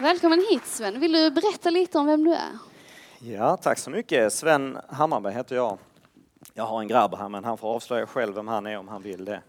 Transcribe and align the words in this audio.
Välkommen 0.00 0.44
hit 0.50 0.66
Sven. 0.66 1.00
Vill 1.00 1.12
du 1.12 1.30
berätta 1.30 1.70
lite 1.70 1.98
om 1.98 2.06
vem 2.06 2.24
du 2.24 2.34
är? 2.34 2.58
Ja, 3.18 3.56
tack 3.56 3.78
så 3.78 3.90
mycket. 3.90 4.32
Sven 4.32 4.78
Hammarberg 4.88 5.34
heter 5.34 5.56
jag. 5.56 5.78
Jag 6.54 6.64
har 6.64 6.80
en 6.80 6.88
grabb 6.88 7.14
här, 7.14 7.28
men 7.28 7.44
han 7.44 7.58
får 7.58 7.68
avslöja 7.68 8.06
själv 8.06 8.34
vem 8.34 8.48
han 8.48 8.66
är 8.66 8.78
om 8.78 8.88
han 8.88 9.02
vill 9.02 9.24
det. 9.24 9.42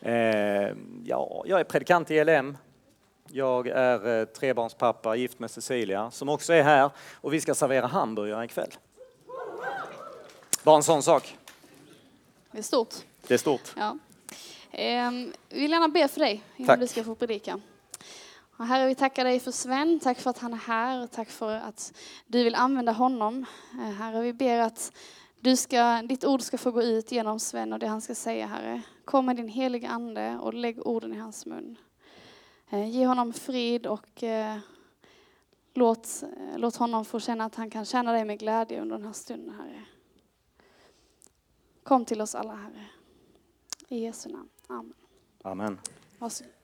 Eh, 0.00 0.76
ja, 1.04 1.44
jag 1.46 1.60
är 1.60 1.64
predikant 1.64 2.10
i 2.10 2.24
LM. 2.24 2.56
Jag 3.26 3.68
är 3.68 4.20
eh, 4.20 4.24
trebarnspappa, 4.24 5.16
gift 5.16 5.38
med 5.38 5.50
Cecilia, 5.50 6.10
som 6.10 6.28
också 6.28 6.52
är 6.52 6.62
här. 6.62 6.90
Och 7.14 7.32
vi 7.34 7.40
ska 7.40 7.54
servera 7.54 7.86
hamburgare 7.86 8.44
ikväll. 8.44 8.70
Bara 10.62 10.76
en 10.76 10.82
sån 10.82 11.02
sak. 11.02 11.36
Det 12.50 12.58
är 12.58 12.62
stort. 12.62 12.94
Det 13.26 13.34
är 13.34 13.38
stort. 13.38 13.74
Ja. 13.76 13.98
Ehm, 14.70 15.32
vi 15.48 15.60
vill 15.60 15.70
gärna 15.70 15.88
be 15.88 16.08
för 16.08 16.20
dig 16.20 16.42
innan 16.56 16.66
Tack. 16.66 16.80
du 16.80 16.86
ska 16.86 17.04
få 17.04 17.14
predika. 17.14 17.60
Och 18.58 18.66
herre, 18.66 18.86
vi 18.86 18.94
tackar 18.94 19.24
dig 19.24 19.40
för 19.40 19.50
Sven. 19.50 20.00
Tack 20.00 20.18
för 20.18 20.30
att 20.30 20.38
han 20.38 20.52
är 20.52 20.56
här. 20.56 21.02
och 21.02 21.10
Tack 21.10 21.30
för 21.30 21.54
att 21.54 21.92
du 22.26 22.44
vill 22.44 22.54
använda 22.54 22.92
honom. 22.92 23.46
Eh, 23.72 23.90
Herre, 23.90 24.22
vi 24.22 24.32
ber 24.32 24.58
att 24.58 24.92
du 25.40 25.56
ska, 25.56 26.02
ditt 26.02 26.24
ord 26.24 26.42
ska 26.42 26.58
få 26.58 26.70
gå 26.70 26.82
ut 26.82 27.12
genom 27.12 27.40
Sven 27.40 27.72
och 27.72 27.78
det 27.78 27.86
han 27.86 28.00
ska 28.00 28.14
säga, 28.14 28.46
Herre. 28.46 28.82
Kom 29.04 29.26
med 29.26 29.36
din 29.36 29.48
heliga 29.48 29.88
ande 29.88 30.38
och 30.38 30.54
lägg 30.54 30.86
orden 30.86 31.12
i 31.12 31.16
hans 31.16 31.46
mun. 31.46 31.78
Eh, 32.70 32.88
Ge 32.90 33.06
honom 33.06 33.32
frid 33.32 33.86
och 33.86 34.22
eh, 34.22 34.58
låt, 35.74 36.22
låt 36.56 36.76
honom 36.76 37.04
få 37.04 37.20
känna 37.20 37.44
att 37.44 37.54
han 37.54 37.70
kan 37.70 37.84
tjäna 37.84 38.12
dig 38.12 38.24
med 38.24 38.38
glädje 38.38 38.80
under 38.80 38.96
den 38.96 39.06
här 39.06 39.12
stunden, 39.12 39.54
Herre. 39.54 39.84
Kom 41.82 42.04
till 42.04 42.20
oss 42.20 42.34
alla, 42.34 42.54
Herre. 42.54 42.86
I 43.88 43.98
Jesu 43.98 44.28
namn. 44.28 44.48
Amen. 44.66 44.94
Amen. 45.42 45.80
Varsågod. 46.18 46.57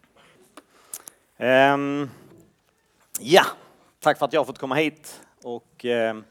Um, 1.45 2.11
ja, 3.21 3.45
tack 4.01 4.19
för 4.19 4.27
att 4.27 4.33
jag 4.33 4.41
har 4.41 4.45
fått 4.45 4.59
komma 4.59 4.75
hit. 4.75 5.21
Och, 5.43 5.85
um, 5.85 6.25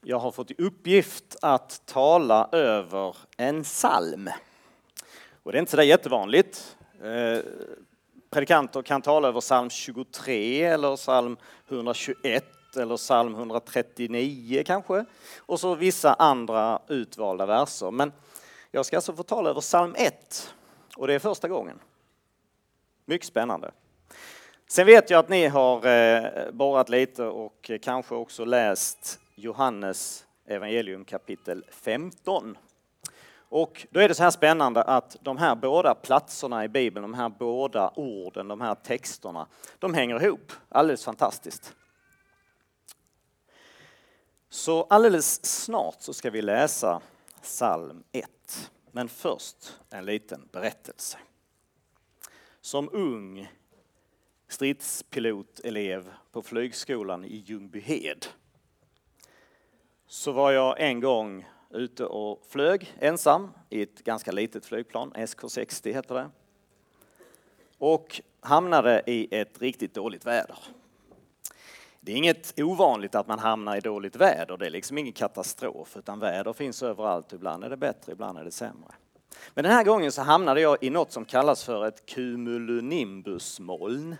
jag 0.00 0.18
har 0.18 0.30
fått 0.30 0.50
i 0.50 0.54
uppgift 0.58 1.36
att 1.42 1.82
tala 1.86 2.48
över 2.52 3.16
en 3.36 3.62
psalm. 3.62 4.30
Och 5.42 5.52
det 5.52 5.58
är 5.58 5.60
inte 5.60 5.70
sådär 5.70 5.82
jättevanligt. 5.84 6.76
Uh, 7.04 7.40
predikanter 8.30 8.82
kan 8.82 9.02
tala 9.02 9.28
över 9.28 9.40
psalm 9.40 9.70
23 9.70 10.62
eller 10.62 10.96
psalm 10.96 11.36
121 11.68 12.44
eller 12.76 12.96
psalm 12.96 13.34
139 13.34 14.62
kanske. 14.66 15.04
Och 15.38 15.60
så 15.60 15.74
vissa 15.74 16.14
andra 16.14 16.82
utvalda 16.88 17.46
verser. 17.46 17.90
Men 17.90 18.12
jag 18.70 18.86
ska 18.86 18.96
alltså 18.96 19.16
få 19.16 19.22
tala 19.22 19.50
över 19.50 19.60
psalm 19.60 19.94
1 19.98 20.54
och 20.96 21.06
det 21.06 21.14
är 21.14 21.18
första 21.18 21.48
gången. 21.48 21.78
Mycket 23.04 23.26
spännande. 23.26 23.70
Sen 24.70 24.86
vet 24.86 25.10
jag 25.10 25.18
att 25.18 25.28
ni 25.28 25.46
har 25.46 25.86
eh, 25.86 26.50
borrat 26.52 26.88
lite 26.88 27.24
och 27.24 27.70
kanske 27.82 28.14
också 28.14 28.44
läst 28.44 29.20
Johannes 29.34 30.26
evangelium 30.46 31.04
kapitel 31.04 31.64
15. 31.70 32.58
Och 33.48 33.86
då 33.90 34.00
är 34.00 34.08
det 34.08 34.14
så 34.14 34.22
här 34.22 34.30
spännande 34.30 34.82
att 34.82 35.16
de 35.20 35.36
här 35.36 35.54
båda 35.54 35.94
platserna 35.94 36.64
i 36.64 36.68
Bibeln, 36.68 37.02
de 37.02 37.14
här 37.14 37.28
båda 37.28 37.92
orden, 37.96 38.48
de 38.48 38.60
här 38.60 38.74
texterna, 38.74 39.46
de 39.78 39.94
hänger 39.94 40.22
ihop 40.24 40.52
alldeles 40.68 41.04
fantastiskt. 41.04 41.74
Så 44.48 44.82
alldeles 44.82 45.44
snart 45.44 45.96
så 46.00 46.12
ska 46.14 46.30
vi 46.30 46.42
läsa 46.42 47.00
psalm 47.42 48.02
1. 48.12 48.30
Men 48.92 49.08
först 49.08 49.78
en 49.90 50.04
liten 50.04 50.48
berättelse. 50.52 51.18
Som 52.60 52.88
ung 52.92 53.48
stridspilotelev 54.48 56.12
på 56.32 56.42
flygskolan 56.42 57.24
i 57.24 57.36
Ljungbyhed 57.36 58.26
så 60.06 60.32
var 60.32 60.52
jag 60.52 60.80
en 60.80 61.00
gång 61.00 61.46
ute 61.70 62.04
och 62.04 62.46
flög 62.48 62.94
ensam 62.98 63.50
i 63.70 63.82
ett 63.82 64.04
ganska 64.04 64.32
litet 64.32 64.66
flygplan, 64.66 65.12
SK60 65.12 65.92
heter 65.92 66.14
det. 66.14 66.30
Och 67.78 68.20
hamnade 68.40 69.02
i 69.06 69.28
ett 69.30 69.60
riktigt 69.60 69.94
dåligt 69.94 70.26
väder. 70.26 70.58
Det 72.00 72.12
är 72.12 72.16
inget 72.16 72.60
ovanligt 72.60 73.14
att 73.14 73.26
man 73.26 73.38
hamnar 73.38 73.76
i 73.76 73.80
dåligt 73.80 74.16
väder, 74.16 74.56
det 74.56 74.66
är 74.66 74.70
liksom 74.70 74.98
ingen 74.98 75.12
katastrof, 75.12 75.96
utan 75.96 76.18
väder 76.18 76.52
finns 76.52 76.82
överallt. 76.82 77.32
Ibland 77.32 77.64
är 77.64 77.70
det 77.70 77.76
bättre, 77.76 78.12
ibland 78.12 78.38
är 78.38 78.44
det 78.44 78.50
sämre. 78.50 78.94
Men 79.54 79.64
den 79.64 79.72
här 79.72 79.84
gången 79.84 80.12
så 80.12 80.22
hamnade 80.22 80.60
jag 80.60 80.78
i 80.80 80.90
något 80.90 81.12
som 81.12 81.24
kallas 81.24 81.64
för 81.64 81.86
ett 81.86 82.06
cumulonimbusmoln. 82.06 84.16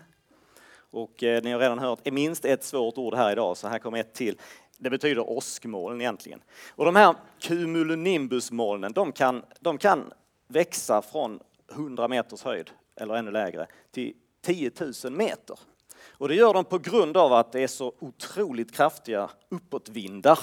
Och 0.91 1.23
eh, 1.23 1.43
ni 1.43 1.51
har 1.51 1.59
redan 1.59 1.79
hört 1.79 2.11
minst 2.11 2.45
ett 2.45 2.63
svårt 2.63 2.97
ord 2.97 3.15
här 3.15 3.31
idag, 3.31 3.57
så 3.57 3.67
här 3.67 3.79
kommer 3.79 3.99
ett 3.99 4.13
till. 4.13 4.37
Det 4.77 4.89
betyder 4.89 5.29
åskmoln 5.29 6.01
egentligen. 6.01 6.41
Och 6.69 6.85
de 6.85 6.95
här 6.95 7.15
cumulonimbusmolnen, 7.39 8.93
de 8.93 9.11
kan, 9.11 9.43
de 9.59 9.77
kan 9.77 10.13
växa 10.47 11.01
från 11.01 11.39
100 11.71 12.07
meters 12.07 12.43
höjd, 12.43 12.69
eller 12.95 13.13
ännu 13.13 13.31
lägre, 13.31 13.67
till 13.91 14.13
10 14.41 14.71
000 15.03 15.13
meter. 15.13 15.59
Och 16.07 16.27
det 16.27 16.35
gör 16.35 16.53
de 16.53 16.65
på 16.65 16.77
grund 16.77 17.17
av 17.17 17.33
att 17.33 17.51
det 17.51 17.59
är 17.59 17.67
så 17.67 17.93
otroligt 17.99 18.75
kraftiga 18.75 19.29
uppåtvindar. 19.49 20.39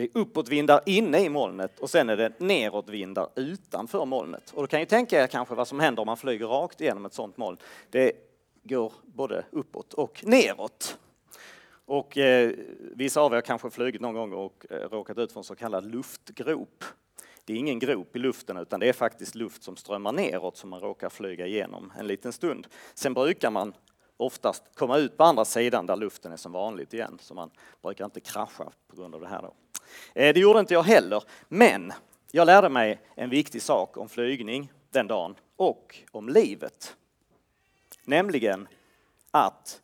Det 0.00 0.04
är 0.04 0.18
uppåtvindar 0.20 0.80
inne 0.86 1.20
i 1.20 1.28
molnet 1.28 1.78
och 1.78 1.90
sen 1.90 2.08
är 2.08 2.16
det 2.16 2.40
neråtvindar 2.40 3.28
utanför 3.36 4.04
molnet. 4.04 4.50
Och 4.54 4.62
då 4.62 4.66
kan 4.66 4.80
ju 4.80 4.86
tänka 4.86 5.22
er 5.22 5.26
kanske 5.26 5.54
vad 5.54 5.68
som 5.68 5.80
händer 5.80 6.02
om 6.02 6.06
man 6.06 6.16
flyger 6.16 6.46
rakt 6.46 6.80
igenom 6.80 7.06
ett 7.06 7.14
sådant 7.14 7.36
moln. 7.36 7.56
Det 7.90 8.12
går 8.62 8.92
både 9.02 9.44
uppåt 9.50 9.94
och 9.94 10.24
neråt. 10.24 10.98
Och 11.84 12.18
eh, 12.18 12.52
vissa 12.80 13.20
av 13.20 13.34
er 13.34 13.40
kanske 13.40 13.70
flugit 13.70 14.00
någon 14.00 14.14
gång 14.14 14.32
och 14.32 14.66
eh, 14.70 14.88
råkat 14.88 15.18
ut 15.18 15.32
för 15.32 15.40
en 15.40 15.44
så 15.44 15.54
kallad 15.54 15.86
luftgrop. 15.86 16.84
Det 17.44 17.52
är 17.52 17.56
ingen 17.56 17.78
grop 17.78 18.16
i 18.16 18.18
luften 18.18 18.56
utan 18.56 18.80
det 18.80 18.88
är 18.88 18.92
faktiskt 18.92 19.34
luft 19.34 19.62
som 19.62 19.76
strömmar 19.76 20.12
neråt 20.12 20.56
som 20.56 20.70
man 20.70 20.80
råkar 20.80 21.08
flyga 21.08 21.46
igenom 21.46 21.92
en 21.98 22.06
liten 22.06 22.32
stund. 22.32 22.66
Sen 22.94 23.14
brukar 23.14 23.50
man 23.50 23.74
oftast 24.20 24.62
komma 24.74 24.98
ut 24.98 25.16
på 25.16 25.24
andra 25.24 25.44
sidan 25.44 25.86
där 25.86 25.96
luften 25.96 26.32
är 26.32 26.36
som 26.36 26.52
vanligt 26.52 26.94
igen, 26.94 27.18
så 27.20 27.34
man 27.34 27.50
brukar 27.82 28.04
inte 28.04 28.20
krascha 28.20 28.72
på 28.88 28.96
grund 28.96 29.14
av 29.14 29.20
det 29.20 29.28
här. 29.28 29.42
Då. 29.42 29.54
Eh, 30.14 30.34
det 30.34 30.40
gjorde 30.40 30.60
inte 30.60 30.74
jag 30.74 30.82
heller, 30.82 31.22
men 31.48 31.92
jag 32.30 32.46
lärde 32.46 32.68
mig 32.68 33.00
en 33.14 33.30
viktig 33.30 33.62
sak 33.62 33.96
om 33.96 34.08
flygning 34.08 34.72
den 34.90 35.06
dagen 35.06 35.34
och 35.56 35.96
om 36.10 36.28
livet. 36.28 36.96
Nämligen 38.04 38.68
att 39.30 39.82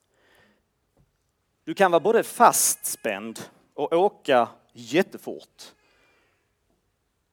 du 1.64 1.74
kan 1.74 1.90
vara 1.90 2.00
både 2.00 2.22
fastspänd 2.22 3.40
och 3.74 3.92
åka 3.92 4.48
jättefort 4.72 5.72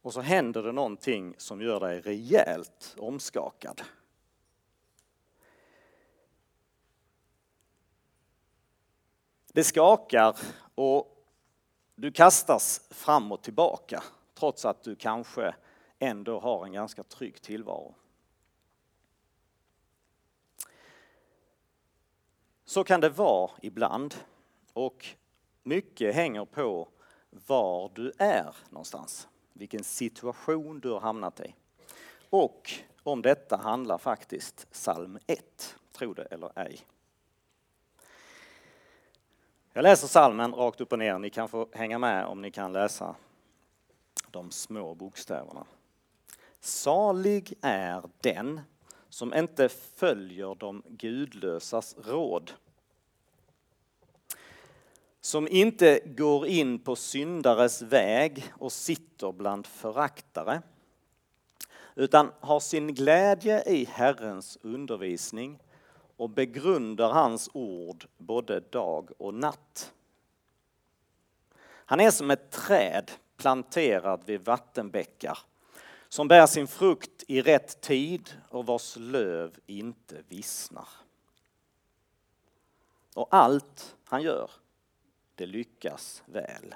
och 0.01 0.13
så 0.13 0.21
händer 0.21 0.63
det 0.63 0.71
någonting 0.71 1.35
som 1.37 1.61
gör 1.61 1.79
dig 1.79 2.01
rejält 2.01 2.95
omskakad. 2.97 3.81
Det 9.55 9.63
skakar 9.63 10.37
och 10.75 11.25
du 11.95 12.11
kastas 12.11 12.87
fram 12.89 13.31
och 13.31 13.41
tillbaka 13.41 14.03
trots 14.33 14.65
att 14.65 14.83
du 14.83 14.95
kanske 14.95 15.55
ändå 15.99 16.39
har 16.39 16.65
en 16.65 16.73
ganska 16.73 17.03
trygg 17.03 17.41
tillvaro. 17.41 17.95
Så 22.65 22.83
kan 22.83 23.01
det 23.01 23.09
vara 23.09 23.51
ibland 23.61 24.15
och 24.73 25.05
mycket 25.63 26.15
hänger 26.15 26.45
på 26.45 26.87
var 27.29 27.91
du 27.95 28.11
är 28.17 28.55
någonstans, 28.69 29.27
vilken 29.53 29.83
situation 29.83 30.79
du 30.79 30.89
har 30.89 30.99
hamnat 30.99 31.39
i. 31.39 31.55
Och 32.29 32.71
om 33.03 33.21
detta 33.21 33.57
handlar 33.57 33.97
faktiskt 33.97 34.71
psalm 34.71 35.19
1, 35.27 35.75
tro 35.91 36.13
det 36.13 36.23
eller 36.23 36.59
ej. 36.59 36.79
Jag 39.75 39.83
läser 39.83 40.07
salmen 40.07 40.53
rakt 40.53 40.81
upp 40.81 40.91
och 40.91 40.99
ner. 40.99 41.19
Ni 41.19 41.29
kan 41.29 41.49
få 41.49 41.67
hänga 41.71 41.99
med 41.99 42.25
om 42.25 42.41
ni 42.41 42.51
kan 42.51 42.73
läsa 42.73 43.15
de 44.31 44.51
små 44.51 44.95
bokstäverna. 44.95 45.65
Salig 46.59 47.53
är 47.61 48.03
den 48.21 48.61
som 49.09 49.33
inte 49.33 49.69
följer 49.69 50.55
de 50.55 50.83
gudlösas 50.87 51.95
råd. 52.05 52.51
Som 55.21 55.47
inte 55.47 55.99
går 56.05 56.47
in 56.47 56.79
på 56.79 56.95
syndares 56.95 57.81
väg 57.81 58.53
och 58.53 58.71
sitter 58.71 59.31
bland 59.31 59.67
föraktare. 59.67 60.61
Utan 61.95 62.31
har 62.39 62.59
sin 62.59 62.95
glädje 62.95 63.63
i 63.63 63.85
Herrens 63.85 64.57
undervisning 64.61 65.59
och 66.17 66.29
begrundar 66.29 67.09
hans 67.11 67.49
ord 67.53 68.05
både 68.17 68.59
dag 68.59 69.09
och 69.17 69.33
natt. 69.33 69.93
Han 71.85 71.99
är 71.99 72.11
som 72.11 72.31
ett 72.31 72.51
träd 72.51 73.11
planterat 73.37 74.21
vid 74.25 74.45
vattenbäckar 74.45 75.37
som 76.13 76.27
bär 76.27 76.47
sin 76.47 76.67
frukt 76.67 77.23
i 77.27 77.41
rätt 77.41 77.81
tid 77.81 78.29
och 78.49 78.65
vars 78.65 78.95
löv 78.97 79.59
inte 79.65 80.23
vissnar. 80.27 80.87
Och 83.15 83.27
allt 83.31 83.95
han 84.05 84.21
gör, 84.21 84.51
det 85.35 85.45
lyckas 85.45 86.23
väl. 86.25 86.75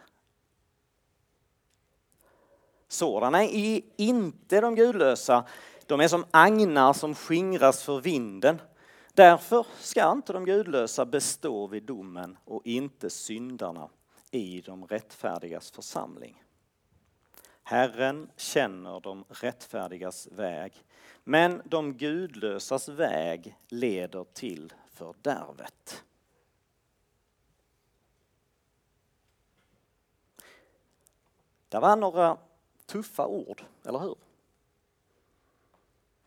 Sådana 2.88 3.44
är 3.44 3.81
inte 3.98 4.62
de 4.62 4.75
gudlösa. 4.75 5.45
De 5.86 6.01
är 6.01 6.07
som 6.07 6.25
agnar 6.31 6.94
som 6.94 7.16
skingras 7.16 7.84
för 7.84 8.01
vinden. 8.01 8.62
Därför 9.17 9.65
ska 9.79 10.11
inte 10.11 10.33
de 10.33 10.45
gudlösa 10.45 11.05
bestå 11.05 11.67
vid 11.67 11.83
domen 11.83 12.37
och 12.45 12.65
inte 12.65 13.09
syndarna 13.09 13.89
i 14.31 14.61
de 14.61 14.87
rättfärdigas 14.87 15.71
församling. 15.71 16.43
Herren 17.63 18.29
känner 18.35 18.99
de 18.99 19.25
rättfärdigas 19.29 20.27
väg, 20.31 20.83
men 21.23 21.61
de 21.65 21.93
gudlösas 21.93 22.89
väg 22.89 23.57
leder 23.67 24.23
till 24.23 24.73
fördärvet. 24.87 26.03
Det 31.69 31.79
var 31.79 31.95
några 31.95 32.37
tuffa 32.85 33.27
ord, 33.27 33.63
eller 33.83 33.99
hur? 33.99 34.15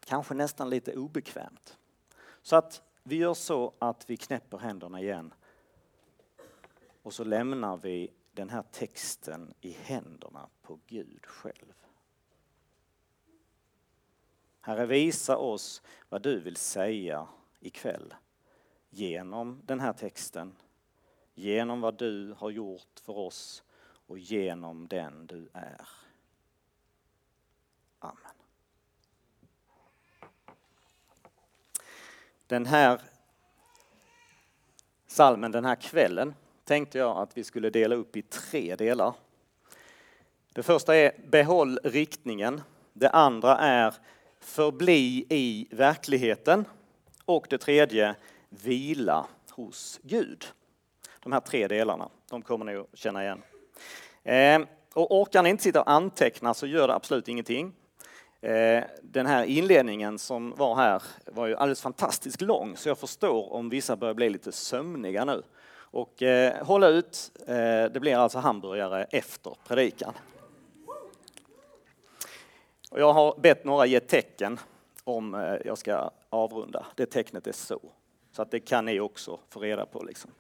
Kanske 0.05 0.35
nästan 0.35 0.71
lite 0.71 0.97
obekvämt. 0.97 1.77
Så 2.43 2.57
att 2.57 2.83
vi 3.03 3.17
gör 3.17 3.35
så 3.35 3.73
att 3.79 4.11
vi 4.11 4.17
knäpper 4.17 4.59
händerna 4.59 5.01
igen 5.01 5.35
och 7.03 7.15
så 7.15 7.25
lämnar 7.25 7.77
vi 7.77 8.13
den 8.33 8.51
här 8.51 8.63
texten 8.63 9.55
i 9.61 9.71
händerna 9.71 10.49
på 10.63 10.79
Gud 10.87 11.27
själv. 11.27 11.75
Herre, 14.61 14.87
visa 14.87 15.37
oss 15.37 15.83
vad 16.09 16.23
du 16.23 16.41
vill 16.41 16.57
säga 16.57 17.29
ikväll 17.61 18.15
genom 18.91 19.61
den 19.65 19.81
här 19.81 19.93
texten, 19.93 20.57
genom 21.35 21.81
vad 21.81 21.99
du 21.99 22.33
har 22.39 22.51
gjort 22.51 23.01
för 23.03 23.19
oss 23.19 23.63
och 24.07 24.19
genom 24.19 24.89
den 24.89 25.27
du 25.27 25.49
är. 25.53 25.89
Amen. 27.99 28.40
Den 32.51 32.67
här 32.67 33.01
salmen 35.07 35.53
den 35.53 35.65
här 35.65 35.75
kvällen 35.75 36.35
tänkte 36.65 36.99
jag 36.99 37.19
att 37.19 37.37
vi 37.37 37.45
skulle 37.45 37.71
dela 37.71 37.95
upp 37.95 38.17
i 38.17 38.23
tre 38.23 38.77
delar. 38.77 39.15
Det 40.55 40.63
första 40.63 40.97
är 40.97 41.13
behåll 41.27 41.79
riktningen. 41.85 42.61
Det 42.93 43.11
andra 43.11 43.59
är 43.59 43.95
förbli 44.41 45.27
i 45.29 45.69
verkligheten. 45.71 46.65
Och 47.25 47.47
det 47.51 47.59
tredje 47.59 48.15
vila 48.49 49.27
hos 49.51 50.01
Gud. 50.03 50.45
De 51.21 51.33
här 51.33 51.41
tre 51.41 51.69
delarna, 51.69 52.09
de 52.31 52.43
kommer 52.43 52.65
ni 52.65 52.77
att 52.77 52.87
känna 52.95 53.23
igen. 53.23 53.43
Ehm, 54.23 54.67
och 54.95 55.21
orkar 55.21 55.43
ni 55.43 55.51
inte 55.51 55.63
sitta 55.63 55.81
och 55.81 55.91
anteckna 55.91 56.55
så 56.55 56.67
gör 56.67 56.89
det 56.89 56.95
absolut 56.95 57.29
ingenting. 57.29 57.73
Eh, 58.41 58.85
den 59.03 59.27
här 59.27 59.45
inledningen 59.45 60.19
som 60.19 60.55
var 60.57 60.77
här 60.77 61.03
var 61.27 61.47
ju 61.47 61.57
alldeles 61.57 61.81
fantastiskt 61.81 62.41
lång 62.41 62.77
så 62.77 62.89
jag 62.89 62.99
förstår 62.99 63.53
om 63.53 63.69
vissa 63.69 63.97
börjar 63.97 64.15
bli 64.15 64.31
lite 64.31 64.53
sömniga 64.53 65.25
nu. 65.25 65.43
Och 65.93 66.23
eh, 66.23 66.67
hålla 66.67 66.89
ut, 66.89 67.31
eh, 67.47 67.85
det 67.93 68.01
blir 68.01 68.17
alltså 68.17 68.39
hamburgare 68.39 69.05
efter 69.05 69.57
predikan. 69.67 70.15
Och 72.91 73.01
jag 73.01 73.13
har 73.13 73.41
bett 73.41 73.65
några 73.65 73.87
ge 73.87 74.01
tecken 74.01 74.61
om 75.05 75.35
eh, 75.35 75.55
jag 75.65 75.79
ska 75.79 76.11
avrunda. 76.31 76.87
Det 76.95 77.07
tecknet 77.07 77.47
är 77.47 77.53
så. 77.53 77.81
Så 78.33 78.43
att 78.43 78.51
det 78.51 78.61
kan 78.61 78.85
ni 78.85 79.01
också 79.01 79.39
få 79.49 79.61
reda 79.61 79.87
på. 79.87 80.03
Liksom. 80.03 80.31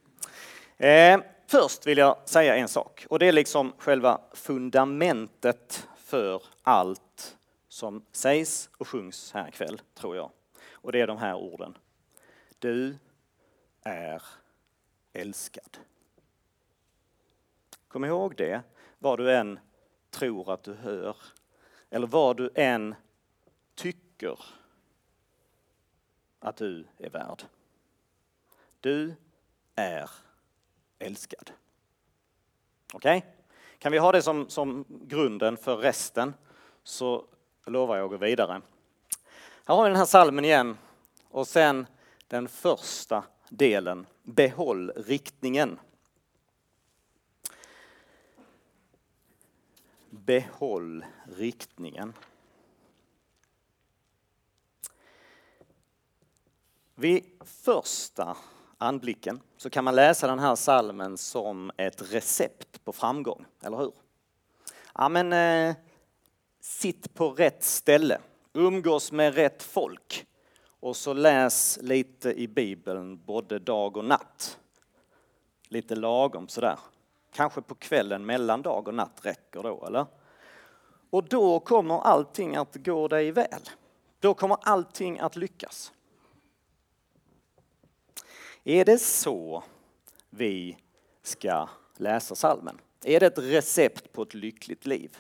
Eh, 0.77 1.21
först 1.47 1.87
vill 1.87 1.99
jag 1.99 2.17
säga 2.25 2.57
en 2.57 2.69
sak 2.69 3.07
och 3.09 3.19
det 3.19 3.27
är 3.27 3.33
liksom 3.33 3.73
själva 3.79 4.21
fundamentet 4.33 5.87
för 5.97 6.43
allt 6.63 7.10
som 7.71 8.05
sägs 8.13 8.71
och 8.79 8.89
sjungs 8.89 9.33
här 9.33 9.49
ikväll, 9.49 9.81
tror 9.95 10.17
jag. 10.17 10.31
Och 10.73 10.93
det 10.93 11.01
är 11.01 11.07
de 11.07 11.19
här 11.19 11.35
orden. 11.35 11.79
Du 12.59 12.99
är 13.83 14.23
älskad. 15.13 15.79
Kom 17.89 18.05
ihåg 18.05 18.37
det, 18.37 18.63
vad 18.99 19.19
du 19.19 19.33
än 19.33 19.59
tror 20.11 20.53
att 20.53 20.63
du 20.63 20.75
hör, 20.75 21.17
eller 21.91 22.07
vad 22.07 22.37
du 22.37 22.51
än 22.55 22.95
tycker 23.75 24.39
att 26.39 26.57
du 26.57 26.87
är 26.99 27.11
värd. 27.11 27.43
Du 28.81 29.15
är 29.75 30.11
älskad. 30.99 31.51
Okej? 32.93 33.19
Okay? 33.19 33.31
Kan 33.79 33.93
vi 33.93 33.99
ha 33.99 34.13
det 34.13 34.23
som, 34.23 34.49
som 34.49 34.85
grunden 34.89 35.57
för 35.57 35.77
resten 35.77 36.35
så 36.83 37.27
lovar 37.67 37.97
jag 37.97 38.05
att 38.05 38.11
gå 38.11 38.17
vidare. 38.27 38.63
Här 39.65 39.75
har 39.75 39.83
vi 39.83 39.89
den 39.89 39.99
här 39.99 40.05
salmen 40.05 40.45
igen 40.45 40.79
och 41.29 41.49
sen 41.49 41.87
den 42.29 42.49
första 42.49 43.25
delen, 43.49 44.07
behåll 44.23 44.91
riktningen. 44.97 45.79
Behåll 50.11 51.05
riktningen. 51.37 52.13
Vid 56.95 57.25
första 57.45 58.37
anblicken 58.79 59.41
så 59.57 59.71
kan 59.71 59.85
man 59.85 59.95
läsa 59.95 60.27
den 60.27 60.39
här 60.39 60.55
salmen 60.55 61.19
som 61.19 61.71
ett 61.77 62.13
recept 62.13 62.85
på 62.85 62.93
framgång, 62.93 63.45
eller 63.63 63.77
hur? 63.77 63.93
Ja, 64.95 65.09
men, 65.09 65.33
eh, 65.33 65.77
sitt 66.61 67.15
på 67.15 67.31
rätt 67.31 67.65
ställe, 67.65 68.19
umgås 68.53 69.13
med 69.13 69.35
rätt 69.35 69.63
folk 69.63 70.27
och 70.81 70.97
så 70.97 71.13
läs 71.13 71.79
lite 71.83 72.33
i 72.33 72.49
Bibeln 72.49 73.25
både 73.25 73.59
dag 73.59 73.97
och 73.97 74.05
natt. 74.05 74.59
Lite 75.69 75.97
lagom 75.97 76.49
sådär. 76.49 76.79
Kanske 77.33 77.63
på 77.63 77.75
kvällen 77.75 78.27
mellan 78.27 78.63
dag 78.63 78.89
och 78.89 78.95
natt 78.95 79.21
räcker 79.23 79.63
då, 79.63 79.87
eller? 79.87 80.07
Och 81.11 81.25
då 81.25 81.61
kommer 81.61 81.99
allting 81.99 82.57
att 82.57 82.77
gå 82.77 83.09
dig 83.09 83.33
väl. 83.33 83.63
Då 84.21 84.35
kommer 84.35 84.57
allting 84.63 85.19
att 85.19 85.37
lyckas. 85.37 85.93
Är 88.65 88.85
det 88.85 88.99
så 88.99 89.65
vi 90.31 90.77
ska 91.23 91.69
läsa 91.97 92.35
salmen? 92.35 92.81
Är 93.05 93.21
det 93.21 93.27
ett 93.27 93.39
recept 93.39 94.13
på 94.13 94.23
ett 94.23 94.35
lyckligt 94.35 94.87
liv? 94.87 95.19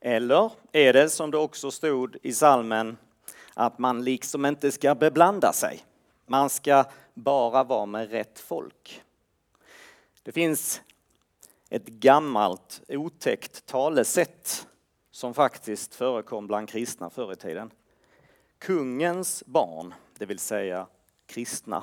Eller 0.00 0.52
är 0.72 0.92
det 0.92 1.10
som 1.10 1.30
det 1.30 1.38
också 1.38 1.70
stod 1.70 2.16
i 2.22 2.32
salmen 2.32 2.96
att 3.54 3.78
man 3.78 4.04
liksom 4.04 4.46
inte 4.46 4.72
ska 4.72 4.94
beblanda 4.94 5.52
sig. 5.52 5.84
Man 6.26 6.50
ska 6.50 6.84
bara 7.14 7.64
vara 7.64 7.86
med 7.86 8.10
rätt 8.10 8.38
folk. 8.38 9.02
Det 10.22 10.32
finns 10.32 10.80
ett 11.68 11.86
gammalt 11.86 12.80
otäckt 12.88 13.66
talesätt 13.66 14.66
som 15.10 15.34
faktiskt 15.34 15.94
förekom 15.94 16.46
bland 16.46 16.68
kristna 16.68 17.10
förr 17.10 17.32
i 17.32 17.36
tiden. 17.36 17.70
Kungens 18.58 19.42
barn, 19.46 19.94
det 20.18 20.26
vill 20.26 20.38
säga 20.38 20.86
kristna, 21.26 21.82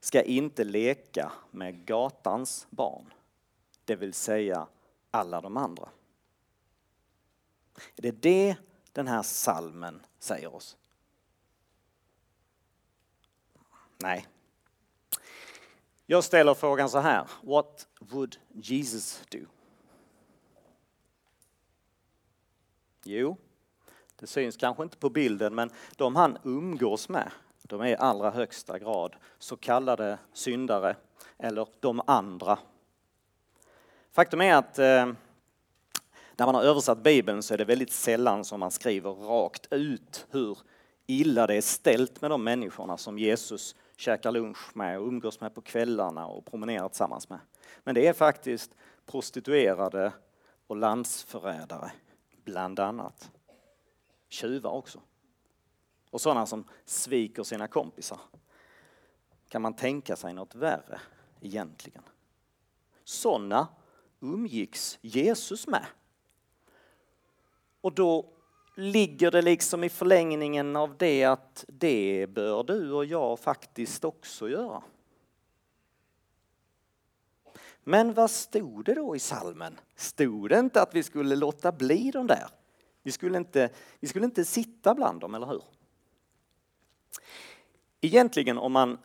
ska 0.00 0.22
inte 0.22 0.64
leka 0.64 1.32
med 1.50 1.86
gatans 1.86 2.66
barn, 2.70 3.12
det 3.84 3.96
vill 3.96 4.14
säga 4.14 4.66
alla 5.10 5.40
de 5.40 5.56
andra. 5.56 5.88
Är 7.96 8.02
det 8.02 8.10
det 8.10 8.56
den 8.92 9.08
här 9.08 9.22
salmen 9.22 10.06
säger 10.18 10.54
oss? 10.54 10.76
Nej. 13.98 14.26
Jag 16.06 16.24
ställer 16.24 16.54
frågan 16.54 16.90
så 16.90 16.98
här. 16.98 17.28
What 17.42 17.88
would 18.00 18.36
Jesus 18.52 19.22
do? 19.28 19.46
Jo, 23.04 23.36
det 24.16 24.26
syns 24.26 24.56
kanske 24.56 24.82
inte 24.82 24.96
på 24.96 25.10
bilden, 25.10 25.54
men 25.54 25.70
de 25.96 26.16
han 26.16 26.38
umgås 26.44 27.08
med, 27.08 27.32
de 27.62 27.80
är 27.80 27.86
i 27.86 27.96
allra 27.96 28.30
högsta 28.30 28.78
grad 28.78 29.16
så 29.38 29.56
kallade 29.56 30.18
syndare 30.32 30.96
eller 31.38 31.68
de 31.80 32.02
andra. 32.06 32.58
Faktum 34.12 34.40
är 34.40 34.54
att 34.54 34.78
eh, 34.78 35.12
när 36.40 36.46
man 36.46 36.54
har 36.54 36.62
översatt 36.62 36.98
Bibeln 37.02 37.42
så 37.42 37.54
är 37.54 37.58
det 37.58 37.64
väldigt 37.64 37.92
sällan 37.92 38.44
som 38.44 38.60
man 38.60 38.70
skriver 38.70 39.10
rakt 39.10 39.66
ut 39.70 40.26
hur 40.30 40.58
illa 41.06 41.46
det 41.46 41.54
är 41.54 41.60
ställt 41.60 42.20
med 42.20 42.30
de 42.30 42.44
människorna 42.44 42.96
som 42.96 43.18
Jesus 43.18 43.76
käkar 43.96 44.32
lunch 44.32 44.76
med 44.76 44.98
och 44.98 45.06
umgås 45.06 45.40
med 45.40 45.54
på 45.54 45.60
kvällarna 45.60 46.26
och 46.26 46.46
promenerar 46.46 46.88
tillsammans 46.88 47.28
med. 47.28 47.38
Men 47.84 47.94
det 47.94 48.06
är 48.06 48.12
faktiskt 48.12 48.74
prostituerade 49.06 50.12
och 50.66 50.76
landsförrädare, 50.76 51.92
bland 52.44 52.80
annat. 52.80 53.30
Tjuvar 54.28 54.70
också. 54.70 55.00
Och 56.10 56.20
sådana 56.20 56.46
som 56.46 56.64
sviker 56.84 57.42
sina 57.42 57.68
kompisar. 57.68 58.20
Kan 59.48 59.62
man 59.62 59.74
tänka 59.74 60.16
sig 60.16 60.34
något 60.34 60.54
värre 60.54 61.00
egentligen? 61.40 62.02
Sådana 63.04 63.68
umgicks 64.20 64.98
Jesus 65.00 65.66
med. 65.66 65.86
Och 67.80 67.92
då 67.92 68.26
ligger 68.76 69.30
det 69.30 69.42
liksom 69.42 69.84
i 69.84 69.88
förlängningen 69.88 70.76
av 70.76 70.96
det 70.96 71.24
att 71.24 71.64
det 71.68 72.26
bör 72.26 72.62
du 72.62 72.92
och 72.92 73.04
jag 73.04 73.38
faktiskt 73.40 74.04
också 74.04 74.48
göra. 74.48 74.82
Men 77.84 78.14
vad 78.14 78.30
stod 78.30 78.84
det 78.84 78.94
då 78.94 79.16
i 79.16 79.18
salmen? 79.18 79.80
Stod 79.96 80.48
det 80.48 80.58
inte 80.58 80.82
att 80.82 80.94
vi 80.94 81.02
skulle 81.02 81.36
låta 81.36 81.72
bli 81.72 82.10
de 82.10 82.26
där? 82.26 82.48
Vi 83.02 83.12
skulle 83.12 83.38
inte, 83.38 83.70
vi 84.00 84.08
skulle 84.08 84.24
inte 84.24 84.44
sitta 84.44 84.94
bland 84.94 85.20
dem, 85.20 85.34
eller 85.34 85.46
hur? 85.46 85.62
Egentligen 88.00 88.58
om 88.58 88.72
man 88.72 88.98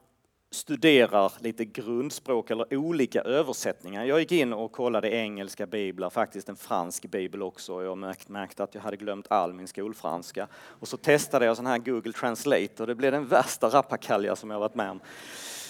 studerar 0.55 1.31
lite 1.39 1.65
grundspråk 1.65 2.51
eller 2.51 2.77
olika 2.77 3.21
översättningar. 3.21 4.05
Jag 4.05 4.19
gick 4.19 4.31
in 4.31 4.53
och 4.53 4.71
kollade 4.71 5.09
engelska 5.09 5.65
biblar, 5.65 6.09
faktiskt 6.09 6.49
en 6.49 6.55
fransk 6.55 7.05
bibel 7.05 7.43
också. 7.43 7.83
Jag 7.83 7.97
märkte 8.27 8.63
att 8.63 8.75
jag 8.75 8.81
hade 8.81 8.97
glömt 8.97 9.25
all 9.29 9.53
min 9.53 9.67
skolfranska. 9.67 10.47
Och 10.55 10.87
så 10.87 10.97
testade 10.97 11.45
jag 11.45 11.57
sån 11.57 11.65
här 11.65 11.77
Google 11.77 12.13
Translate 12.13 12.73
och 12.79 12.87
det 12.87 12.95
blev 12.95 13.11
den 13.11 13.27
värsta 13.27 13.69
rappakalja 13.69 14.35
som 14.35 14.49
jag 14.49 14.59
varit 14.59 14.75
med 14.75 14.91
om. 14.91 14.99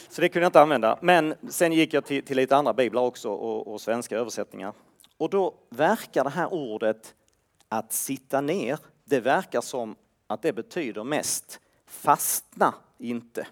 Så 0.09 0.21
det 0.21 0.29
kunde 0.29 0.43
jag 0.43 0.49
inte 0.49 0.61
använda. 0.61 0.99
Men 1.01 1.35
sen 1.49 1.73
gick 1.73 1.93
jag 1.93 2.05
till, 2.05 2.23
till 2.23 2.37
lite 2.37 2.55
andra 2.55 2.73
biblar 2.73 3.01
också 3.01 3.29
och, 3.29 3.73
och 3.73 3.81
svenska 3.81 4.17
översättningar. 4.17 4.73
Och 5.17 5.29
då 5.29 5.53
verkar 5.69 6.23
det 6.23 6.29
här 6.29 6.53
ordet 6.53 7.15
att 7.69 7.93
sitta 7.93 8.41
ner, 8.41 8.79
det 9.05 9.19
verkar 9.19 9.61
som 9.61 9.95
att 10.27 10.41
det 10.41 10.53
betyder 10.53 11.03
mest 11.03 11.59
fastna 11.85 12.73
inte. 12.97 13.47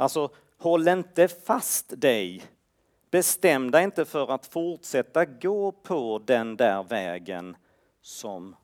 Alltså, 0.00 0.30
håll 0.56 0.88
inte 0.88 1.28
fast 1.28 2.00
dig. 2.00 2.42
Bestäm 3.10 3.70
dig 3.70 3.84
inte 3.84 4.04
för 4.04 4.30
att 4.30 4.46
fortsätta 4.46 5.24
gå 5.24 5.72
på 5.72 6.22
den 6.24 6.56
där 6.56 6.82
vägen 6.82 7.56
som 8.00 8.56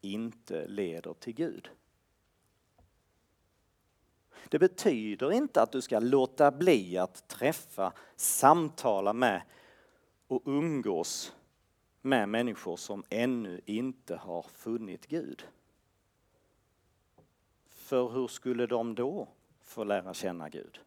inte 0.00 0.66
leder 0.66 1.14
till 1.14 1.34
Gud. 1.34 1.70
Det 4.48 4.58
betyder 4.58 5.32
inte 5.32 5.62
att 5.62 5.72
du 5.72 5.82
ska 5.82 5.98
låta 5.98 6.50
bli 6.50 6.98
att 6.98 7.28
träffa, 7.28 7.92
samtala 8.16 9.12
med 9.12 9.42
och 10.26 10.42
umgås 10.44 11.36
med 12.02 12.28
människor 12.28 12.76
som 12.76 13.04
ännu 13.10 13.60
inte 13.64 14.16
har 14.16 14.42
funnit 14.42 15.06
Gud. 15.06 15.46
För 17.68 18.08
hur 18.08 18.26
skulle 18.26 18.66
de 18.66 18.94
då 18.94 19.28
få 19.66 19.84
lära 19.84 20.14
känna 20.14 20.48
Gud? 20.48 20.80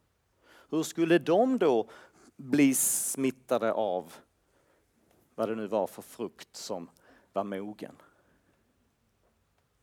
Hur 0.70 0.84
skulle 0.84 1.18
de 1.18 1.58
då 1.58 1.90
bli 2.36 2.74
smittade 2.74 3.74
av 3.74 4.14
vad 5.36 5.50
det 5.50 5.56
nu 5.56 5.68
var 5.68 5.88
för 5.88 6.02
frukt 6.02 6.56
som 6.56 6.90
var 7.34 7.44
mogen? 7.44 7.96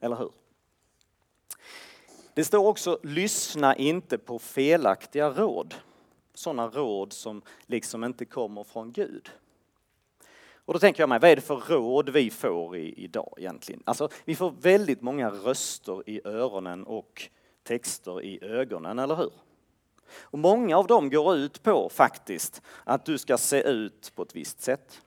Eller 0.00 0.16
hur? 0.16 0.32
Det 2.34 2.44
står 2.44 2.66
också 2.66 2.98
lyssna 3.02 3.76
inte 3.76 4.18
på 4.18 4.38
felaktiga 4.38 5.30
råd. 5.30 5.74
Sådana 6.34 6.68
råd 6.68 7.12
som 7.12 7.42
liksom 7.66 8.04
inte 8.04 8.24
kommer 8.24 8.64
från 8.64 8.92
Gud. 8.92 9.30
Och 10.66 10.72
då 10.72 10.78
tänker 10.78 11.02
jag 11.02 11.08
mig, 11.08 11.18
vad 11.18 11.30
är 11.30 11.36
det 11.36 11.42
för 11.42 11.56
råd 11.56 12.08
vi 12.08 12.30
får 12.30 12.76
i, 12.76 13.04
idag 13.04 13.34
egentligen? 13.36 13.82
Alltså, 13.86 14.08
vi 14.24 14.36
får 14.36 14.50
väldigt 14.50 15.02
många 15.02 15.30
röster 15.30 16.10
i 16.10 16.20
öronen 16.24 16.84
och 16.84 17.30
texter 17.66 18.22
i 18.22 18.44
ögonen, 18.44 18.98
eller 18.98 19.16
hur? 19.16 19.32
Och 20.08 20.38
många 20.38 20.78
av 20.78 20.86
dem 20.86 21.10
går 21.10 21.36
ut 21.36 21.62
på 21.62 21.88
faktiskt 21.88 22.62
att 22.84 23.04
du 23.04 23.18
ska 23.18 23.38
se 23.38 23.62
ut 23.62 24.12
på 24.14 24.22
ett 24.22 24.36
visst 24.36 24.62
sätt. 24.62 25.00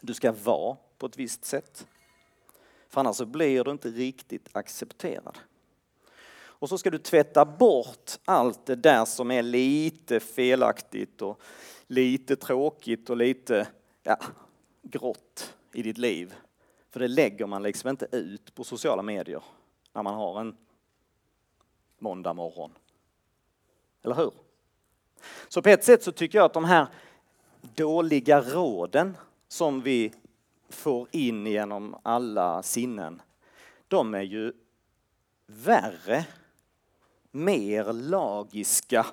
Du 0.00 0.14
ska 0.14 0.32
vara 0.32 0.76
på 0.98 1.06
ett 1.06 1.18
visst 1.18 1.44
sätt. 1.44 1.86
För 2.88 3.00
annars 3.00 3.16
så 3.16 3.26
blir 3.26 3.64
du 3.64 3.70
inte 3.70 3.88
riktigt 3.88 4.48
accepterad. 4.52 5.38
Och 6.58 6.68
så 6.68 6.78
ska 6.78 6.90
du 6.90 6.98
tvätta 6.98 7.44
bort 7.44 8.12
allt 8.24 8.66
det 8.66 8.76
där 8.76 9.04
som 9.04 9.30
är 9.30 9.42
lite 9.42 10.20
felaktigt 10.20 11.22
och 11.22 11.40
lite 11.86 12.36
tråkigt 12.36 13.10
och 13.10 13.16
lite 13.16 13.68
ja, 14.02 14.18
grått 14.82 15.54
i 15.72 15.82
ditt 15.82 15.98
liv. 15.98 16.34
För 16.90 17.00
det 17.00 17.08
lägger 17.08 17.46
man 17.46 17.62
liksom 17.62 17.90
inte 17.90 18.08
ut 18.12 18.54
på 18.54 18.64
sociala 18.64 19.02
medier 19.02 19.42
när 19.92 20.02
man 20.02 20.14
har 20.14 20.40
en 20.40 20.56
måndag 21.98 22.32
morgon. 22.32 22.72
Eller 24.02 24.14
hur? 24.14 24.32
Så 25.48 25.62
på 25.62 25.68
ett 25.68 25.84
sätt 25.84 26.02
så 26.02 26.12
tycker 26.12 26.38
jag 26.38 26.44
att 26.44 26.52
de 26.52 26.64
här 26.64 26.86
dåliga 27.60 28.40
råden 28.40 29.16
som 29.48 29.80
vi 29.80 30.12
får 30.68 31.08
in 31.10 31.46
genom 31.46 31.96
alla 32.02 32.62
sinnen, 32.62 33.22
de 33.88 34.14
är 34.14 34.22
ju 34.22 34.52
värre, 35.46 36.26
mer 37.30 37.92
lagiska 37.92 39.06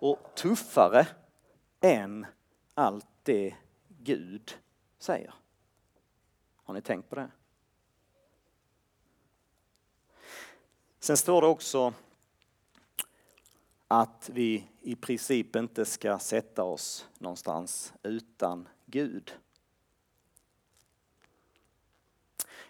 och 0.00 0.34
tuffare 0.34 1.06
än 1.80 2.26
allt 2.74 3.06
det 3.22 3.54
Gud 3.88 4.58
säger. 4.98 5.34
Har 6.64 6.74
ni 6.74 6.82
tänkt 6.82 7.10
på 7.10 7.16
det? 7.16 7.30
Sen 11.00 11.16
står 11.16 11.40
det 11.40 11.48
också 11.48 11.94
att 13.92 14.30
vi 14.32 14.64
i 14.80 14.96
princip 14.96 15.56
inte 15.56 15.84
ska 15.84 16.18
sätta 16.18 16.64
oss 16.64 17.08
någonstans 17.18 17.92
utan 18.02 18.68
Gud. 18.86 19.34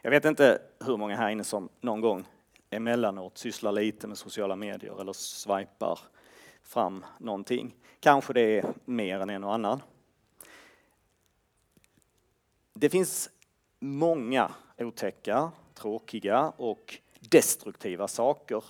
Jag 0.02 0.10
vet 0.10 0.24
inte 0.24 0.62
hur 0.80 0.96
många 0.96 1.16
här 1.16 1.30
inne 1.30 1.44
som 1.44 1.68
någon 1.80 2.00
gång 2.00 2.24
emellanåt 2.70 3.38
sysslar 3.38 3.72
lite 3.72 4.06
med 4.06 4.18
sociala 4.18 4.56
medier 4.56 5.00
eller 5.00 5.12
swipar 5.12 5.98
fram 6.62 7.04
någonting. 7.18 7.76
Kanske 8.00 8.32
det 8.32 8.58
är 8.58 8.74
mer 8.84 9.20
än 9.20 9.30
en 9.30 9.44
och 9.44 9.54
annan. 9.54 9.82
Det 12.72 12.90
finns 12.90 13.30
många 13.78 14.54
otäcka, 14.78 15.52
tråkiga 15.74 16.52
och 16.56 16.98
destruktiva 17.20 18.08
saker 18.08 18.64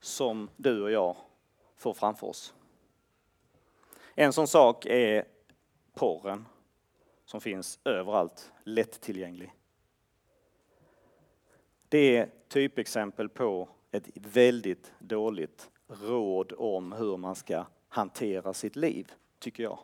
som 0.00 0.50
du 0.56 0.82
och 0.82 0.90
jag 0.90 1.16
får 1.84 1.94
framför 1.94 2.26
oss. 2.26 2.54
En 4.14 4.32
sån 4.32 4.48
sak 4.48 4.86
är 4.86 5.24
porren 5.94 6.46
som 7.24 7.40
finns 7.40 7.78
överallt, 7.84 8.52
lättillgänglig. 8.64 9.54
Det 11.88 12.16
är 12.16 12.30
typexempel 12.48 13.28
på 13.28 13.68
ett 13.90 14.08
väldigt 14.14 14.92
dåligt 14.98 15.70
råd 15.88 16.52
om 16.52 16.92
hur 16.92 17.16
man 17.16 17.34
ska 17.34 17.64
hantera 17.88 18.54
sitt 18.54 18.76
liv, 18.76 19.12
tycker 19.38 19.62
jag. 19.62 19.78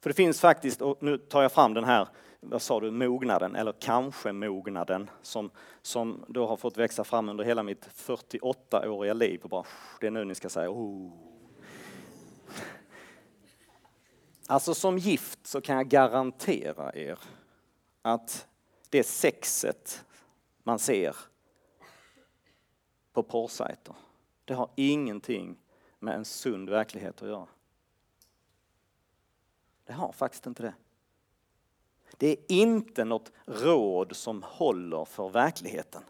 För 0.00 0.10
det 0.10 0.14
finns 0.14 0.40
faktiskt, 0.40 0.82
och 0.82 1.02
nu 1.02 1.18
tar 1.18 1.42
jag 1.42 1.52
fram 1.52 1.74
den 1.74 1.84
här, 1.84 2.08
vad 2.40 2.62
sa 2.62 2.80
du, 2.80 2.90
mognaden, 2.90 3.56
eller 3.56 3.72
kanske 3.72 4.32
mognaden, 4.32 5.10
som, 5.22 5.50
som 5.82 6.24
då 6.28 6.46
har 6.46 6.56
fått 6.56 6.76
växa 6.76 7.04
fram 7.04 7.28
under 7.28 7.44
hela 7.44 7.62
mitt 7.62 7.86
48-åriga 7.86 9.14
liv. 9.14 9.40
Och 9.42 9.50
bara, 9.50 9.64
det 10.00 10.06
är 10.06 10.10
nu 10.10 10.24
ni 10.24 10.34
ska 10.34 10.48
säga, 10.48 10.70
oh. 10.70 11.12
Alltså 14.46 14.74
som 14.74 14.98
gift 14.98 15.46
så 15.46 15.60
kan 15.60 15.76
jag 15.76 15.88
garantera 15.88 16.94
er 16.94 17.18
att 18.02 18.48
det 18.88 19.04
sexet 19.04 20.04
man 20.62 20.78
ser 20.78 21.16
på 23.12 23.22
porrsajter, 23.22 23.94
det 24.44 24.54
har 24.54 24.70
ingenting 24.76 25.58
med 25.98 26.14
en 26.14 26.24
sund 26.24 26.70
verklighet 26.70 27.22
att 27.22 27.28
göra. 27.28 27.48
Det 29.84 29.92
har 29.92 30.12
faktiskt 30.12 30.46
inte 30.46 30.62
det. 30.62 30.74
Det 32.16 32.28
är 32.28 32.36
inte 32.48 33.04
något 33.04 33.32
råd 33.46 34.16
som 34.16 34.42
håller 34.46 35.04
för 35.04 35.28
verkligheten. 35.28 36.02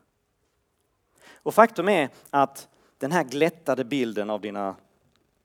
Och 1.33 1.55
faktum 1.55 1.89
är 1.89 2.09
att 2.31 2.69
den 2.99 3.13
här 3.13 3.25
glättade 3.25 3.85
bilden 3.85 4.31
av 4.31 4.41
dina 4.41 4.77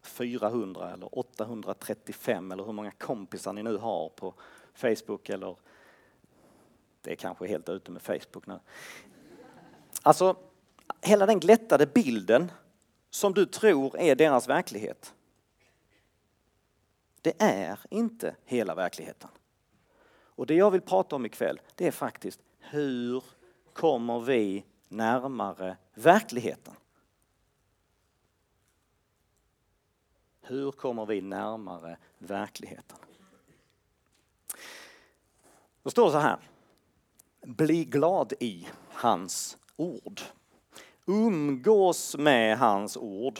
400 0.01 0.93
eller 0.93 1.19
835 1.19 2.51
eller 2.51 2.63
hur 2.63 2.73
många 2.73 2.91
kompisar 2.91 3.53
ni 3.53 3.63
nu 3.63 3.77
har 3.77 4.09
på 4.09 4.33
Facebook 4.73 5.29
eller 5.29 5.55
det 7.01 7.11
är 7.11 7.15
kanske 7.15 7.47
helt 7.47 7.69
ute 7.69 7.91
med 7.91 8.01
Facebook 8.01 8.47
nu. 8.47 8.59
Alltså, 10.01 10.35
hela 11.01 11.25
den 11.25 11.39
glättade 11.39 11.85
bilden 11.85 12.51
som 13.09 13.33
du 13.33 13.45
tror 13.45 13.97
är 13.97 14.15
deras 14.15 14.47
verklighet. 14.47 15.13
Det 17.21 17.33
är 17.39 17.79
inte 17.89 18.35
hela 18.45 18.75
verkligheten. 18.75 19.29
Och 20.35 20.45
det 20.45 20.55
jag 20.55 20.71
vill 20.71 20.81
prata 20.81 21.15
om 21.15 21.25
ikväll, 21.25 21.59
det 21.75 21.87
är 21.87 21.91
faktiskt 21.91 22.39
hur 22.59 23.23
kommer 23.73 24.19
vi 24.19 24.65
närmare 24.87 25.77
verkligheten? 25.93 26.73
Hur 30.41 30.71
kommer 30.71 31.05
vi 31.05 31.21
närmare 31.21 31.97
verkligheten? 32.17 32.97
Då 35.83 35.89
står 35.89 36.05
det 36.05 36.11
så 36.11 36.17
här. 36.17 36.39
Bli 37.41 37.85
glad 37.85 38.33
i 38.39 38.67
hans 38.91 39.57
ord. 39.75 40.21
Umgås 41.05 42.17
med 42.17 42.57
hans 42.57 42.97
ord. 42.97 43.39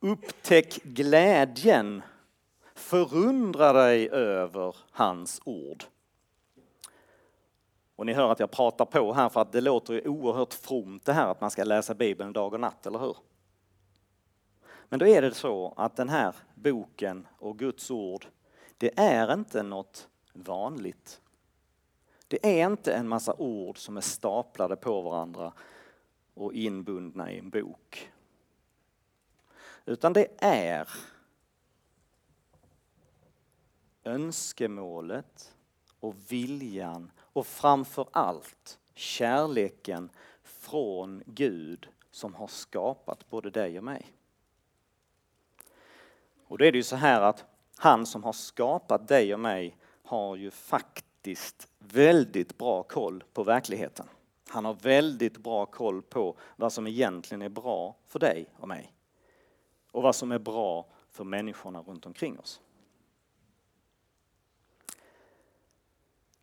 Upptäck 0.00 0.82
glädjen. 0.82 2.02
Förundra 2.78 3.72
dig 3.72 4.10
över 4.10 4.76
hans 4.90 5.40
ord. 5.44 5.84
Och 7.96 8.06
ni 8.06 8.12
hör 8.12 8.32
att 8.32 8.40
jag 8.40 8.50
pratar 8.50 8.84
på 8.84 9.12
här 9.12 9.28
för 9.28 9.40
att 9.40 9.52
det 9.52 9.60
låter 9.60 9.94
ju 9.94 10.08
oerhört 10.08 10.54
fromt 10.54 11.04
det 11.04 11.12
här 11.12 11.30
att 11.30 11.40
man 11.40 11.50
ska 11.50 11.64
läsa 11.64 11.94
Bibeln 11.94 12.32
dag 12.32 12.54
och 12.54 12.60
natt, 12.60 12.86
eller 12.86 12.98
hur? 12.98 13.16
Men 14.88 14.98
då 14.98 15.06
är 15.06 15.22
det 15.22 15.34
så 15.34 15.74
att 15.76 15.96
den 15.96 16.08
här 16.08 16.34
boken 16.54 17.26
och 17.38 17.58
Guds 17.58 17.90
ord, 17.90 18.26
det 18.76 18.98
är 18.98 19.32
inte 19.32 19.62
något 19.62 20.08
vanligt. 20.32 21.20
Det 22.28 22.60
är 22.60 22.66
inte 22.66 22.92
en 22.92 23.08
massa 23.08 23.34
ord 23.34 23.78
som 23.78 23.96
är 23.96 24.00
staplade 24.00 24.76
på 24.76 25.00
varandra 25.00 25.52
och 26.34 26.52
inbundna 26.52 27.32
i 27.32 27.38
en 27.38 27.50
bok. 27.50 28.12
Utan 29.84 30.12
det 30.12 30.26
är 30.38 30.88
önskemålet 34.08 35.54
och 36.00 36.14
viljan 36.28 37.10
och 37.18 37.46
framför 37.46 38.08
allt 38.12 38.78
kärleken 38.94 40.10
från 40.42 41.22
Gud 41.26 41.88
som 42.10 42.34
har 42.34 42.46
skapat 42.46 43.30
både 43.30 43.50
dig 43.50 43.78
och 43.78 43.84
mig. 43.84 44.06
Och 46.46 46.58
då 46.58 46.64
är 46.64 46.72
det 46.72 46.78
ju 46.78 46.84
så 46.84 46.96
här 46.96 47.20
att 47.20 47.44
han 47.76 48.06
som 48.06 48.24
har 48.24 48.32
skapat 48.32 49.08
dig 49.08 49.34
och 49.34 49.40
mig 49.40 49.76
har 50.04 50.36
ju 50.36 50.50
faktiskt 50.50 51.68
väldigt 51.78 52.58
bra 52.58 52.82
koll 52.82 53.24
på 53.32 53.44
verkligheten. 53.44 54.06
Han 54.48 54.64
har 54.64 54.74
väldigt 54.74 55.38
bra 55.38 55.66
koll 55.66 56.02
på 56.02 56.36
vad 56.56 56.72
som 56.72 56.86
egentligen 56.86 57.42
är 57.42 57.48
bra 57.48 57.96
för 58.06 58.18
dig 58.18 58.46
och 58.56 58.68
mig. 58.68 58.92
Och 59.90 60.02
vad 60.02 60.14
som 60.14 60.32
är 60.32 60.38
bra 60.38 60.86
för 61.10 61.24
människorna 61.24 61.82
runt 61.82 62.06
omkring 62.06 62.38
oss. 62.38 62.60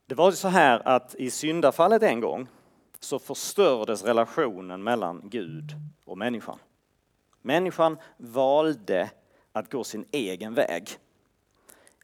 Det 0.07 0.15
var 0.15 0.31
så 0.31 0.47
här 0.47 0.87
att 0.87 1.15
i 1.15 1.29
syndafallet 1.29 2.03
en 2.03 2.19
gång 2.19 2.47
så 2.99 3.19
förstördes 3.19 4.03
relationen 4.03 4.83
mellan 4.83 5.21
Gud 5.29 5.71
och 6.03 6.17
människan. 6.17 6.59
Människan 7.41 7.97
valde 8.17 9.11
att 9.51 9.71
gå 9.71 9.83
sin 9.83 10.05
egen 10.11 10.53
väg. 10.53 10.89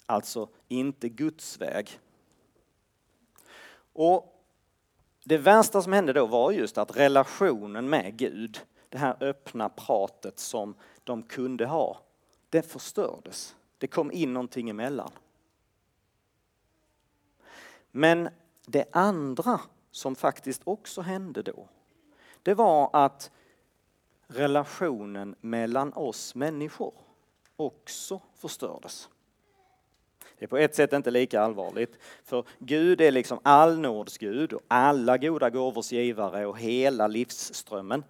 Alltså 0.06 0.50
inte 0.68 1.10
Guds 1.10 1.62
väg. 1.62 2.00
Och 3.94 4.44
det 5.24 5.38
värsta 5.38 5.82
som 5.82 5.94
hände 5.94 6.14
då 6.14 6.26
var 6.26 6.52
just 6.52 6.78
att 6.78 6.98
relationen 6.98 7.90
med 7.90 8.18
Gud, 8.18 8.60
det 8.90 8.98
här 8.98 9.18
öppna 9.20 9.70
pratet 9.70 10.40
som 10.40 10.76
de 11.04 11.24
kunde 11.24 11.66
ha, 11.66 12.02
det 12.50 12.62
förstördes. 12.62 13.56
Det 13.78 13.88
kom 13.88 14.12
in 14.12 14.34
någonting 14.34 14.70
emellan. 14.70 15.12
Men 17.92 18.30
det 18.66 18.86
andra 18.92 19.60
som 19.92 20.16
faktiskt 20.16 20.62
också 20.64 21.02
hände 21.02 21.42
då, 21.42 21.68
det 22.44 22.54
var 22.54 22.90
att 22.94 23.32
relationen 24.28 25.36
mellan 25.42 25.94
oss 25.94 26.36
människor 26.36 26.94
också 27.56 28.22
förstördes. 28.36 29.10
Det 30.38 30.46
är 30.46 30.48
på 30.48 30.58
ett 30.58 30.76
sätt 30.76 30.94
inte 30.94 31.12
lika 31.12 31.42
allvarligt, 31.42 31.98
för 32.24 32.46
Gud 32.60 33.02
är 33.02 33.12
liksom 33.12 33.40
allnåds 33.44 34.18
Gud 34.18 34.54
och 34.54 34.62
alla 34.68 35.18
goda 35.18 35.50
gåvors 35.50 35.92
givare 35.92 36.46
och 36.46 36.60
hela 36.60 37.08
livsströmmen. 37.08 38.04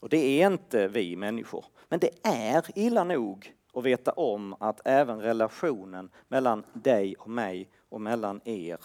Och 0.00 0.08
det 0.08 0.16
är 0.42 0.46
inte 0.46 0.88
vi 0.88 1.16
människor. 1.16 1.64
Men 1.88 2.00
det 2.00 2.10
är 2.22 2.64
illa 2.74 3.04
nog 3.04 3.54
att 3.74 3.84
veta 3.84 4.12
om 4.12 4.56
att 4.60 4.80
även 4.84 5.20
relationen 5.20 6.10
mellan 6.28 6.64
dig 6.72 7.14
och 7.18 7.30
mig 7.30 7.68
och 7.88 8.00
mellan 8.00 8.40
er 8.44 8.78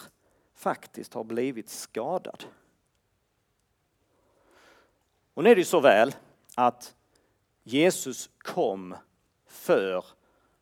faktiskt 0.57 1.13
har 1.13 1.23
blivit 1.23 1.69
skadad. 1.69 2.43
Och 5.33 5.43
nu 5.43 5.49
är 5.49 5.55
det 5.55 5.61
ju 5.61 5.65
så 5.65 5.79
väl 5.79 6.15
att 6.55 6.95
Jesus 7.63 8.29
kom 8.37 8.95
för 9.45 10.05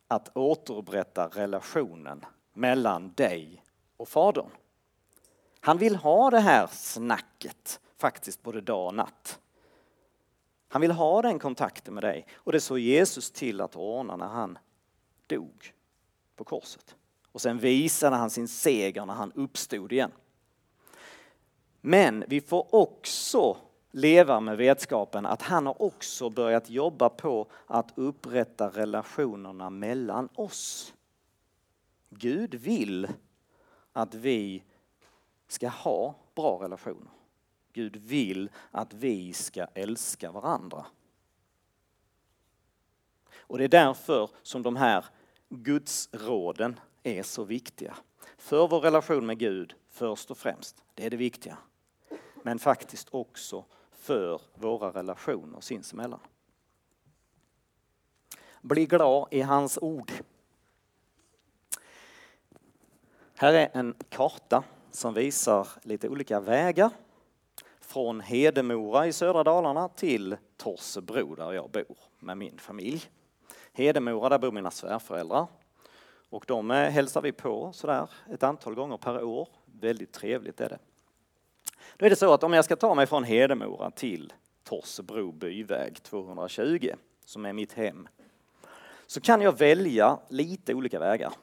att 0.07 0.37
återupprätta 0.37 1.27
relationen 1.27 2.25
mellan 2.53 3.13
dig 3.13 3.63
och 3.97 4.09
Fadern. 4.09 4.49
Han 5.59 5.77
vill 5.77 5.95
ha 5.95 6.29
det 6.29 6.39
här 6.39 6.67
snacket 6.67 7.79
faktiskt 7.97 8.43
både 8.43 8.61
dag 8.61 8.87
och 8.87 8.93
natt. 8.93 9.39
Han 10.67 10.81
vill 10.81 10.91
ha 10.91 11.21
den 11.21 11.39
kontakten 11.39 11.93
med 11.93 12.03
dig 12.03 12.27
och 12.33 12.51
det 12.51 12.61
såg 12.61 12.79
Jesus 12.79 13.31
till 13.31 13.61
att 13.61 13.75
ordna 13.75 14.15
när 14.15 14.27
han 14.27 14.57
dog 15.27 15.73
på 16.35 16.43
korset. 16.43 16.95
Och 17.35 17.41
sen 17.41 17.59
visade 17.59 18.15
han 18.15 18.29
sin 18.29 18.47
seger 18.47 19.05
när 19.05 19.13
han 19.13 19.31
uppstod 19.31 19.91
igen. 19.91 20.11
Men 21.81 22.23
vi 22.27 22.41
får 22.41 22.75
också 22.75 23.57
leva 23.91 24.39
med 24.39 24.57
vetskapen 24.57 25.25
att 25.25 25.41
han 25.41 25.65
har 25.65 25.81
också 25.81 26.29
börjat 26.29 26.69
jobba 26.69 27.09
på 27.09 27.47
att 27.67 27.91
upprätta 27.95 28.69
relationerna 28.69 29.69
mellan 29.69 30.29
oss. 30.35 30.93
Gud 32.09 32.55
vill 32.55 33.07
att 33.93 34.13
vi 34.13 34.63
ska 35.47 35.69
ha 35.69 36.15
bra 36.35 36.63
relationer. 36.63 37.11
Gud 37.73 37.95
vill 37.95 38.49
att 38.71 38.93
vi 38.93 39.33
ska 39.33 39.65
älska 39.73 40.31
varandra. 40.31 40.85
Och 43.37 43.57
det 43.57 43.63
är 43.63 43.69
därför 43.69 44.29
som 44.41 44.63
de 44.63 44.75
här 44.75 45.05
gudsråden 45.49 46.79
är 47.05 47.23
så 47.23 47.43
viktiga. 47.43 47.97
För 48.37 48.67
vår 48.67 48.79
relation 48.79 49.25
med 49.25 49.37
Gud 49.37 49.75
först 49.89 50.31
och 50.31 50.37
främst, 50.37 50.83
det 50.93 51.05
är 51.05 51.09
det 51.09 51.17
viktiga. 51.17 51.57
Men 52.43 52.59
faktiskt 52.59 53.07
också 53.11 53.65
för 53.91 54.41
våra 54.55 54.89
relationer 54.89 55.61
sinsemellan. 55.61 56.19
Bli 58.61 58.85
glad 58.85 59.27
i 59.31 59.41
hans 59.41 59.77
ord. 59.81 60.11
Här 63.35 63.53
är 63.53 63.69
en 63.73 63.95
karta 64.09 64.63
som 64.91 65.13
visar 65.13 65.67
lite 65.81 66.09
olika 66.09 66.39
vägar 66.39 66.89
från 67.79 68.21
Hedemora 68.21 69.07
i 69.07 69.13
södra 69.13 69.43
Dalarna 69.43 69.89
till 69.89 70.37
Torsebro 70.57 71.35
där 71.35 71.51
jag 71.51 71.69
bor 71.69 71.97
med 72.19 72.37
min 72.37 72.57
familj. 72.57 73.03
Hedemora, 73.73 74.29
där 74.29 74.39
bor 74.39 74.51
mina 74.51 74.71
svärföräldrar. 74.71 75.47
Och 76.29 76.45
de 76.47 76.71
eh, 76.71 76.89
hälsar 76.89 77.21
vi 77.21 77.31
på 77.31 77.71
sådär 77.73 78.09
ett 78.29 78.43
antal 78.43 78.75
gånger 78.75 78.97
per 78.97 79.23
år. 79.23 79.47
Väldigt 79.65 80.13
trevligt 80.13 80.61
är 80.61 80.69
det. 80.69 80.79
Då 81.97 82.05
är 82.05 82.09
det 82.09 82.15
så 82.15 82.33
att 82.33 82.43
om 82.43 82.53
jag 82.53 82.65
ska 82.65 82.75
ta 82.75 82.95
mig 82.95 83.07
från 83.07 83.23
Hedemora 83.23 83.91
till 83.91 84.33
Torsebro 84.63 85.31
byväg 85.31 86.03
220, 86.03 86.89
som 87.25 87.45
är 87.45 87.53
mitt 87.53 87.73
hem, 87.73 88.07
så 89.07 89.21
kan 89.21 89.41
jag 89.41 89.57
välja 89.57 90.19
lite 90.29 90.73
olika 90.73 90.99
vägar. 90.99 91.33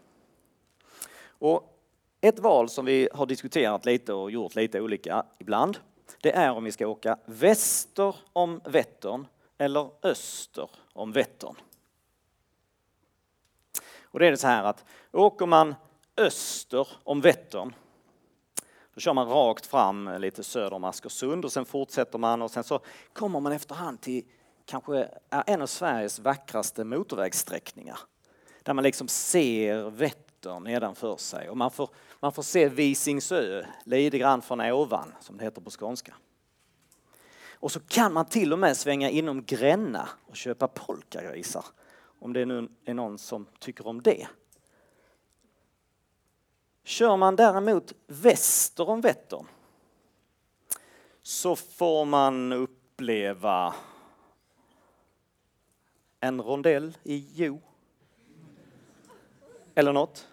Och 1.24 1.78
ett 2.20 2.38
val 2.38 2.68
som 2.68 2.84
vi 2.84 3.08
har 3.14 3.26
diskuterat 3.26 3.86
lite 3.86 4.12
och 4.12 4.30
gjort 4.30 4.54
lite 4.54 4.80
olika 4.80 5.26
ibland, 5.38 5.78
det 6.20 6.32
är 6.32 6.52
om 6.52 6.64
vi 6.64 6.72
ska 6.72 6.86
åka 6.86 7.18
väster 7.24 8.16
om 8.32 8.60
Vättern 8.64 9.26
eller 9.58 9.90
öster 10.02 10.70
om 10.92 11.12
Vättern. 11.12 11.54
Och 14.12 14.18
det 14.18 14.26
är 14.26 14.30
det 14.30 14.36
så 14.36 14.46
här 14.46 14.64
att 14.64 14.84
åker 15.12 15.46
man 15.46 15.74
öster 16.16 16.88
om 17.04 17.20
Vättern 17.20 17.72
då 18.94 19.00
kör 19.00 19.14
man 19.14 19.28
rakt 19.28 19.66
fram 19.66 20.10
lite 20.18 20.42
söder 20.42 20.72
om 20.72 20.84
Askersund 20.84 21.44
och 21.44 21.52
sen 21.52 21.64
fortsätter 21.64 22.18
man 22.18 22.42
och 22.42 22.50
sen 22.50 22.64
så 22.64 22.80
kommer 23.12 23.40
man 23.40 23.52
efterhand 23.52 24.00
till 24.00 24.24
kanske 24.64 25.08
en 25.46 25.62
av 25.62 25.66
Sveriges 25.66 26.18
vackraste 26.18 26.84
motorvägssträckningar. 26.84 27.98
Där 28.62 28.74
man 28.74 28.84
liksom 28.84 29.08
ser 29.08 29.90
Vättern 29.90 30.64
nedanför 30.64 31.16
sig 31.16 31.50
och 31.50 31.56
man 31.56 31.70
får, 31.70 31.90
man 32.20 32.32
får 32.32 32.42
se 32.42 32.68
Visingsö 32.68 33.64
lite 33.84 34.18
grann 34.18 34.42
från 34.42 34.60
ovan 34.60 35.12
som 35.20 35.36
det 35.36 35.44
heter 35.44 35.60
på 35.60 35.70
skånska. 35.70 36.14
Och 37.52 37.72
så 37.72 37.80
kan 37.80 38.12
man 38.12 38.26
till 38.26 38.52
och 38.52 38.58
med 38.58 38.76
svänga 38.76 39.10
inom 39.10 39.44
Gränna 39.44 40.08
och 40.26 40.36
köpa 40.36 40.68
polkagrisar. 40.68 41.64
Om 42.22 42.32
det 42.32 42.44
nu 42.44 42.68
är 42.84 42.94
någon 42.94 43.18
som 43.18 43.46
tycker 43.58 43.86
om 43.86 44.02
det. 44.02 44.26
Kör 46.84 47.16
man 47.16 47.36
däremot 47.36 47.92
väster 48.06 48.88
om 48.88 49.00
Vättern 49.00 49.46
så 51.22 51.56
får 51.56 52.04
man 52.04 52.52
uppleva 52.52 53.74
en 56.20 56.42
rondell 56.42 56.96
i 57.02 57.26
Jo. 57.34 57.60
Eller 59.74 59.92
något. 59.92 60.28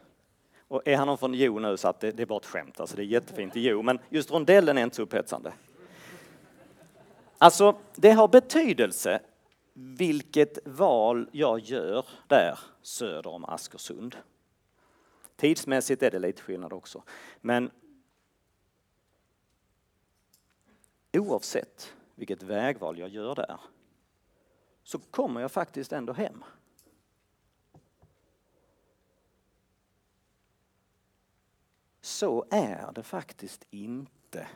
Och 0.68 0.88
är 0.88 0.98
han 0.98 1.08
någon 1.08 1.18
från 1.18 1.34
Jo 1.34 1.60
nu 1.60 1.78
så 1.78 1.88
att 1.88 2.00
det, 2.00 2.12
det 2.12 2.22
är 2.22 2.28
bara 2.28 2.40
ett 2.40 2.46
skämt, 2.46 2.80
alltså 2.80 2.96
det 2.96 3.02
är 3.02 3.06
jättefint 3.06 3.56
i 3.56 3.68
Jo, 3.68 3.82
men 3.82 4.00
just 4.10 4.32
rondellen 4.32 4.78
är 4.78 4.84
inte 4.84 4.96
så 4.96 5.02
upphetsande. 5.02 5.54
Alltså, 7.38 7.76
det 7.96 8.12
har 8.12 8.28
betydelse 8.28 9.20
vilket 9.80 10.68
val 10.68 11.30
jag 11.32 11.60
gör 11.60 12.06
där 12.28 12.60
söder 12.82 13.30
om 13.30 13.46
Askersund. 13.46 14.18
Tidsmässigt 15.36 16.04
är 16.04 16.12
det 16.12 16.20
lite 16.20 16.42
skillnad 16.42 16.74
också. 16.74 17.04
Men 17.42 17.72
oavsett 21.14 21.94
vilket 22.16 22.44
vägval 22.44 22.98
jag 22.98 23.10
gör 23.10 23.36
där 23.36 23.60
så 24.84 25.00
kommer 25.00 25.42
jag 25.42 25.52
faktiskt 25.52 25.92
ändå 25.92 26.14
hem. 26.14 26.44
Så 32.02 32.46
är 32.50 32.92
det 32.92 33.04
faktiskt 33.04 33.68
inte 33.70 34.48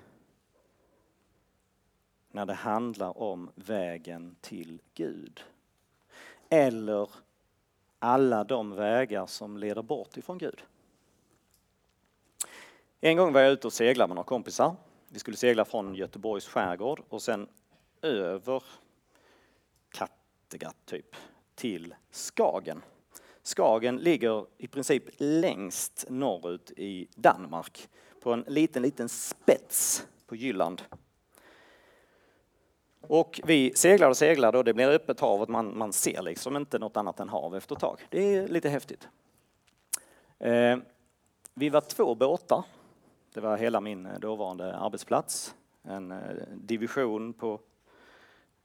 när 2.33 2.45
det 2.45 2.53
handlar 2.53 3.17
om 3.17 3.49
vägen 3.55 4.35
till 4.41 4.81
Gud. 4.93 5.43
Eller 6.49 7.09
alla 7.99 8.43
de 8.43 8.75
vägar 8.75 9.25
som 9.25 9.57
leder 9.57 9.81
bort 9.81 10.17
ifrån 10.17 10.37
Gud. 10.37 10.63
En 13.01 13.17
gång 13.17 13.33
var 13.33 13.41
jag 13.41 13.51
ute 13.51 13.67
och 13.67 13.73
seglade 13.73 14.07
med 14.07 14.15
några 14.15 14.27
kompisar. 14.27 14.75
Vi 15.09 15.19
skulle 15.19 15.37
segla 15.37 15.65
från 15.65 15.95
Göteborgs 15.95 16.47
skärgård 16.47 17.01
och 17.09 17.21
sen 17.21 17.47
över 18.01 18.63
Kattegatt 19.89 20.85
typ 20.85 21.15
till 21.55 21.95
Skagen. 22.11 22.81
Skagen 23.43 23.97
ligger 23.97 24.45
i 24.57 24.67
princip 24.67 25.03
längst 25.17 26.05
norrut 26.09 26.71
i 26.77 27.07
Danmark 27.15 27.89
på 28.21 28.33
en 28.33 28.45
liten, 28.47 28.83
liten 28.83 29.09
spets 29.09 30.07
på 30.25 30.35
Jylland. 30.35 30.81
Och 33.07 33.41
vi 33.43 33.73
seglade 33.75 34.09
och 34.09 34.17
seglade 34.17 34.57
och 34.57 34.63
det 34.63 34.73
blir 34.73 34.87
öppet 34.87 35.19
hav 35.19 35.41
och 35.41 35.49
man, 35.49 35.77
man 35.77 35.93
ser 35.93 36.21
liksom 36.21 36.55
inte 36.55 36.79
något 36.79 36.97
annat 36.97 37.19
än 37.19 37.29
hav 37.29 37.55
efter 37.55 37.75
ett 37.75 37.81
tag. 37.81 37.99
Det 38.09 38.35
är 38.35 38.47
lite 38.47 38.69
häftigt. 38.69 39.07
Eh, 40.39 40.77
vi 41.53 41.69
var 41.69 41.81
två 41.81 42.15
båtar. 42.15 42.63
Det 43.33 43.41
var 43.41 43.57
hela 43.57 43.81
min 43.81 44.05
eh, 44.05 44.19
dåvarande 44.19 44.75
arbetsplats. 44.75 45.55
En 45.83 46.11
eh, 46.11 46.17
division 46.53 47.33
på 47.33 47.59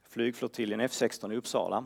flygflottiljen 0.09 0.81
F16 0.81 1.33
i 1.33 1.35
Uppsala. 1.35 1.85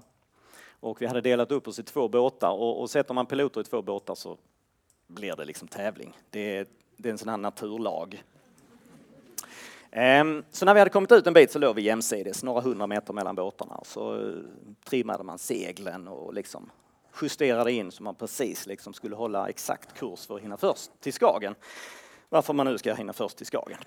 Och 0.80 1.02
vi 1.02 1.06
hade 1.06 1.22
delat 1.22 1.52
upp 1.52 1.68
oss 1.68 1.80
i 1.80 1.84
två 1.84 2.08
båtar 2.08 2.52
och, 2.52 2.82
och 2.82 2.90
sätter 2.90 3.14
man 3.14 3.26
piloter 3.26 3.62
i 3.62 3.64
två 3.64 3.82
båtar 3.82 4.16
så 4.16 4.38
blir 5.08 5.36
det 5.36 5.46
liksom 5.46 5.68
tävling. 5.68 6.18
Det 6.30 6.58
är, 6.58 6.66
det 6.98 7.10
är 7.10 7.12
en 7.12 7.18
sån 7.18 7.30
här 7.30 7.38
naturlag. 7.38 8.24
Ehm, 9.96 10.44
så 10.52 10.66
när 10.66 10.74
vi 10.74 10.80
hade 10.80 10.90
kommit 10.90 11.12
ut 11.12 11.28
en 11.28 11.34
bit 11.34 11.52
så 11.52 11.60
låg 11.60 11.76
vi 11.76 11.82
jämsides, 11.82 12.44
några 12.44 12.62
hundra 12.62 12.88
meter 12.88 13.14
mellan 13.14 13.36
båtarna. 13.36 13.80
Så 13.84 14.16
eh, 14.16 14.34
trimmade 14.86 15.24
man 15.24 15.38
seglen 15.38 16.08
och 16.08 16.34
liksom 16.34 16.70
justerade 17.22 17.72
in 17.72 17.92
så 17.92 18.04
man 18.04 18.16
precis 18.16 18.66
liksom 18.66 18.94
skulle 18.94 19.16
hålla 19.16 19.50
exakt 19.50 19.94
kurs 19.94 20.28
för 20.28 20.36
att 20.36 20.42
hinna 20.42 20.58
först 20.58 20.92
till 21.00 21.14
Skagen. 21.14 21.56
Varför 22.30 22.54
man 22.54 22.66
nu 22.66 22.78
ska 22.78 22.94
hinna 22.94 23.14
först 23.14 23.38
till 23.38 23.46
Skagen. 23.46 23.78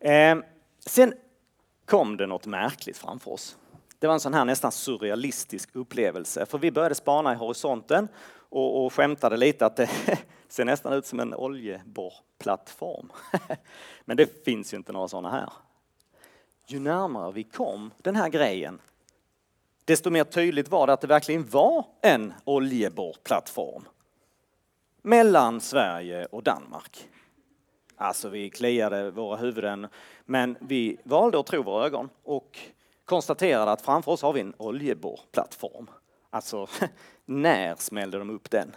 Ehm, 0.00 0.44
sen 0.86 1.14
kom 1.84 2.16
det 2.16 2.26
något 2.26 2.46
märkligt 2.46 2.98
framför 2.98 3.30
oss. 3.30 3.56
Det 3.98 4.06
var 4.06 4.14
en 4.14 4.20
sån 4.20 4.34
här 4.34 4.44
nästan 4.44 4.72
surrealistisk 4.72 5.70
upplevelse, 5.72 6.46
för 6.46 6.58
vi 6.58 6.70
började 6.70 6.94
spana 6.94 7.32
i 7.32 7.36
horisonten 7.36 8.08
och, 8.52 8.84
och 8.84 8.92
skämtade 8.92 9.36
lite 9.36 9.66
att 9.66 9.76
det 9.76 9.90
ser 10.48 10.64
nästan 10.64 10.92
ut 10.92 11.06
som 11.06 11.20
en 11.20 11.34
oljeborrplattform. 11.34 13.12
Men 14.04 14.16
det 14.16 14.44
finns 14.44 14.72
ju 14.72 14.76
inte 14.76 14.92
några 14.92 15.08
sådana 15.08 15.30
här. 15.30 15.52
Ju 16.66 16.78
närmare 16.78 17.32
vi 17.32 17.44
kom 17.44 17.90
den 17.98 18.16
här 18.16 18.28
grejen, 18.28 18.80
desto 19.84 20.10
mer 20.10 20.24
tydligt 20.24 20.68
var 20.68 20.86
det 20.86 20.92
att 20.92 21.00
det 21.00 21.06
verkligen 21.06 21.48
var 21.48 21.86
en 22.00 22.32
oljeborrplattform 22.44 23.84
mellan 25.02 25.60
Sverige 25.60 26.26
och 26.26 26.42
Danmark. 26.42 27.08
Alltså 27.96 28.28
vi 28.28 28.50
kliade 28.50 29.10
våra 29.10 29.36
huvuden, 29.36 29.86
men 30.24 30.56
vi 30.60 30.96
valde 31.04 31.40
att 31.40 31.46
tro 31.46 31.62
våra 31.62 31.86
ögon 31.86 32.08
och 32.22 32.58
konstaterade 33.04 33.72
att 33.72 33.82
framför 33.82 34.12
oss 34.12 34.22
har 34.22 34.32
vi 34.32 34.40
en 34.40 34.54
oljeborrplattform. 34.56 35.90
Alltså, 36.34 36.66
när 37.24 37.74
smällde 37.76 38.18
de 38.18 38.30
upp 38.30 38.50
den? 38.50 38.76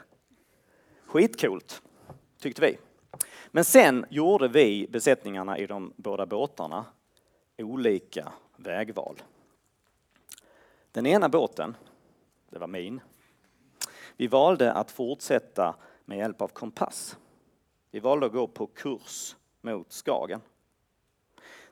Skitcoolt, 1.05 1.81
tyckte 2.39 2.61
vi. 2.61 2.77
Men 3.47 3.65
sen 3.65 4.05
gjorde 4.09 4.47
vi, 4.47 4.87
besättningarna 4.89 5.57
i 5.57 5.65
de 5.65 5.93
båda 5.95 6.25
båtarna, 6.25 6.85
olika 7.57 8.31
vägval. 8.55 9.21
Den 10.91 11.05
ena 11.05 11.29
båten, 11.29 11.75
det 12.49 12.59
var 12.59 12.67
min, 12.67 13.01
vi 14.17 14.27
valde 14.27 14.73
att 14.73 14.91
fortsätta 14.91 15.75
med 16.05 16.17
hjälp 16.17 16.41
av 16.41 16.47
kompass. 16.47 17.17
Vi 17.91 17.99
valde 17.99 18.25
att 18.25 18.31
gå 18.31 18.47
på 18.47 18.67
kurs 18.67 19.35
mot 19.61 19.91
Skagen. 19.91 20.41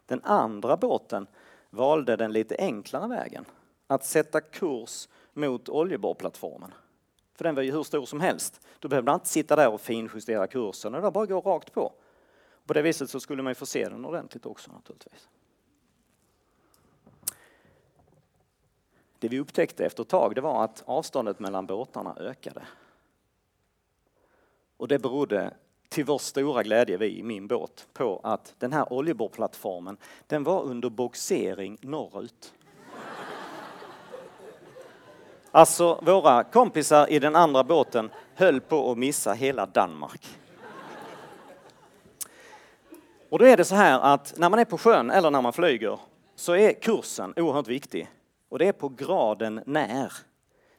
Den 0.06 0.24
andra 0.24 0.78
båten 0.78 1.28
valde 1.70 2.16
den 2.16 2.34
lite 2.34 2.56
enklare 2.60 3.08
vägen, 3.08 3.46
att 3.88 4.06
sätta 4.06 4.42
kurs 4.42 5.08
mot 5.34 5.70
oljeborrplattformen. 5.70 6.74
För 7.36 7.44
den 7.44 7.56
var 7.56 7.62
ju 7.62 7.72
hur 7.72 7.84
stor 7.84 8.06
som 8.06 8.22
helst. 8.22 8.62
Då 8.80 8.88
behövde 8.88 9.12
man 9.12 9.16
inte 9.16 9.30
sitta 9.30 9.56
där 9.56 9.70
och 9.70 9.82
finjustera 9.82 10.48
kursen, 10.48 10.92
det 10.92 11.00
var 11.00 11.12
bara 11.12 11.24
att 11.24 11.30
gå 11.30 11.42
rakt 11.42 11.74
på. 11.74 11.94
På 12.66 12.74
det 12.74 12.82
viset 12.82 13.10
så 13.10 13.20
skulle 13.20 13.44
man 13.44 13.52
ju 13.52 13.56
få 13.56 13.66
se 13.66 13.90
den 13.90 14.06
ordentligt 14.06 14.46
också 14.46 14.72
naturligtvis. 14.72 15.30
Det 19.20 19.28
vi 19.28 19.40
upptäckte 19.40 19.86
efter 19.86 20.04
ett 20.04 20.10
tag 20.10 20.36
det 20.36 20.42
var 20.42 20.64
att 20.64 20.84
avståndet 20.86 21.40
mellan 21.40 21.66
båtarna 21.66 22.16
ökade. 22.20 22.64
Och 24.78 24.88
det 24.88 25.00
berodde 25.00 25.54
till 25.90 26.06
vår 26.06 26.18
stora 26.18 26.64
glädje, 26.64 26.98
vi 26.98 27.20
i 27.20 27.24
min 27.24 27.48
båt, 27.48 27.88
på 27.94 28.20
att 28.24 28.56
den 28.60 28.74
här 28.74 28.94
oljeborrplattformen, 28.94 29.98
den 30.28 30.44
var 30.44 30.64
under 30.64 30.90
boxering 30.90 31.78
norrut. 31.82 32.54
Alltså, 35.56 36.00
våra 36.02 36.44
kompisar 36.44 37.12
i 37.12 37.20
den 37.20 37.36
andra 37.36 37.64
båten 37.64 38.10
höll 38.36 38.62
på 38.62 38.92
att 38.92 38.98
missa 38.98 39.34
hela 39.34 39.66
Danmark. 39.66 40.28
Och 43.30 43.40
då 43.40 43.46
är 43.46 43.58
det 43.58 43.66
så 43.66 43.76
här 43.76 44.00
att 44.00 44.34
när 44.38 44.50
man 44.50 44.60
är 44.60 44.66
på 44.66 44.78
sjön 44.78 45.12
eller 45.12 45.32
när 45.32 45.42
man 45.42 45.54
flyger 45.54 46.00
så 46.36 46.56
är 46.56 46.74
kursen 46.74 47.34
oerhört 47.38 47.68
viktig. 47.68 48.10
Och 48.50 48.60
det 48.60 48.68
är 48.68 48.72
på 48.72 48.90
graden 48.90 49.64
när. 49.66 50.14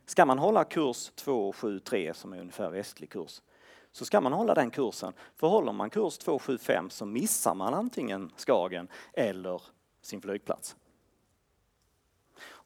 Ska 0.07 0.27
man 0.27 0.39
hålla 0.39 0.65
kurs 0.65 1.11
273 1.15 2.15
som 2.15 2.33
är 2.33 2.41
ungefär 2.41 2.71
västlig 2.71 3.11
kurs 3.11 3.41
så 3.93 4.05
ska 4.05 4.21
man 4.21 4.33
hålla 4.33 4.55
den 4.55 4.71
kursen. 4.71 5.13
För 5.37 5.47
håller 5.47 5.73
man 5.73 5.91
kurs 5.91 6.19
275 6.19 6.91
så 6.91 7.07
missar 7.07 7.55
man 7.55 7.75
antingen 7.75 8.31
Skagen 8.37 8.89
eller 9.13 9.63
sin 10.03 10.23
flygplats. 10.23 10.77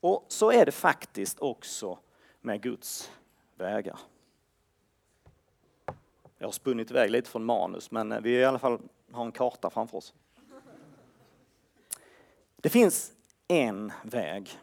Och 0.00 0.24
så 0.28 0.52
är 0.52 0.66
det 0.66 0.72
faktiskt 0.72 1.38
också 1.38 1.98
med 2.40 2.62
Guds 2.62 3.10
vägar. 3.54 3.98
Jag 6.38 6.46
har 6.46 6.52
spunnit 6.52 6.90
iväg 6.90 7.10
lite 7.10 7.30
från 7.30 7.44
manus, 7.44 7.90
men 7.90 8.12
eh, 8.12 8.20
vi 8.20 8.30
i 8.30 8.44
alla 8.44 8.58
fall 8.58 8.80
har 9.12 9.24
en 9.24 9.32
karta 9.32 9.70
framför 9.70 9.98
oss. 9.98 10.14
Det 12.56 12.68
finns 12.68 13.12
en 13.48 13.92
väg, 14.02 14.58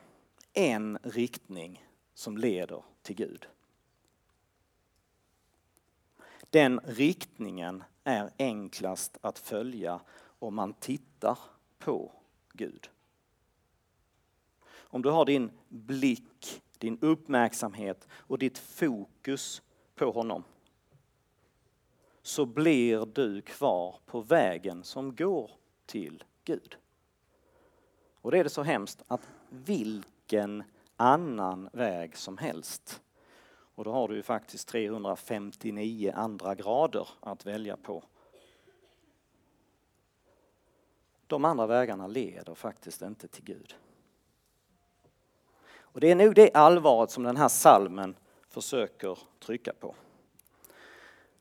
en 0.54 0.98
riktning 1.04 1.86
som 2.14 2.38
leder 2.38 2.84
till 3.02 3.16
Gud. 3.16 3.48
Den 6.50 6.80
riktningen 6.80 7.84
är 8.04 8.32
enklast 8.38 9.18
att 9.22 9.40
följa 9.40 10.00
om 10.40 10.56
man 10.56 10.74
tittar 10.74 11.38
på 11.80 12.12
Gud. 12.54 12.90
Om 14.96 15.02
du 15.02 15.10
har 15.10 15.26
din 15.26 15.52
blick, 15.70 16.64
din 16.78 16.98
uppmärksamhet 17.02 18.08
och 18.12 18.38
ditt 18.38 18.58
fokus 18.58 19.62
på 19.96 20.12
honom 20.12 20.44
så 22.22 22.46
blir 22.46 23.06
du 23.06 23.42
kvar 23.42 23.96
på 24.06 24.22
vägen 24.22 24.84
som 24.84 25.16
går 25.16 25.52
till 25.86 26.24
Gud. 26.44 26.78
Och 28.22 28.32
det 28.32 28.40
är 28.40 28.44
det 28.44 28.50
så 28.50 28.64
hemskt 28.64 29.04
att 29.08 29.30
vilken 29.50 30.64
annan 30.96 31.70
väg 31.74 32.18
som 32.18 32.38
helst 32.38 33.02
Och 33.76 33.84
då 33.84 33.92
har 33.92 34.08
du 34.08 34.16
ju 34.16 34.24
faktiskt 34.24 34.68
359 34.68 36.14
andra 36.16 36.56
grader 36.56 37.08
att 37.20 37.46
välja 37.46 37.78
på. 37.78 38.04
De 41.28 41.46
andra 41.46 41.68
vägarna 41.68 42.08
leder 42.08 42.56
faktiskt 42.56 43.02
inte 43.02 43.28
till 43.28 43.44
Gud. 43.44 43.76
Och 45.96 46.02
det 46.02 46.12
är 46.12 46.16
nog 46.16 46.36
det 46.36 46.54
allvaret 46.54 47.12
som 47.12 47.24
den 47.24 47.38
här 47.38 47.48
salmen 47.48 48.16
försöker 48.50 49.18
trycka 49.40 49.74
på. 49.80 49.96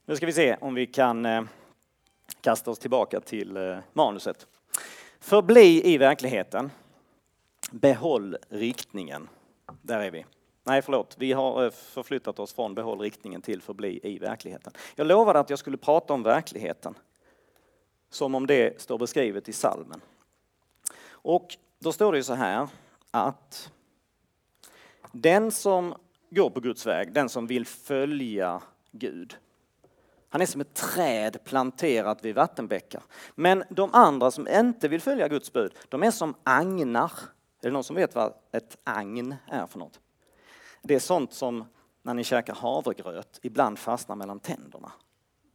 Nu 0.04 0.16
ska 0.16 0.26
vi 0.26 0.32
se 0.32 0.56
om 0.60 0.74
vi 0.74 0.86
kan 0.86 1.26
eh, 1.26 1.42
kasta 2.40 2.70
oss 2.70 2.78
tillbaka 2.78 3.20
till 3.20 3.56
eh, 3.56 3.78
manuset. 3.92 4.46
Förbli 5.20 5.92
i 5.92 5.98
verkligheten. 5.98 6.70
Behåll 7.70 8.36
riktningen. 8.48 9.28
Där 9.82 10.00
är 10.00 10.10
vi. 10.10 10.26
Nej, 10.64 10.82
förlåt. 10.82 11.16
Vi 11.18 11.32
har 11.32 11.64
eh, 11.64 11.70
förflyttat 11.70 12.38
oss 12.38 12.54
från 12.54 12.74
behåll 12.74 13.00
riktningen 13.00 13.42
till 13.42 13.62
förbli 13.62 14.00
i 14.02 14.18
verkligheten. 14.18 14.72
Jag 14.94 15.06
lovade 15.06 15.38
att 15.38 15.50
jag 15.50 15.58
skulle 15.58 15.76
prata 15.76 16.14
om 16.14 16.22
verkligheten. 16.22 16.94
Som 18.10 18.34
om 18.34 18.46
det 18.46 18.80
står 18.80 18.98
beskrivet 18.98 19.48
i 19.48 19.52
salmen. 19.52 20.00
Och 21.08 21.56
då 21.78 21.92
står 21.92 22.12
det 22.12 22.18
ju 22.18 22.24
så 22.24 22.34
här 22.34 22.68
att 23.10 23.70
den 25.14 25.50
som 25.50 25.94
går 26.30 26.50
på 26.50 26.60
Guds 26.60 26.86
väg, 26.86 27.12
den 27.12 27.28
som 27.28 27.46
vill 27.46 27.66
följa 27.66 28.62
Gud, 28.92 29.36
han 30.28 30.40
är 30.40 30.46
som 30.46 30.60
ett 30.60 30.74
träd 30.74 31.44
planterat 31.44 32.24
vid 32.24 32.34
vattenbäckar. 32.34 33.02
Men 33.34 33.64
de 33.70 33.90
andra 33.92 34.30
som 34.30 34.48
inte 34.48 34.88
vill 34.88 35.00
följa 35.00 35.28
Guds 35.28 35.52
bud, 35.52 35.72
de 35.88 36.02
är 36.02 36.10
som 36.10 36.34
agnar. 36.42 37.12
Är 37.60 37.66
det 37.68 37.70
någon 37.70 37.84
som 37.84 37.96
vet 37.96 38.14
vad 38.14 38.34
ett 38.52 38.76
agn 38.84 39.34
är 39.46 39.66
för 39.66 39.78
något? 39.78 40.00
Det 40.82 40.94
är 40.94 40.98
sånt 40.98 41.32
som 41.32 41.64
när 42.02 42.14
ni 42.14 42.24
käkar 42.24 42.54
havregröt 42.54 43.38
ibland 43.42 43.78
fastnar 43.78 44.16
mellan 44.16 44.40
tänderna. 44.40 44.92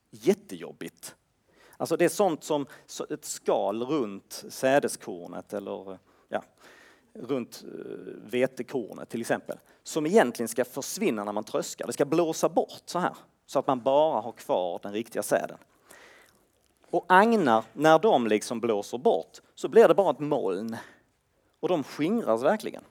Jättejobbigt. 0.09 1.15
Alltså 1.77 1.97
det 1.97 2.05
är 2.05 2.09
sånt 2.09 2.43
som 2.43 2.65
ett 3.09 3.25
skal 3.25 3.83
runt 3.83 4.45
sädeskornet 4.49 5.53
eller 5.53 5.97
ja, 6.27 6.43
runt 7.19 7.63
eh, 7.63 7.69
vetekornet 8.31 9.09
till 9.09 9.21
exempel. 9.21 9.57
Som 9.83 10.05
egentligen 10.05 10.47
ska 10.47 10.65
försvinna 10.65 11.23
när 11.23 11.31
man 11.31 11.43
tröskar. 11.43 11.87
Det 11.87 11.93
ska 11.93 12.05
blåsa 12.05 12.49
bort 12.49 12.83
så 12.85 12.99
här 12.99 13.15
så 13.45 13.59
att 13.59 13.67
man 13.67 13.81
bara 13.81 14.21
har 14.21 14.31
kvar 14.31 14.79
den 14.83 14.93
riktiga 14.93 15.23
säden. 15.23 15.57
Och 16.89 17.05
agnar, 17.07 17.63
när 17.73 17.99
de 17.99 18.27
liksom 18.27 18.59
blåser 18.59 18.97
bort 18.97 19.41
så 19.55 19.67
blir 19.67 19.87
det 19.87 19.93
bara 19.93 20.11
ett 20.11 20.19
moln. 20.19 20.77
Och 21.59 21.69
de 21.69 21.83
skingras 21.83 22.43
verkligen. 22.43 22.83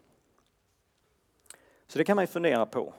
Så 1.86 1.98
det 1.98 2.04
kan 2.04 2.16
man 2.16 2.22
ju 2.22 2.26
fundera 2.26 2.66
på. 2.66 2.94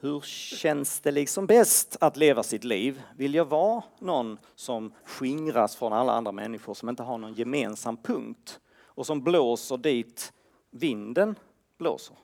Hur 0.00 0.20
känns 0.20 1.00
det 1.00 1.10
liksom 1.10 1.46
bäst 1.46 1.96
att 2.00 2.16
leva 2.16 2.42
sitt 2.42 2.64
liv? 2.64 3.02
Vill 3.16 3.34
jag 3.34 3.44
vara 3.44 3.82
någon 3.98 4.38
som 4.54 4.92
skingras 5.04 5.76
från 5.76 5.92
alla 5.92 6.12
andra 6.12 6.32
människor 6.32 6.74
som 6.74 6.88
inte 6.88 7.02
har 7.02 7.18
någon 7.18 7.34
gemensam 7.34 7.96
punkt 7.96 8.60
och 8.94 9.06
som 9.06 9.22
blåser 9.22 9.76
dit 9.76 10.32
vinden 10.70 11.38
blåser? 11.78 12.16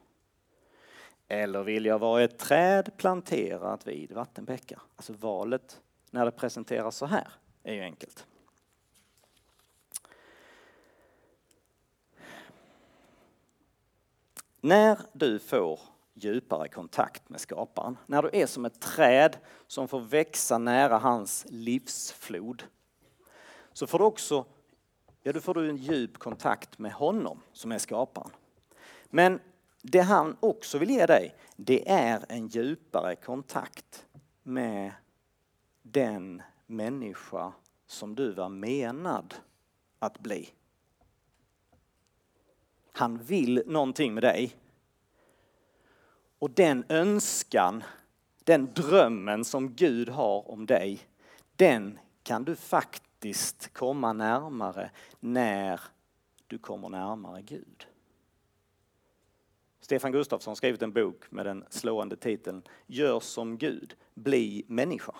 Eller 1.28 1.62
vill 1.62 1.84
jag 1.84 1.98
vara 1.98 2.22
ett 2.22 2.38
träd 2.38 2.96
planterat 2.96 3.86
vid 3.86 4.12
vattenbäckar? 4.12 4.82
Alltså 4.96 5.12
valet 5.12 5.80
när 6.10 6.24
det 6.24 6.30
presenteras 6.30 6.96
så 6.96 7.06
här 7.06 7.32
är 7.62 7.74
ju 7.74 7.80
enkelt. 7.80 8.26
När 14.60 15.00
du 15.12 15.38
får 15.38 15.80
djupare 16.14 16.68
kontakt 16.68 17.28
med 17.28 17.40
skaparen, 17.40 17.98
när 18.06 18.22
du 18.22 18.30
är 18.32 18.46
som 18.46 18.64
ett 18.64 18.80
träd 18.80 19.36
som 19.66 19.88
får 19.88 20.00
växa 20.00 20.58
nära 20.58 20.98
hans 20.98 21.46
livsflod, 21.48 22.62
så 23.72 23.86
får 23.86 23.98
du 23.98 24.04
också 24.04 24.44
ja, 25.22 25.32
då 25.32 25.40
får 25.40 25.54
du 25.54 25.70
en 25.70 25.76
djup 25.76 26.18
kontakt 26.18 26.78
med 26.78 26.92
honom 26.92 27.40
som 27.52 27.72
är 27.72 27.78
skaparen. 27.78 28.30
Men 29.06 29.40
det 29.82 30.00
han 30.00 30.36
också 30.40 30.78
vill 30.78 30.90
ge 30.90 31.06
dig, 31.06 31.34
det 31.56 31.90
är 31.90 32.24
en 32.28 32.46
djupare 32.46 33.16
kontakt 33.16 34.06
med 34.42 34.92
den 35.82 36.42
människa 36.66 37.52
som 37.86 38.14
du 38.14 38.32
var 38.32 38.48
menad 38.48 39.34
att 39.98 40.18
bli. 40.18 40.48
Han 42.92 43.18
vill 43.18 43.62
någonting 43.66 44.14
med 44.14 44.22
dig. 44.22 44.56
Och 46.38 46.50
den 46.50 46.84
önskan, 46.88 47.84
den 48.44 48.72
drömmen 48.74 49.44
som 49.44 49.74
Gud 49.74 50.08
har 50.08 50.50
om 50.50 50.66
dig, 50.66 51.00
den 51.56 51.98
kan 52.22 52.44
du 52.44 52.56
faktiskt 52.56 53.09
faktiskt 53.20 53.72
komma 53.72 54.12
närmare 54.12 54.90
när 55.20 55.80
du 56.46 56.58
kommer 56.58 56.88
närmare 56.88 57.42
Gud. 57.42 57.86
Stefan 59.80 60.12
Gustafsson 60.12 60.50
har 60.50 60.56
skrivit 60.56 60.82
en 60.82 60.92
bok 60.92 61.30
med 61.30 61.46
den 61.46 61.64
slående 61.70 62.16
titeln 62.16 62.62
Gör 62.86 63.20
som 63.20 63.58
Gud, 63.58 63.94
bli 64.14 64.64
människa. 64.66 65.14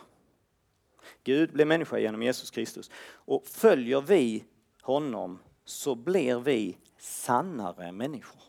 Gud 1.24 1.52
blev 1.52 1.66
människa 1.66 1.98
genom 1.98 2.22
Jesus 2.22 2.50
Kristus. 2.50 2.90
Och 3.12 3.46
följer 3.46 4.00
vi 4.00 4.44
honom 4.82 5.38
så 5.64 5.94
blir 5.94 6.40
vi 6.40 6.78
sannare 6.98 7.92
människor. 7.92 8.42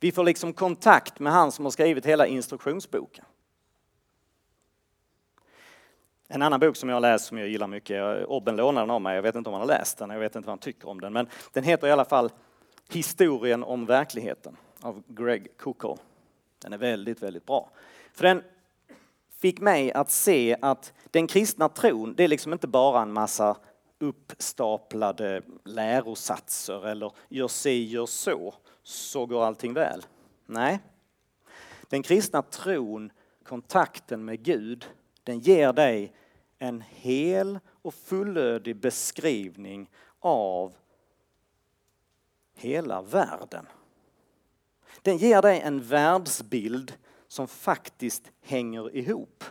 Vi 0.00 0.12
får 0.12 0.24
liksom 0.24 0.52
kontakt 0.52 1.20
med 1.20 1.32
han 1.32 1.52
som 1.52 1.64
har 1.64 1.72
skrivit 1.72 2.06
hela 2.06 2.26
instruktionsboken. 2.26 3.24
En 6.28 6.42
annan 6.42 6.60
bok 6.60 6.76
som 6.76 6.88
jag 6.88 7.02
läst 7.02 7.26
som 7.26 7.38
jag 7.38 7.48
gillar 7.48 7.66
mycket, 7.66 7.96
eh, 7.96 8.24
Obben 8.28 8.56
lånade 8.56 8.82
den 8.82 8.90
av 8.90 9.00
mig, 9.00 9.14
jag 9.14 9.22
vet 9.22 9.34
inte 9.34 9.50
om 9.50 9.54
han 9.54 9.60
har 9.60 9.78
läst 9.78 9.98
den, 9.98 10.10
jag 10.10 10.18
vet 10.18 10.36
inte 10.36 10.46
vad 10.46 10.52
han 10.52 10.58
tycker 10.58 10.88
om 10.88 11.00
den, 11.00 11.12
men 11.12 11.26
den 11.52 11.64
heter 11.64 11.86
i 11.86 11.90
alla 11.90 12.04
fall 12.04 12.30
Historien 12.88 13.64
om 13.64 13.86
verkligheten 13.86 14.56
av 14.80 15.02
Greg 15.06 15.56
Kuko. 15.58 15.96
Den 16.58 16.72
är 16.72 16.78
väldigt, 16.78 17.22
väldigt 17.22 17.46
bra. 17.46 17.70
För 18.12 18.22
den 18.22 18.42
fick 19.38 19.60
mig 19.60 19.92
att 19.92 20.10
se 20.10 20.56
att 20.62 20.92
den 21.10 21.26
kristna 21.26 21.68
tron, 21.68 22.14
det 22.14 22.24
är 22.24 22.28
liksom 22.28 22.52
inte 22.52 22.66
bara 22.66 23.02
en 23.02 23.12
massa 23.12 23.56
uppstaplade 23.98 25.42
lärosatser 25.64 26.86
eller 26.86 27.12
gör 27.28 27.48
si, 27.48 27.84
gör 27.84 28.06
så, 28.06 28.54
så 28.82 29.26
går 29.26 29.44
allting 29.44 29.74
väl. 29.74 30.02
Nej. 30.46 30.80
Den 31.88 32.02
kristna 32.02 32.42
tron, 32.42 33.12
kontakten 33.44 34.24
med 34.24 34.42
Gud, 34.42 34.86
den 35.26 35.38
ger 35.38 35.72
dig 35.72 36.12
en 36.58 36.80
hel 36.80 37.58
och 37.82 37.94
fullödig 37.94 38.76
beskrivning 38.76 39.90
av 40.18 40.74
hela 42.54 43.02
världen. 43.02 43.66
Den 45.02 45.16
ger 45.16 45.42
dig 45.42 45.60
en 45.60 45.82
världsbild 45.82 46.94
som 47.28 47.48
faktiskt 47.48 48.32
hänger 48.40 48.96
ihop. 48.96 49.44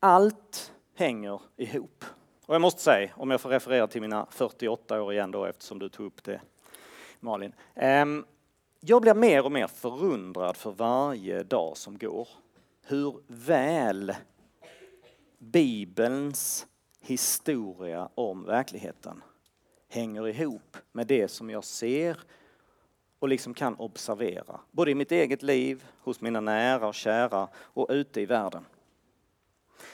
Allt 0.00 0.72
hänger 0.94 1.40
ihop. 1.56 2.04
Och 2.46 2.54
jag 2.54 2.62
måste 2.62 2.82
säga, 2.82 3.10
om 3.16 3.30
jag 3.30 3.40
får 3.40 3.48
referera 3.50 3.86
till 3.86 4.00
mina 4.00 4.26
48 4.30 5.02
år 5.02 5.12
igen 5.12 5.30
då 5.30 5.44
eftersom 5.44 5.78
du 5.78 5.88
tog 5.88 6.06
upp 6.06 6.24
det 6.24 6.40
Malin. 7.20 7.54
Ehm, 7.74 8.26
jag 8.86 9.02
blir 9.02 9.14
mer 9.14 9.44
och 9.44 9.52
mer 9.52 9.66
förundrad 9.66 10.56
för 10.56 10.70
varje 10.70 11.42
dag 11.42 11.76
som 11.76 11.98
går. 11.98 12.28
Hur 12.86 13.20
väl 13.26 14.14
Bibelns 15.38 16.66
historia 17.00 18.08
om 18.14 18.44
verkligheten 18.44 19.22
hänger 19.88 20.28
ihop 20.28 20.76
med 20.92 21.06
det 21.06 21.28
som 21.28 21.50
jag 21.50 21.64
ser 21.64 22.18
och 23.18 23.28
liksom 23.28 23.54
kan 23.54 23.74
observera. 23.74 24.60
Både 24.70 24.90
i 24.90 24.94
mitt 24.94 25.12
eget 25.12 25.42
liv, 25.42 25.84
hos 25.98 26.20
mina 26.20 26.40
nära 26.40 26.86
och 26.86 26.94
kära 26.94 27.48
och 27.56 27.86
ute 27.90 28.20
i 28.20 28.26
världen. 28.26 28.64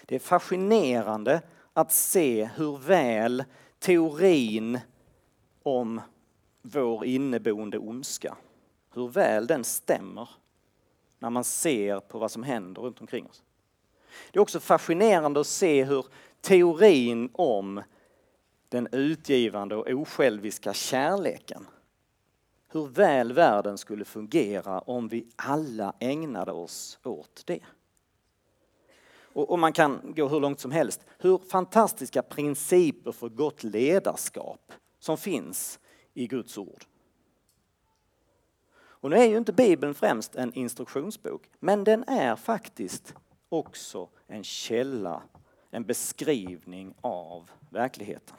Det 0.06 0.14
är 0.14 0.18
fascinerande 0.18 1.42
att 1.72 1.92
se 1.92 2.50
hur 2.56 2.78
väl 2.78 3.44
teorin 3.78 4.78
om 5.62 6.00
vår 6.62 7.04
inneboende 7.04 7.78
ondska, 7.78 8.36
hur 8.94 9.08
väl 9.08 9.46
den 9.46 9.64
stämmer 9.64 10.28
när 11.18 11.30
man 11.30 11.44
ser 11.44 12.00
på 12.00 12.18
vad 12.18 12.30
som 12.30 12.42
händer 12.42 12.82
runt 12.82 13.00
omkring 13.00 13.26
oss. 13.26 13.42
Det 14.32 14.38
är 14.38 14.42
också 14.42 14.60
fascinerande 14.60 15.40
att 15.40 15.46
se 15.46 15.84
hur 15.84 16.06
teorin 16.40 17.30
om 17.32 17.82
den 18.68 18.88
utgivande 18.92 19.76
och 19.76 19.88
osjälviska 19.88 20.72
kärleken. 20.74 21.66
Hur 22.68 22.86
väl 22.86 23.32
världen 23.32 23.78
skulle 23.78 24.04
fungera 24.04 24.80
om 24.80 25.08
vi 25.08 25.26
alla 25.36 25.94
ägnade 25.98 26.52
oss 26.52 26.98
åt 27.02 27.42
det. 27.46 27.60
Och, 29.32 29.58
man 29.58 29.72
kan 29.72 30.12
gå 30.16 30.28
hur 30.28 30.40
långt 30.40 30.60
som 30.60 30.70
helst. 30.70 31.06
Hur 31.18 31.38
fantastiska 31.38 32.22
principer 32.22 33.12
för 33.12 33.28
gott 33.28 33.62
ledarskap 33.62 34.72
som 34.98 35.16
finns 35.16 35.80
i 36.14 36.26
Guds 36.26 36.58
ord. 36.58 36.84
Och 39.00 39.10
nu 39.10 39.16
är 39.16 39.24
ju 39.24 39.36
inte 39.36 39.52
Bibeln 39.52 39.94
främst 39.94 40.36
en 40.36 40.52
instruktionsbok, 40.52 41.48
men 41.58 41.84
den 41.84 42.04
är 42.08 42.36
faktiskt 42.36 43.14
också 43.48 44.08
en 44.26 44.44
källa, 44.44 45.22
en 45.70 45.84
beskrivning 45.84 46.94
av 47.00 47.50
verkligheten. 47.70 48.36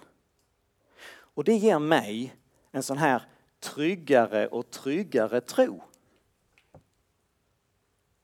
Och 1.10 1.44
det 1.44 1.56
ger 1.56 1.80
mig 1.80 2.36
en 2.72 2.84
sån 2.84 2.98
här 2.98 3.24
tryggare 3.60 4.48
och 4.48 4.70
tryggare 4.70 5.42
tro. 5.42 5.84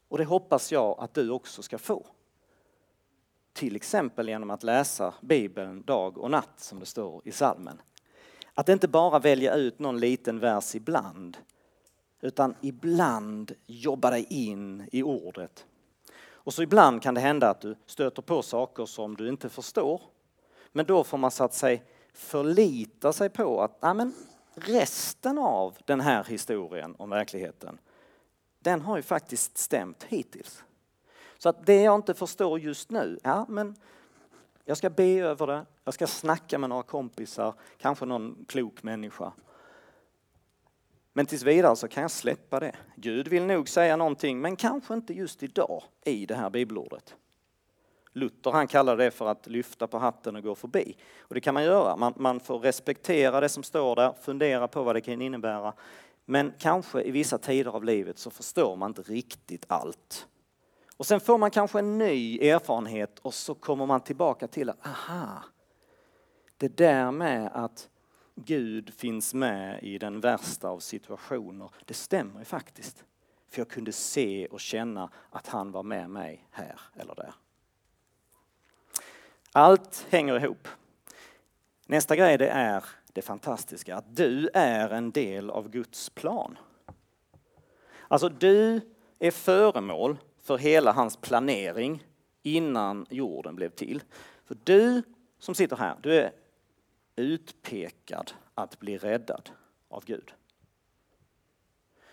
Och 0.08 0.18
det 0.18 0.26
hoppas 0.26 0.72
jag 0.72 0.96
att 1.00 1.14
du 1.14 1.30
också 1.30 1.62
ska 1.62 1.78
få. 1.78 2.06
Till 3.54 3.76
exempel 3.76 4.30
genom 4.30 4.50
att 4.50 4.64
läsa 4.64 5.14
Bibeln 5.22 5.82
dag 5.82 6.18
och 6.18 6.32
natt 6.32 6.60
som 6.60 6.80
det 6.80 6.86
står 6.86 7.22
i 7.28 7.32
salmen. 7.32 7.82
Att 8.54 8.70
inte 8.70 8.88
bara 8.88 9.20
välja 9.20 9.56
ut 9.56 9.80
någon 9.80 10.00
liten 10.00 10.40
vers 10.40 10.76
ibland 10.76 11.38
utan 12.22 12.56
ibland 12.62 13.52
jobba 13.66 14.10
dig 14.10 14.26
in 14.30 14.90
i 14.92 15.04
ordet. 15.04 15.66
Och 16.48 16.54
så 16.54 16.64
ibland 16.64 17.02
kan 17.02 17.14
det 17.14 17.22
hända 17.22 17.50
att 17.50 17.62
du 17.62 17.76
stöter 17.86 18.22
på 18.22 18.42
saker 18.42 18.86
som 18.86 19.16
du 19.16 19.30
inte 19.30 19.50
förstår. 19.50 20.02
Men 20.72 20.86
då 20.86 21.04
får 21.04 21.18
man 21.18 21.32
så 21.32 21.44
att 21.44 21.54
säga 21.54 21.80
förlita 22.14 23.14
sig 23.14 23.30
på 23.30 23.62
att 23.62 23.82
nej 23.82 23.94
men, 23.94 24.14
resten 24.56 25.38
av 25.38 25.78
den 25.86 26.02
här 26.02 26.24
historien 26.24 26.96
om 26.98 27.10
verkligheten, 27.10 27.80
den 28.60 28.82
har 28.82 28.98
ju 28.98 29.04
faktiskt 29.04 29.58
stämt 29.58 30.04
hittills. 30.04 30.64
Så 31.38 31.50
att 31.50 31.66
det 31.66 31.82
jag 31.82 31.96
inte 31.96 32.14
förstår 32.14 32.60
just 32.60 32.92
nu, 32.92 33.20
ja 33.24 33.46
men 33.50 33.76
jag 34.66 34.78
ska 34.78 34.90
be 34.90 35.20
över 35.20 35.48
det, 35.48 35.66
jag 35.84 35.94
ska 35.94 36.08
snacka 36.08 36.58
med 36.58 36.70
några 36.70 36.84
kompisar, 36.84 37.54
kanske 37.78 38.06
någon 38.06 38.46
klok 38.48 38.84
människa. 38.84 39.32
Men 41.18 41.26
tills 41.26 41.44
vidare 41.44 41.76
så 41.76 41.88
kan 41.88 42.02
jag 42.02 42.12
släppa 42.12 42.60
det. 42.60 42.76
Gud 42.96 43.28
vill 43.28 43.46
nog 43.46 43.70
säga 43.70 43.96
någonting, 43.96 44.42
men 44.42 44.56
kanske 44.56 44.94
inte 44.94 45.14
just 45.14 45.44
idag 45.44 45.84
i 46.06 46.26
det 46.26 46.36
här 46.36 46.50
bibelordet. 46.50 47.16
Luther 48.12 48.52
han 48.52 48.68
kallar 48.68 48.98
det 48.98 49.12
för 49.12 49.28
att 49.28 49.48
lyfta 49.48 49.88
på 49.88 49.98
hatten 49.98 50.36
och 50.36 50.44
gå 50.44 50.56
förbi. 50.56 50.98
Och 51.20 51.36
det 51.36 51.42
kan 51.42 51.54
man 51.54 51.64
göra. 51.64 51.96
Man, 51.96 52.14
man 52.16 52.40
får 52.40 52.60
respektera 52.60 53.40
det 53.40 53.50
som 53.50 53.64
står 53.64 53.96
där, 53.96 54.14
fundera 54.22 54.68
på 54.68 54.84
vad 54.84 54.96
det 54.96 55.02
kan 55.02 55.22
innebära. 55.22 55.74
Men 56.26 56.54
kanske 56.60 57.02
i 57.02 57.12
vissa 57.12 57.38
tider 57.38 57.72
av 57.72 57.84
livet 57.84 58.18
så 58.18 58.30
förstår 58.30 58.76
man 58.76 58.90
inte 58.90 59.02
riktigt 59.02 59.66
allt. 59.68 60.28
Och 60.98 61.06
sen 61.06 61.20
får 61.20 61.38
man 61.38 61.52
kanske 61.52 61.80
en 61.80 61.98
ny 61.98 62.40
erfarenhet 62.40 63.20
och 63.20 63.34
så 63.34 63.56
kommer 63.56 63.86
man 63.86 64.02
tillbaka 64.02 64.48
till 64.48 64.70
att, 64.70 64.88
aha, 64.88 65.44
det 66.58 66.78
där 66.78 67.12
med 67.12 67.52
att 67.54 67.90
Gud 68.46 68.94
finns 68.94 69.34
med 69.34 69.84
i 69.84 69.98
den 69.98 70.20
värsta 70.20 70.70
av 70.70 70.80
situationer, 70.80 71.72
det 71.86 71.94
stämmer 71.94 72.40
ju 72.40 72.46
faktiskt. 72.46 73.04
För 73.48 73.60
jag 73.60 73.70
kunde 73.70 73.92
se 73.92 74.48
och 74.48 74.60
känna 74.60 75.10
att 75.30 75.48
han 75.48 75.72
var 75.72 75.84
med 75.84 76.10
mig 76.10 76.48
här 76.52 76.80
eller 76.96 77.16
där. 77.16 77.34
Allt 79.52 80.06
hänger 80.10 80.44
ihop. 80.44 80.68
Nästa 81.86 82.16
grej 82.16 82.38
det 82.38 82.50
är 82.50 82.84
det 83.14 83.22
fantastiska, 83.22 83.96
att 83.96 84.16
du 84.16 84.50
är 84.54 84.90
en 84.90 85.12
del 85.12 85.50
av 85.50 85.70
Guds 85.70 86.10
plan. 86.10 86.58
Alltså 88.08 88.30
du 88.30 88.82
är 89.20 89.32
föremål 89.32 90.18
för 90.42 90.58
hela 90.58 90.92
hans 90.92 91.18
planering 91.18 92.04
innan 92.44 93.06
jorden 93.10 93.56
blev 93.56 93.70
till. 93.70 94.04
För 94.46 94.58
du 94.64 95.04
som 95.40 95.56
sitter 95.56 95.76
här, 95.76 95.98
du 96.04 96.14
är 96.14 96.32
utpekad 97.18 98.32
att 98.56 98.80
bli 98.80 98.98
räddad 98.98 99.50
av 99.90 100.06
Gud. 100.06 100.34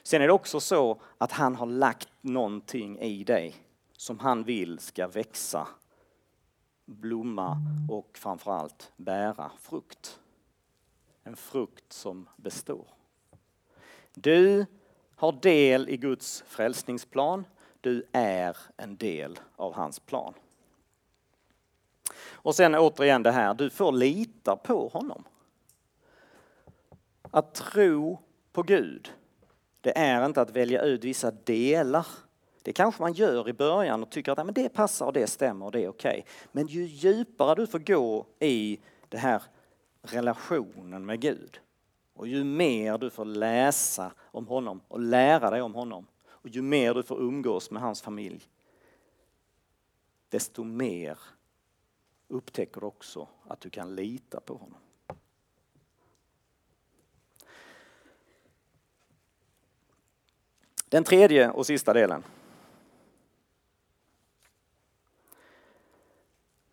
Sen 0.03 0.23
är 0.23 0.27
det 0.27 0.33
också 0.33 0.61
så 0.61 1.01
att 1.19 1.33
han 1.33 1.57
har 1.57 1.67
lagt 1.67 2.09
någonting 2.21 2.99
i 2.99 3.25
dig 3.25 3.55
som 3.97 4.19
han 4.19 4.45
vill 4.45 4.79
ska 4.79 5.09
växa, 5.09 5.69
blomma 6.85 7.57
och 7.91 8.19
framförallt 8.19 8.93
bära 8.97 9.53
frukt. 9.61 10.21
En 11.23 11.37
frukt 11.37 11.93
som 11.93 12.29
består. 12.37 12.87
Du 14.15 14.67
har 15.15 15.33
del 15.33 15.89
i 15.89 15.97
Guds 15.97 16.45
frälsningsplan. 16.47 17.45
Du 17.81 18.07
är 18.13 18.57
en 18.77 18.97
del 18.97 19.39
av 19.57 19.75
hans 19.75 20.01
plan. 20.01 20.35
Och 22.45 22.55
sen 22.55 22.75
återigen 22.75 23.23
det 23.23 23.31
här, 23.31 23.55
du 23.55 23.71
får 23.71 23.93
lita 23.93 24.57
på 24.57 24.89
honom. 24.89 25.25
Att 27.31 27.55
tro 27.55 28.19
på 28.53 28.63
Gud, 28.63 29.13
det 29.81 29.99
är 29.99 30.27
inte 30.27 30.41
att 30.41 30.51
välja 30.51 30.83
ut 30.83 31.05
vissa 31.05 31.31
delar. 31.31 32.07
Det 32.63 32.73
kanske 32.73 33.03
man 33.03 33.13
gör 33.13 33.49
i 33.49 33.53
början 33.53 34.03
och 34.03 34.11
tycker 34.11 34.33
att 34.33 34.47
men 34.47 34.55
det 34.55 34.69
passar 34.69 35.07
och 35.07 35.13
det 35.13 35.27
stämmer 35.27 35.67
och 35.67 35.73
det 35.73 35.85
är 35.85 35.89
okej. 35.89 36.11
Okay. 36.11 36.23
Men 36.53 36.67
ju 36.67 36.85
djupare 36.85 37.55
du 37.55 37.67
får 37.67 37.79
gå 37.79 38.27
i 38.39 38.81
den 39.09 39.21
här 39.21 39.43
relationen 40.03 41.07
med 41.07 41.21
Gud 41.21 41.61
och 42.15 42.27
ju 42.27 42.45
mer 42.45 42.99
du 42.99 43.11
får 43.11 43.25
läsa 43.25 44.13
om 44.23 44.47
honom 44.47 44.81
och 44.89 45.01
lära 45.01 45.51
dig 45.51 45.63
om 45.63 45.75
honom 45.75 46.07
och 46.27 46.49
ju 46.49 46.63
mer 46.63 46.95
du 46.95 47.03
får 47.03 47.21
umgås 47.21 47.71
med 47.71 47.83
hans 47.83 48.03
familj 48.03 48.49
desto 50.29 50.65
mer 50.65 51.19
upptäcker 52.29 52.81
du 52.81 52.87
också 52.87 53.29
att 53.49 53.61
du 53.61 53.71
kan 53.71 53.95
lita 53.95 54.41
på 54.41 54.55
honom. 54.55 54.79
Den 60.89 61.05
tredje 61.05 61.51
och 61.51 61.67
sista 61.67 61.93
delen. 61.93 62.25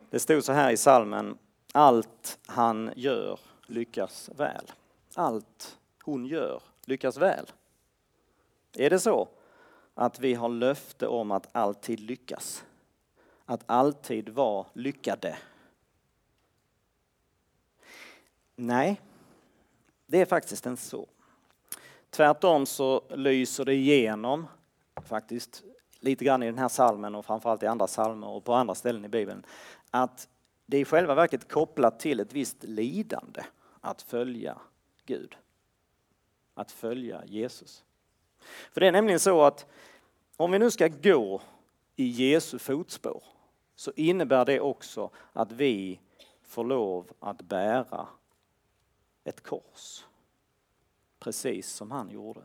Det 0.09 0.19
stod 0.19 0.43
så 0.43 0.51
här 0.51 0.71
i 0.71 0.77
salmen, 0.77 1.37
allt 1.71 2.39
han 2.45 2.91
gör 2.95 3.39
lyckas 3.67 4.29
väl. 4.35 4.71
Allt 5.15 5.79
hon 6.03 6.25
gör 6.25 6.63
lyckas 6.85 7.17
väl. 7.17 7.51
Är 8.73 8.89
det 8.89 8.99
så 8.99 9.27
att 9.93 10.19
vi 10.19 10.33
har 10.33 10.49
löfte 10.49 11.07
om 11.07 11.31
att 11.31 11.55
alltid 11.55 11.99
lyckas? 11.99 12.65
Att 13.51 13.63
alltid 13.65 14.29
vara 14.29 14.65
lyckade? 14.73 15.37
Nej, 18.55 19.01
det 20.05 20.21
är 20.21 20.25
faktiskt 20.25 20.65
inte 20.65 20.81
så. 20.81 21.07
Tvärtom 22.09 22.65
så 22.65 23.01
lyser 23.09 23.65
det 23.65 23.73
igenom 23.73 24.47
faktiskt 25.05 25.63
lite 25.99 26.25
grann 26.25 26.43
i 26.43 26.45
den 26.45 26.57
här 26.57 26.69
salmen 26.69 27.15
och 27.15 27.25
framförallt 27.25 27.63
i 27.63 27.65
andra 27.65 27.87
salmer 27.87 28.27
och 28.27 28.43
på 28.43 28.53
andra 28.53 28.75
ställen 28.75 29.05
i 29.05 29.09
Bibeln 29.09 29.45
att 29.89 30.27
det 30.65 30.77
är 30.77 30.81
i 30.81 30.85
själva 30.85 31.15
verket 31.15 31.51
kopplat 31.51 31.99
till 31.99 32.19
ett 32.19 32.33
visst 32.33 32.63
lidande 32.63 33.43
att 33.81 34.01
följa 34.01 34.57
Gud. 35.05 35.35
Att 36.53 36.71
följa 36.71 37.25
Jesus. 37.25 37.83
För 38.71 38.81
det 38.81 38.87
är 38.87 38.91
nämligen 38.91 39.19
så 39.19 39.43
att 39.43 39.65
om 40.37 40.51
vi 40.51 40.59
nu 40.59 40.71
ska 40.71 40.87
gå 40.87 41.41
i 41.95 42.05
Jesu 42.05 42.59
fotspår 42.59 43.23
så 43.81 43.91
innebär 43.95 44.45
det 44.45 44.59
också 44.59 45.09
att 45.33 45.51
vi 45.51 45.99
får 46.41 46.63
lov 46.63 47.11
att 47.19 47.41
bära 47.41 48.07
ett 49.23 49.43
kors. 49.43 50.05
Precis 51.19 51.69
som 51.69 51.91
han 51.91 52.09
gjorde. 52.09 52.41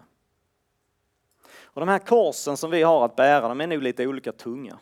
Och 1.47 1.81
de 1.81 1.89
här 1.89 1.99
korsen 1.99 2.57
som 2.57 2.71
vi 2.71 2.83
har 2.83 3.05
att 3.05 3.17
bära, 3.17 3.49
de 3.49 3.61
är 3.61 3.67
nog 3.67 3.83
lite 3.83 4.07
olika 4.07 4.33
tunga. 4.33 4.79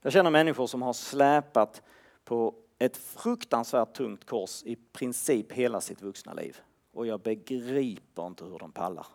Jag 0.00 0.12
känner 0.12 0.30
människor 0.30 0.66
som 0.66 0.82
har 0.82 0.92
släpat 0.92 1.82
på 2.24 2.54
ett 2.78 2.96
fruktansvärt 2.96 3.94
tungt 3.94 4.24
kors 4.24 4.62
i 4.62 4.76
princip 4.76 5.52
hela 5.52 5.80
sitt 5.80 6.02
vuxna 6.02 6.34
liv. 6.34 6.60
Och 6.92 7.06
jag 7.06 7.20
begriper 7.20 8.26
inte 8.26 8.44
hur 8.44 8.58
de 8.58 8.72
pallar. 8.72 9.06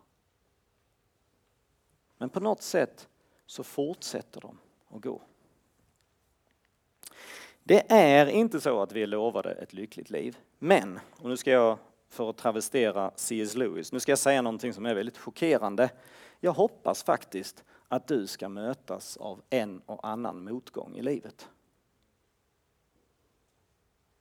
Men 2.18 2.30
på 2.30 2.40
något 2.40 2.62
sätt 2.62 3.08
så 3.46 3.64
fortsätter 3.64 4.42
de 4.42 4.58
att 4.90 5.02
gå. 5.02 5.22
Det 7.64 7.92
är 7.92 8.26
inte 8.26 8.62
så 8.62 8.82
att 8.82 8.92
vi 8.92 9.04
är 9.04 9.08
lovade 9.08 9.52
ett 9.52 9.74
lyckligt 9.74 10.10
liv. 10.10 10.38
Men, 10.60 11.00
och 11.12 11.30
nu 11.30 11.38
ska 11.38 11.52
jag 11.52 11.78
för 12.10 12.30
att 12.30 12.38
travestera 12.38 13.12
C.S. 13.16 13.56
Lewis, 13.56 13.92
nu 13.92 14.00
ska 14.00 14.12
jag 14.12 14.20
säga 14.20 14.42
någonting 14.42 14.74
som 14.74 14.86
är 14.86 14.96
väldigt 14.96 15.18
chockerande. 15.18 15.90
Jag 16.40 16.54
hoppas 16.54 17.04
faktiskt 17.04 17.64
att 17.88 18.08
du 18.08 18.28
ska 18.28 18.50
mötas 18.50 19.18
av 19.18 19.42
en 19.50 19.82
och 19.86 20.08
annan 20.08 20.44
motgång 20.44 20.96
i 20.96 21.02
livet. 21.02 21.50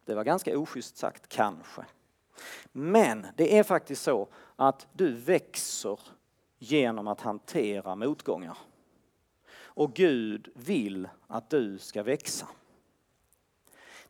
Det 0.04 0.14
var 0.14 0.24
ganska 0.24 0.58
oschysst 0.58 0.96
sagt, 0.96 1.28
kanske. 1.28 1.84
Men 2.72 3.26
det 3.36 3.58
är 3.58 3.62
faktiskt 3.62 4.02
så 4.02 4.28
att 4.56 4.86
du 4.92 5.12
växer 5.12 6.00
genom 6.58 7.08
att 7.08 7.20
hantera 7.20 7.96
motgångar. 7.96 8.58
Och 9.54 9.94
Gud 9.94 10.48
vill 10.54 11.08
att 11.26 11.50
du 11.50 11.78
ska 11.78 12.02
växa. 12.02 12.48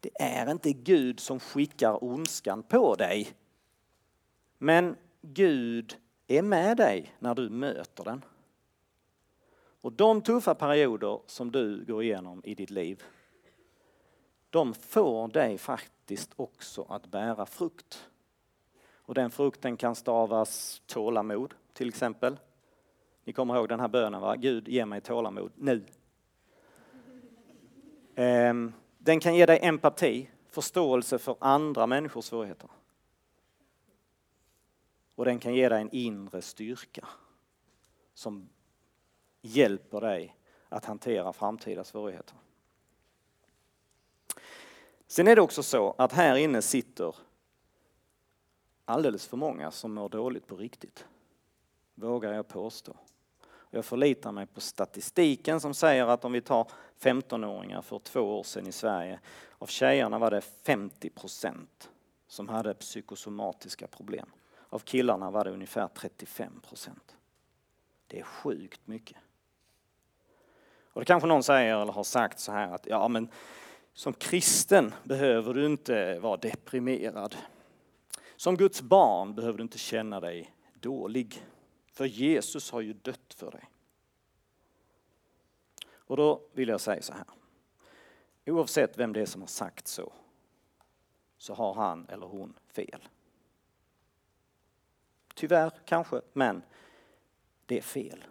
Det 0.03 0.22
är 0.22 0.50
inte 0.50 0.72
Gud 0.72 1.20
som 1.20 1.40
skickar 1.40 2.05
ondskan 2.05 2.62
på 2.62 2.94
dig. 2.94 3.32
Men 4.59 4.96
Gud 5.20 5.96
är 6.26 6.42
med 6.42 6.76
dig 6.76 7.14
när 7.18 7.34
du 7.34 7.50
möter 7.50 8.05
den. 8.05 8.24
Och 9.80 9.92
de 9.92 10.22
tuffa 10.22 10.55
perioder 10.55 11.20
som 11.26 11.53
du 11.53 11.84
går 11.84 12.03
igenom 12.03 12.42
i 12.44 12.55
ditt 12.55 12.70
liv, 12.70 13.03
de 14.50 14.74
får 14.74 15.28
dig 15.28 15.59
faktiskt 15.59 16.30
också 16.36 16.86
att 16.88 17.07
bära 17.07 17.46
frukt. 17.46 18.09
Och 18.94 19.14
den 19.14 19.30
frukten 19.30 19.76
kan 19.76 19.94
stavas 19.94 20.82
tålamod 20.86 21.55
till 21.72 21.88
exempel. 21.88 22.38
Ni 23.24 23.32
kommer 23.32 23.57
ihåg 23.57 23.68
den 23.68 23.80
här 23.80 23.88
bönen 23.88 24.20
va? 24.20 24.36
Gud 24.36 24.68
ge 24.68 24.86
mig 24.86 25.00
tålamod 25.00 25.53
nu. 25.57 25.84
Ehm, 28.14 28.72
den 29.05 29.20
kan 29.20 29.34
ge 29.34 29.46
dig 29.46 29.59
empati, 29.62 30.30
förståelse 30.46 31.18
för 31.18 31.36
andra 31.40 31.86
människors 31.86 32.24
svårigheter. 32.24 32.70
Och 35.14 35.24
den 35.24 35.38
kan 35.38 35.55
ge 35.55 35.68
dig 35.68 35.80
en 35.80 35.90
inre 35.90 36.42
styrka 36.42 37.09
som 38.14 38.48
hjälper 39.40 40.00
dig 40.00 40.36
att 40.68 40.84
hantera 40.84 41.32
framtida 41.32 41.84
svårigheter. 41.84 42.36
Sen 45.07 45.28
är 45.28 45.36
det 45.36 45.42
också 45.42 45.62
så 45.62 45.94
att 45.98 46.12
här 46.12 46.36
inne 46.36 46.62
sitter 46.62 47.16
alldeles 48.84 49.26
för 49.26 49.36
många 49.36 49.70
som 49.70 49.94
mår 49.94 50.09
dåligt 50.09 50.46
på 50.46 50.57
riktigt. 50.57 51.07
Vågar 51.94 52.32
jag 52.32 52.48
påstå. 52.48 52.96
Jag 53.74 53.84
förlitar 53.84 54.32
mig 54.32 54.46
på 54.46 54.60
statistiken 54.60 55.60
som 55.60 55.74
säger 55.74 56.06
att 56.06 56.24
om 56.24 56.32
vi 56.32 56.40
tar 56.40 56.68
15-åringar 57.00 57.82
för 57.82 57.98
två 57.98 58.20
år 58.20 58.42
sedan 58.42 58.66
i 58.66 58.72
Sverige, 58.72 59.20
av 59.58 59.66
tjejerna 59.66 60.18
var 60.18 60.30
det 60.30 60.40
50 60.40 61.10
procent 61.10 61.90
som 62.26 62.48
hade 62.48 62.74
psykosomatiska 62.74 63.86
problem. 63.86 64.26
Av 64.68 64.78
killarna 64.78 65.30
var 65.30 65.44
det 65.44 65.50
ungefär 65.50 65.88
35 65.88 66.60
procent. 66.60 67.16
Det 68.06 68.18
är 68.18 68.24
sjukt 68.24 68.86
mycket. 68.86 69.16
Och 70.92 71.00
det 71.00 71.04
kanske 71.04 71.28
någon 71.28 71.42
säger 71.42 71.76
eller 71.76 71.92
har 71.92 72.04
sagt 72.04 72.40
så 72.40 72.52
här 72.52 72.74
att 72.74 72.86
ja 72.86 73.08
men 73.08 73.28
som 73.92 74.12
kristen 74.12 74.94
behöver 75.04 75.54
du 75.54 75.66
inte 75.66 76.18
vara 76.18 76.36
deprimerad. 76.36 77.36
Som 78.36 78.56
Guds 78.56 78.82
barn 78.82 79.34
behöver 79.34 79.58
du 79.58 79.62
inte 79.62 79.78
känna 79.78 80.20
dig 80.20 80.54
dålig. 80.74 81.42
För 81.93 82.05
Jesus 82.05 82.70
har 82.70 82.80
ju 82.80 82.93
dött 82.93 83.34
för 83.34 83.51
dig. 83.51 83.70
Och 85.90 86.16
då 86.16 86.43
vill 86.53 86.68
jag 86.68 86.80
säga 86.80 87.03
så 87.03 87.12
här. 87.12 87.24
Oavsett 88.47 88.99
vem 88.99 89.12
det 89.12 89.20
är 89.20 89.26
som 89.26 89.40
har 89.40 89.49
sagt 89.49 89.88
så, 89.88 90.12
så 91.38 91.55
har 91.55 91.74
han 91.74 92.07
eller 92.09 92.26
hon 92.26 92.59
fel. 92.66 93.09
Tyvärr 95.34 95.72
kanske, 95.84 96.20
men 96.32 96.62
det 97.66 97.78
är 97.78 97.82
fel. 97.82 98.24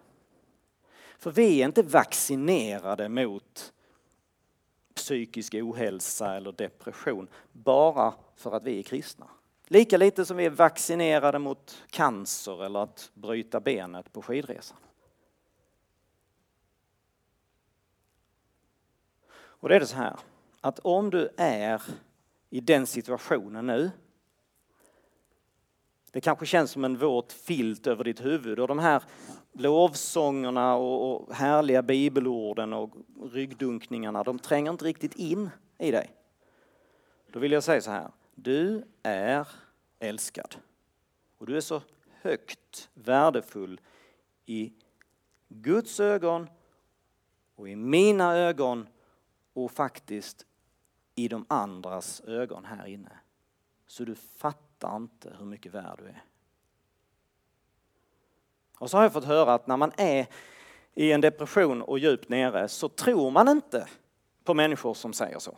För 1.17 1.31
vi 1.31 1.61
är 1.61 1.65
inte 1.65 1.83
vaccinerade 1.83 3.09
mot 3.09 3.73
psykisk 4.93 5.53
ohälsa 5.53 6.35
eller 6.35 6.51
depression 6.51 7.27
bara 7.51 8.13
för 8.35 8.51
att 8.51 8.63
vi 8.63 8.79
är 8.79 8.83
kristna. 8.83 9.27
Lika 9.71 9.97
lite 9.97 10.25
som 10.25 10.37
vi 10.37 10.45
är 10.45 10.49
vaccinerade 10.49 11.39
mot 11.39 11.83
cancer 11.89 12.65
eller 12.65 12.79
att 12.79 13.11
bryta 13.13 13.59
benet 13.59 14.13
på 14.13 14.21
skidresan. 14.21 14.77
Och 19.33 19.69
det 19.69 19.75
är 19.75 19.79
det 19.79 19.85
så 19.85 19.95
här, 19.95 20.19
att 20.61 20.79
om 20.79 21.09
du 21.09 21.29
är 21.37 21.81
i 22.49 22.59
den 22.59 22.87
situationen 22.87 23.67
nu 23.67 23.91
det 26.11 26.21
kanske 26.21 26.45
känns 26.45 26.71
som 26.71 26.85
en 26.85 26.97
våt 26.97 27.33
filt 27.33 27.87
över 27.87 28.03
ditt 28.03 28.25
huvud 28.25 28.59
och 28.59 28.67
de 28.67 28.79
här 28.79 29.03
lovsångerna 29.51 30.75
och, 30.75 31.33
härliga 31.33 31.81
bibelorden 31.81 32.73
och 32.73 32.91
ryggdunkningarna, 33.31 34.23
de 34.23 34.39
tränger 34.39 34.71
inte 34.71 34.85
riktigt 34.85 35.15
in 35.15 35.49
i 35.77 35.91
dig. 35.91 36.11
Då 37.31 37.39
vill 37.39 37.51
jag 37.51 37.63
säga 37.63 37.81
så 37.81 37.91
här, 37.91 38.11
du 38.43 38.83
är 39.03 39.47
älskad. 39.99 40.55
Och 41.37 41.45
du 41.45 41.57
är 41.57 41.61
så 41.61 41.81
högt 42.21 42.89
värdefull 42.93 43.81
i 44.45 44.73
Guds 45.49 45.99
ögon 45.99 46.49
och 47.55 47.69
i 47.69 47.75
mina 47.75 48.37
ögon 48.37 48.87
och 49.53 49.71
faktiskt 49.71 50.45
i 51.15 51.27
de 51.27 51.45
andras 51.49 52.21
ögon 52.21 52.65
här 52.65 52.85
inne. 52.85 53.11
Så 53.87 54.05
du 54.05 54.15
fattar 54.15 54.95
inte 54.95 55.35
hur 55.39 55.45
mycket 55.45 55.71
värd 55.71 55.99
du 55.99 56.05
är. 56.05 56.23
Och 58.77 58.89
så 58.89 58.97
har 58.97 59.03
jag 59.03 59.13
fått 59.13 59.25
höra 59.25 59.53
att 59.53 59.67
när 59.67 59.77
man 59.77 59.91
är 59.97 60.27
i 60.93 61.11
en 61.11 61.21
depression 61.21 61.81
och 61.81 61.99
djupt 61.99 62.29
nere 62.29 62.67
så 62.67 62.89
tror 62.89 63.31
man 63.31 63.47
inte 63.47 63.87
på 64.43 64.53
människor 64.53 64.93
som 64.93 65.13
säger 65.13 65.39
så. 65.39 65.57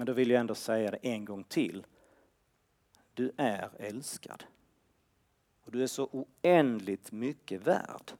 Men 0.00 0.06
då 0.06 0.12
vill 0.12 0.30
jag 0.30 0.40
ändå 0.40 0.54
säga 0.54 0.90
det 0.90 0.96
en 1.02 1.24
gång 1.24 1.44
till. 1.44 1.86
Du 3.14 3.32
är 3.36 3.70
älskad. 3.78 4.44
Och 5.64 5.72
du 5.72 5.82
är 5.82 5.86
så 5.86 6.08
oändligt 6.12 7.12
mycket 7.12 7.66
värd. 7.66 8.12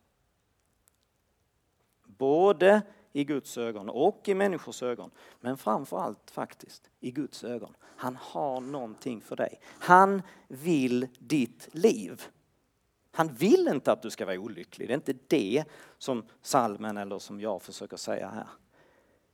Både 2.04 2.82
i 3.12 3.24
Guds 3.24 3.58
ögon 3.58 3.88
och 3.88 4.28
i 4.28 4.34
människors 4.34 4.82
ögon. 4.82 5.10
Men 5.40 5.56
framför 5.56 5.98
allt 5.98 6.30
faktiskt 6.30 6.90
i 7.00 7.10
Guds 7.10 7.44
ögon. 7.44 7.76
Han 7.82 8.16
har 8.16 8.60
någonting 8.60 9.20
för 9.20 9.36
dig. 9.36 9.60
Han 9.66 10.22
vill 10.48 11.08
ditt 11.18 11.68
liv. 11.72 12.22
Han 13.10 13.28
vill 13.28 13.68
inte 13.68 13.92
att 13.92 14.02
du 14.02 14.10
ska 14.10 14.26
vara 14.26 14.38
olycklig. 14.38 14.88
Det 14.88 14.92
är 14.92 14.96
inte 14.96 15.16
det 15.28 15.64
som 15.98 16.24
salmen 16.42 16.96
eller 16.96 17.18
som 17.18 17.40
jag 17.40 17.62
försöker 17.62 17.96
säga 17.96 18.28
här. 18.28 18.48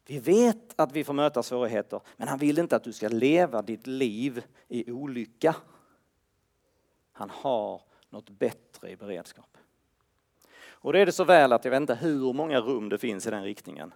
Vi 0.06 0.18
vet 0.18 0.80
att 0.80 0.92
vi 0.92 1.04
får 1.04 1.12
möta 1.12 1.42
svårigheter, 1.42 2.00
men 2.16 2.28
han 2.28 2.38
vill 2.38 2.58
inte 2.58 2.76
att 2.76 2.84
du 2.84 2.92
ska 2.92 3.08
leva 3.08 3.62
ditt 3.62 3.86
liv 3.86 4.44
i 4.68 4.92
olycka. 4.92 5.56
Han 7.12 7.30
har 7.30 7.82
något 8.10 8.30
bättre 8.30 8.90
i 8.90 8.96
beredskap. 8.96 9.58
Och 10.86 10.92
det 10.92 11.00
är 11.00 11.06
det 11.06 11.12
så 11.12 11.24
väl 11.24 11.52
att 11.52 11.64
jag 11.64 11.70
vet 11.70 11.80
inte 11.80 11.94
hur 11.94 12.32
många 12.32 12.60
rum 12.60 12.88
det 12.88 12.98
finns 12.98 13.26
i 13.26 13.30
den 13.30 13.42
riktningen. 13.44 13.94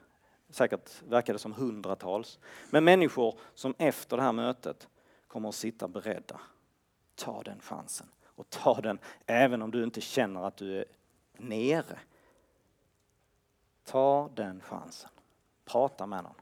Säkert 0.50 1.02
verkar 1.08 1.32
det 1.32 1.38
som 1.38 1.52
hundratals. 1.52 2.38
Men 2.70 2.84
människor 2.84 3.38
som 3.54 3.74
efter 3.78 4.16
det 4.16 4.22
här 4.22 4.32
mötet 4.32 4.88
kommer 5.26 5.48
att 5.48 5.54
sitta 5.54 5.88
beredda. 5.88 6.40
Ta 7.14 7.42
den 7.42 7.60
chansen. 7.60 8.06
Och 8.24 8.50
ta 8.50 8.80
den 8.80 8.98
även 9.26 9.62
om 9.62 9.70
du 9.70 9.84
inte 9.84 10.00
känner 10.00 10.46
att 10.46 10.56
du 10.56 10.78
är 10.78 10.84
nere. 11.36 11.98
Ta 13.84 14.30
den 14.34 14.60
chansen. 14.60 15.10
Prata 15.72 16.06
med 16.06 16.24
någon. 16.24 16.34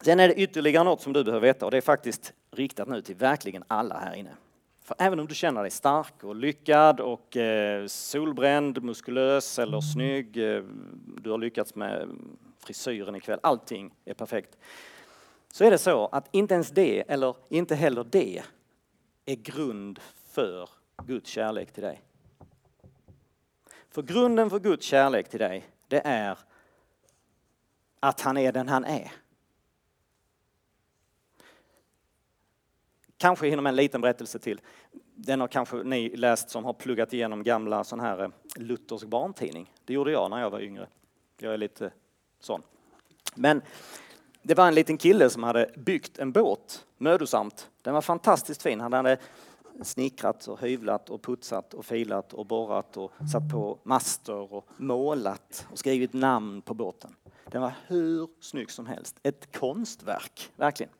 Sen 0.00 0.20
är 0.20 0.28
det 0.28 0.34
ytterligare 0.34 0.84
något 0.84 1.00
som 1.00 1.12
du 1.12 1.24
behöver 1.24 1.46
veta 1.46 1.64
och 1.64 1.70
det 1.70 1.76
är 1.76 1.80
faktiskt 1.80 2.32
riktat 2.50 2.88
nu 2.88 3.02
till 3.02 3.16
verkligen 3.16 3.64
alla 3.66 3.98
här 3.98 4.14
inne. 4.14 4.36
För 4.80 4.96
även 4.98 5.20
om 5.20 5.26
du 5.26 5.34
känner 5.34 5.62
dig 5.62 5.70
stark 5.70 6.24
och 6.24 6.36
lyckad 6.36 7.00
och 7.00 7.36
eh, 7.36 7.86
solbränd, 7.86 8.82
muskulös 8.82 9.58
eller 9.58 9.80
snygg, 9.80 10.36
eh, 10.36 10.62
du 11.22 11.30
har 11.30 11.38
lyckats 11.38 11.74
med 11.74 12.08
frisyren 12.58 13.16
ikväll, 13.16 13.38
allting 13.42 13.94
är 14.04 14.14
perfekt. 14.14 14.58
Så 15.52 15.64
är 15.64 15.70
det 15.70 15.78
så 15.78 16.06
att 16.06 16.28
inte 16.30 16.54
ens 16.54 16.70
det, 16.70 17.04
eller 17.08 17.34
inte 17.48 17.74
heller 17.74 18.04
det, 18.04 18.42
är 19.26 19.36
grund 19.36 19.98
för 20.30 20.68
Guds 21.06 21.30
kärlek 21.30 21.72
till 21.72 21.82
dig. 21.82 22.02
För 23.90 24.02
grunden 24.02 24.50
för 24.50 24.58
Guds 24.58 24.86
kärlek 24.86 25.28
till 25.28 25.40
dig, 25.40 25.64
det 25.88 26.00
är 26.04 26.38
att 28.00 28.20
han 28.20 28.36
är 28.36 28.52
den 28.52 28.68
han 28.68 28.84
är. 28.84 29.12
Kanske 33.16 33.48
hinner 33.48 33.62
med 33.62 33.70
en 33.70 33.76
liten 33.76 34.00
berättelse 34.00 34.38
till. 34.38 34.60
Den 35.14 35.40
har 35.40 35.48
kanske 35.48 35.76
ni 35.76 36.16
läst 36.16 36.50
som 36.50 36.64
har 36.64 36.72
pluggat 36.72 37.12
igenom 37.12 37.42
gamla 37.42 37.84
sån 37.84 38.00
här 38.00 38.22
eh, 38.22 38.30
Luthers 38.56 39.04
barntidning. 39.04 39.72
Det 39.84 39.92
gjorde 39.92 40.12
jag 40.12 40.30
när 40.30 40.40
jag 40.40 40.50
var 40.50 40.60
yngre. 40.60 40.88
Jag 41.38 41.54
är 41.54 41.58
lite 41.58 41.90
sån. 42.40 42.62
Men 43.34 43.62
det 44.42 44.54
var 44.54 44.68
en 44.68 44.74
liten 44.74 44.98
kille 44.98 45.30
som 45.30 45.42
hade 45.42 45.70
byggt 45.76 46.18
en 46.18 46.32
båt 46.32 46.86
mödosamt. 46.98 47.70
Den 47.82 47.94
var 47.94 48.00
fantastiskt 48.00 48.62
fin. 48.62 48.80
Han 48.80 48.92
hade 48.92 49.18
snickrat 49.84 50.48
och 50.48 50.60
hyvlat 50.60 51.10
och 51.10 51.22
putsat 51.22 51.74
och 51.74 51.84
filat 51.84 52.32
och 52.32 52.46
borrat 52.46 52.96
och 52.96 53.12
satt 53.32 53.50
på 53.52 53.78
master 53.82 54.52
och 54.54 54.68
målat 54.76 55.66
och 55.70 55.78
skrivit 55.78 56.12
namn 56.12 56.62
på 56.62 56.74
båten. 56.74 57.14
Den 57.50 57.62
var 57.62 57.72
hur 57.86 58.28
snygg 58.40 58.70
som 58.70 58.86
helst. 58.86 59.16
Ett 59.22 59.58
konstverk, 59.58 60.52
verkligen. 60.56 60.92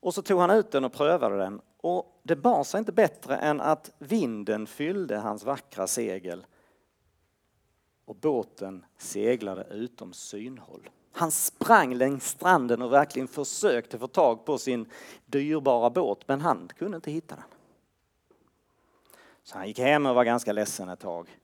Och 0.00 0.14
så 0.14 0.22
tog 0.22 0.40
han 0.40 0.50
ut 0.50 0.70
den 0.70 0.84
och 0.84 0.92
prövade 0.92 1.38
den 1.38 1.60
och 1.76 2.20
det 2.22 2.36
bar 2.36 2.64
sig 2.64 2.78
inte 2.78 2.92
bättre 2.92 3.36
än 3.36 3.60
att 3.60 3.90
vinden 3.98 4.66
fyllde 4.66 5.18
hans 5.18 5.44
vackra 5.44 5.86
segel 5.86 6.46
och 8.04 8.16
båten 8.16 8.84
seglade 8.98 9.66
utom 9.70 10.12
synhåll. 10.12 10.90
Han 11.12 11.30
sprang 11.30 11.94
längs 11.94 12.28
stranden 12.28 12.82
och 12.82 12.92
verkligen 12.92 13.28
försökte 13.28 13.98
få 13.98 14.06
tag 14.06 14.44
på 14.44 14.58
sin 14.58 14.86
dyrbara 15.26 15.90
båt, 15.90 16.28
men 16.28 16.40
han 16.40 16.68
kunde 16.78 16.96
inte 16.96 17.10
hitta 17.10 17.34
den. 17.34 17.44
Så 19.42 19.58
han 19.58 19.68
gick 19.68 19.78
hem 19.78 20.06
och 20.06 20.14
var 20.14 20.24
ganska 20.24 20.52
ledsen 20.52 20.88
ett 20.88 21.00
tag. 21.00 21.38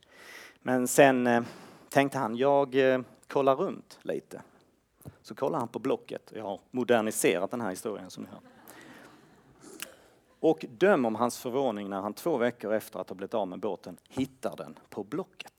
Men 0.62 0.88
sen 0.88 1.26
eh, 1.26 1.42
tänkte 1.88 2.18
han, 2.18 2.36
jag 2.36 2.74
eh, 2.74 3.00
kollar 3.26 3.56
runt 3.56 3.98
lite. 4.02 4.42
Så 5.22 5.34
kollar 5.34 5.58
han 5.58 5.68
på 5.68 5.78
Blocket. 5.78 6.32
Jag 6.34 6.44
har 6.44 6.60
moderniserat 6.70 7.50
den 7.50 7.60
här 7.60 7.70
historien 7.70 8.10
som 8.10 8.22
ni 8.22 8.30
hör. 8.30 8.40
Och 10.40 10.64
döm 10.70 11.04
om 11.04 11.14
hans 11.14 11.38
förvåning 11.38 11.90
när 11.90 12.00
han 12.00 12.14
två 12.14 12.36
veckor 12.36 12.74
efter 12.74 13.00
att 13.00 13.08
ha 13.08 13.16
blivit 13.16 13.34
av 13.34 13.48
med 13.48 13.60
båten 13.60 13.96
hittar 14.08 14.56
den 14.56 14.78
på 14.90 15.04
Blocket. 15.04 15.55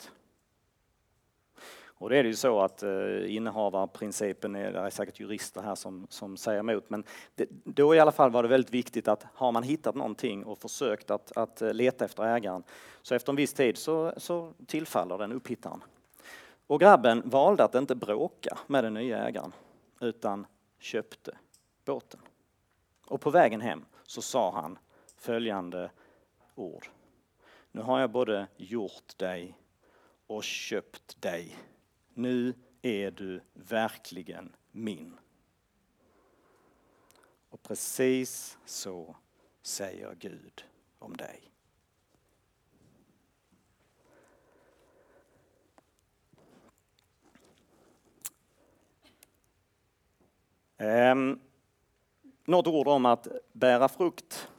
Och 2.00 2.10
det 2.10 2.18
är 2.18 2.24
det 2.24 2.30
ju 2.30 2.36
så 2.36 2.60
att 2.62 2.84
eh, 2.84 3.36
innehavarprincipen, 3.36 4.56
är, 4.56 4.72
det 4.72 4.80
är 4.80 4.90
säkert 4.90 5.20
jurister 5.20 5.62
här 5.62 5.76
som, 5.76 6.08
som 6.10 6.38
säger 6.38 6.60
emot, 6.60 6.90
men 6.90 7.04
det, 7.36 7.48
då 7.50 7.96
i 7.96 8.00
alla 8.00 8.12
fall 8.12 8.32
var 8.32 8.44
det 8.44 8.50
väldigt 8.50 8.74
viktigt 8.74 9.08
att 9.08 9.26
har 9.34 9.52
man 9.52 9.64
hittat 9.64 9.96
någonting 9.96 10.46
och 10.46 10.58
försökt 10.58 11.12
att, 11.12 11.38
att 11.38 11.62
eh, 11.62 11.74
leta 11.74 12.06
efter 12.06 12.24
ägaren, 12.24 12.64
så 13.02 13.16
efter 13.16 13.32
en 13.32 13.36
viss 13.36 13.54
tid 13.54 13.78
så, 13.78 14.14
så 14.18 14.54
tillfaller 14.66 15.18
den 15.18 15.32
upphittaren. 15.32 15.84
Och 16.68 16.80
grabben 16.80 17.22
valde 17.26 17.64
att 17.64 17.76
inte 17.76 17.96
bråka 17.96 18.58
med 18.68 18.84
den 18.84 18.94
nya 18.94 19.28
ägaren, 19.28 19.52
utan 20.02 20.46
köpte 20.80 21.38
båten. 21.86 22.20
Och 23.06 23.22
på 23.22 23.30
vägen 23.30 23.62
hem 23.62 23.86
så 24.04 24.22
sa 24.22 24.52
han 24.52 24.78
följande 25.16 25.92
ord. 26.56 26.88
Nu 27.72 27.82
har 27.82 28.00
jag 28.00 28.12
både 28.12 28.48
gjort 28.58 29.18
dig 29.18 29.58
och 30.28 30.44
köpt 30.44 31.22
dig 31.22 31.58
nu 32.18 32.54
är 32.82 33.12
du 33.12 33.42
verkligen 33.54 34.56
min. 34.72 35.18
Och 37.50 37.64
precis 37.64 38.58
så 38.66 39.16
säger 39.62 40.16
Gud 40.20 40.66
om 41.00 41.18
dig. 41.18 41.52
Um, 50.80 51.40
något 52.46 52.68
ord 52.68 52.88
om 52.88 53.06
att 53.06 53.28
bära 53.52 53.88
frukt. 53.88 54.50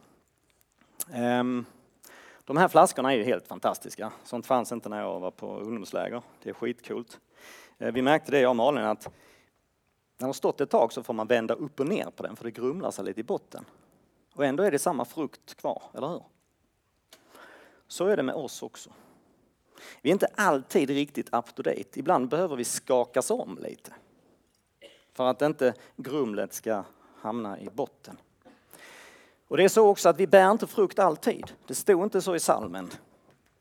Um, 1.15 1.67
de 2.45 2.57
här 2.57 2.69
flaskorna 2.69 3.13
är 3.13 3.17
ju 3.17 3.25
helt 3.25 3.49
fantastiska. 3.49 4.13
Sånt 4.25 4.47
fanns 4.47 4.73
inte 4.73 4.89
när 4.89 5.01
jag 5.01 5.21
var 5.21 5.31
på 5.31 5.59
ungdomsläger. 5.59 6.23
Det 6.43 6.51
är 6.51 6.55
skitcoolt. 6.55 7.21
Eh, 7.79 7.93
vi 7.93 8.03
märkte 8.03 8.31
det 8.31 8.41
jag 8.41 8.51
och 8.51 8.57
Malin 8.57 8.85
att 8.85 9.05
när 9.05 9.13
de 10.19 10.25
har 10.25 10.33
stått 10.33 10.61
ett 10.61 10.71
tag 10.71 10.93
så 10.93 11.03
får 11.03 11.15
man 11.15 11.27
vända 11.27 11.55
upp 11.55 11.81
och 11.81 11.87
ner 11.87 12.11
på 12.17 12.23
den 12.23 12.37
för 12.37 12.45
det 12.45 12.51
grumlar 12.51 12.91
sig 12.91 13.05
lite 13.05 13.21
i 13.21 13.25
botten. 13.25 13.65
Och 14.35 14.45
ändå 14.45 14.63
är 14.63 14.71
det 14.71 14.79
samma 14.79 15.05
frukt 15.05 15.55
kvar, 15.55 15.83
eller 15.95 16.09
hur? 16.09 16.23
Så 17.89 18.07
är 18.07 18.17
det 18.17 18.23
med 18.23 18.35
oss 18.35 18.63
också. 18.63 18.91
Vi 20.03 20.11
är 20.11 20.13
inte 20.13 20.29
alltid 20.35 20.91
riktigt 20.91 21.35
up 21.35 21.55
to 21.55 21.63
date. 21.63 21.99
Ibland 22.01 22.29
behöver 22.29 22.57
vi 22.57 22.65
skakas 22.65 23.31
om 23.31 23.59
lite. 23.63 23.93
För 25.13 25.27
att 25.27 25.43
inte 25.43 25.75
grumlet 25.97 26.53
ska 26.53 26.85
hamna 27.17 27.61
i 27.61 27.71
botten. 27.71 28.17
Och 29.49 29.57
det 29.57 29.65
är 29.65 29.69
så 29.69 29.89
också 29.89 30.09
att 30.09 30.21
vi 30.21 30.27
bär 30.27 30.51
inte 30.51 30.67
frukt 30.67 30.99
alltid. 30.99 31.53
Det 31.67 31.75
stod 31.75 32.03
inte 32.03 32.23
så 32.23 32.35
i 32.35 32.41
salmen. 32.41 32.91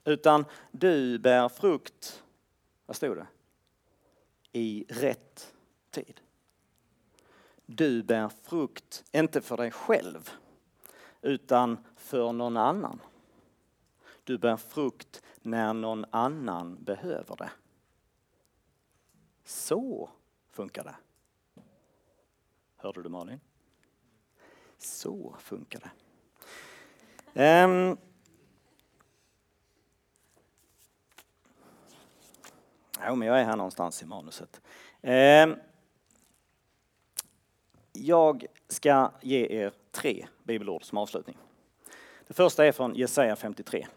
Utan 0.06 0.46
du 0.72 1.20
bär 1.20 1.50
frukt, 1.50 2.24
vad 2.86 2.96
stod 2.96 3.18
det? 3.18 3.28
I 4.58 4.86
rätt 4.90 5.54
tid. 5.90 6.22
Du 7.66 8.04
bär 8.04 8.30
frukt, 8.30 9.04
inte 9.12 9.42
för 9.42 9.58
dig 9.58 9.72
själv, 9.72 10.32
utan 11.22 11.78
för 11.96 12.32
någon 12.34 12.58
annan. 12.58 13.02
Du 14.24 14.38
bär 14.38 14.58
frukt 14.58 15.24
när 15.42 15.74
någon 15.74 16.06
annan 16.10 16.84
behöver 16.84 17.36
det. 17.36 17.52
Så 19.44 20.10
funkar 20.52 20.84
det. 20.84 20.96
Hörde 22.76 23.04
du 23.04 23.10
Malin? 23.10 23.40
Så 24.78 25.36
funkar 25.40 25.80
det. 25.80 27.64
Um, 27.64 27.98
Jo, 33.08 33.16
men 33.16 33.28
jag 33.28 33.40
är 33.40 33.44
här 33.44 33.56
någonstans 33.56 34.04
i 34.04 34.06
manuset. 34.06 34.62
Ehm, 35.02 35.56
jag 37.94 38.46
ska 38.68 39.12
ge 39.22 39.48
er 39.64 39.72
tre 39.92 40.28
bibelord 40.44 40.84
som 40.84 40.98
avslutning. 40.98 41.38
Det 42.28 42.34
första 42.34 42.66
är 42.66 42.72
från 42.72 42.96
Jesaja 42.96 43.36
53. 43.36 43.88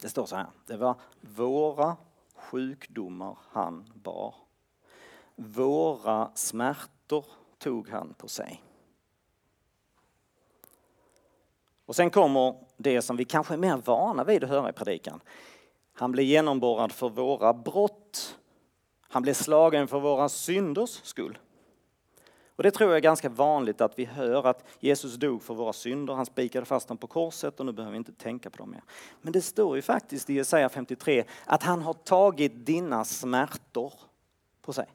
Det 0.00 0.08
står 0.08 0.26
så 0.26 0.36
här. 0.36 0.46
Det 0.66 0.76
var 0.76 0.96
våra 1.20 1.96
sjukdomar 2.34 3.38
han 3.50 3.84
bar. 3.94 4.34
Våra 5.36 6.30
smärtor 6.34 7.24
tog 7.58 7.88
han 7.88 8.14
på 8.14 8.28
sig. 8.28 8.62
Och 11.86 11.96
sen 11.96 12.10
kommer 12.10 12.54
det 12.76 13.02
som 13.02 13.16
vi 13.16 13.24
kanske 13.24 13.54
är 13.54 13.58
mer 13.58 13.76
vana 13.76 14.24
vid 14.24 14.44
att 14.44 14.50
höra 14.50 14.70
i 14.70 14.72
predikan. 14.72 15.20
Han 15.94 16.12
blev 16.12 16.26
genomborrad 16.26 16.92
för 16.92 17.08
våra 17.08 17.54
brott. 17.54 18.38
Han 19.00 19.22
blev 19.22 19.34
slagen 19.34 19.88
för 19.88 20.00
våra 20.00 20.28
synders 20.28 21.00
skull. 21.02 21.38
Och 22.56 22.62
det 22.62 22.70
tror 22.70 22.90
jag 22.90 22.96
är 22.96 23.00
ganska 23.00 23.28
vanligt 23.28 23.80
att 23.80 23.98
vi 23.98 24.04
hör 24.04 24.46
att 24.46 24.64
Jesus 24.80 25.14
dog 25.14 25.42
för 25.42 25.54
våra 25.54 25.72
synder, 25.72 26.14
han 26.14 26.26
spikade 26.26 26.66
fast 26.66 26.88
dem 26.88 26.96
på 26.96 27.06
korset 27.06 27.60
och 27.60 27.66
nu 27.66 27.72
behöver 27.72 27.92
vi 27.92 27.98
inte 27.98 28.12
tänka 28.12 28.50
på 28.50 28.56
dem 28.56 28.70
mer. 28.70 28.82
Men 29.22 29.32
det 29.32 29.42
står 29.42 29.76
ju 29.76 29.82
faktiskt 29.82 30.30
i 30.30 30.34
Jesaja 30.34 30.68
53 30.68 31.24
att 31.44 31.62
han 31.62 31.82
har 31.82 31.92
tagit 31.92 32.66
dina 32.66 33.04
smärtor 33.04 33.92
på 34.62 34.72
sig. 34.72 34.86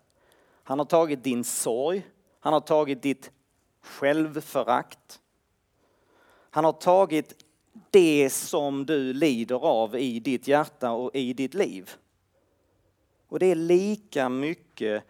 Han 0.63 0.79
har 0.79 0.85
tagit 0.85 1.23
din 1.23 1.43
sorg, 1.43 2.07
han 2.39 2.53
har 2.53 2.59
tagit 2.59 3.01
ditt 3.01 3.31
självförakt. 3.81 5.21
Han 6.49 6.65
har 6.65 6.71
tagit 6.71 7.45
det 7.91 8.29
som 8.29 8.85
du 8.85 9.13
lider 9.13 9.55
av 9.55 9.95
i 9.95 10.19
ditt 10.19 10.47
hjärta 10.47 10.91
och 10.91 11.15
i 11.15 11.33
ditt 11.33 11.53
liv. 11.53 11.91
Och 13.27 13.39
det 13.39 13.45
är 13.45 13.55
lika 13.55 14.29
mycket 14.29 15.03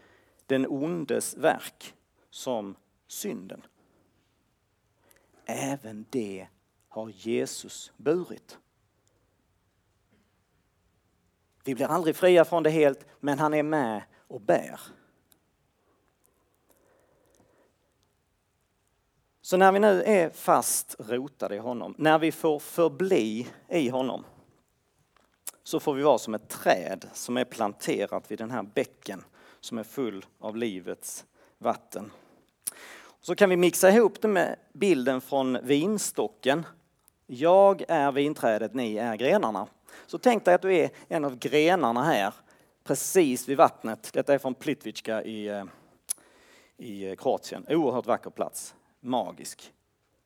den 0.45 0.67
ondes 0.67 1.37
verk 1.37 1.93
som 2.29 2.75
synden. 3.07 3.61
Även 5.45 6.05
det 6.09 6.47
har 6.87 7.09
Jesus 7.09 7.91
burit. 7.97 8.57
Vi 11.63 11.75
blir 11.75 11.85
aldrig 11.85 12.15
fria 12.15 12.45
från 12.45 12.63
det 12.63 12.69
helt, 12.69 13.05
men 13.19 13.39
han 13.39 13.53
är 13.53 13.63
med 13.63 14.01
och 14.27 14.41
bär. 14.41 14.79
Så 19.49 19.57
när 19.57 19.71
vi 19.71 19.79
nu 19.79 20.03
är 20.03 20.29
fast 20.29 20.95
rotade 20.99 21.55
i 21.55 21.57
honom, 21.57 21.95
när 21.97 22.19
vi 22.19 22.31
får 22.31 22.59
förbli 22.59 23.47
i 23.69 23.89
honom, 23.89 24.25
så 25.63 25.79
får 25.79 25.93
vi 25.93 26.03
vara 26.03 26.17
som 26.17 26.33
ett 26.33 26.49
träd 26.49 27.05
som 27.13 27.37
är 27.37 27.45
planterat 27.45 28.31
vid 28.31 28.37
den 28.37 28.51
här 28.51 28.63
bäcken 28.63 29.23
som 29.59 29.77
är 29.77 29.83
full 29.83 30.25
av 30.39 30.57
livets 30.57 31.25
vatten. 31.57 32.11
Så 33.21 33.35
kan 33.35 33.49
vi 33.49 33.57
mixa 33.57 33.89
ihop 33.89 34.21
det 34.21 34.27
med 34.27 34.55
bilden 34.73 35.21
från 35.21 35.57
vinstocken. 35.63 36.65
Jag 37.27 37.83
är 37.87 38.11
vinträdet, 38.11 38.73
ni 38.73 38.97
är 38.97 39.15
grenarna. 39.15 39.67
Så 40.07 40.17
tänk 40.17 40.45
dig 40.45 40.53
att 40.53 40.61
du 40.61 40.75
är 40.75 40.89
en 41.07 41.25
av 41.25 41.37
grenarna 41.37 42.03
här, 42.03 42.33
precis 42.83 43.49
vid 43.49 43.57
vattnet. 43.57 44.09
Detta 44.13 44.33
är 44.33 44.37
från 44.37 44.53
Plitvica 44.53 45.23
i, 45.23 45.47
eh, 45.47 45.65
i 46.77 47.15
Kroatien. 47.15 47.65
Oerhört 47.69 48.05
vacker 48.05 48.29
plats 48.29 48.75
magisk. 48.99 49.73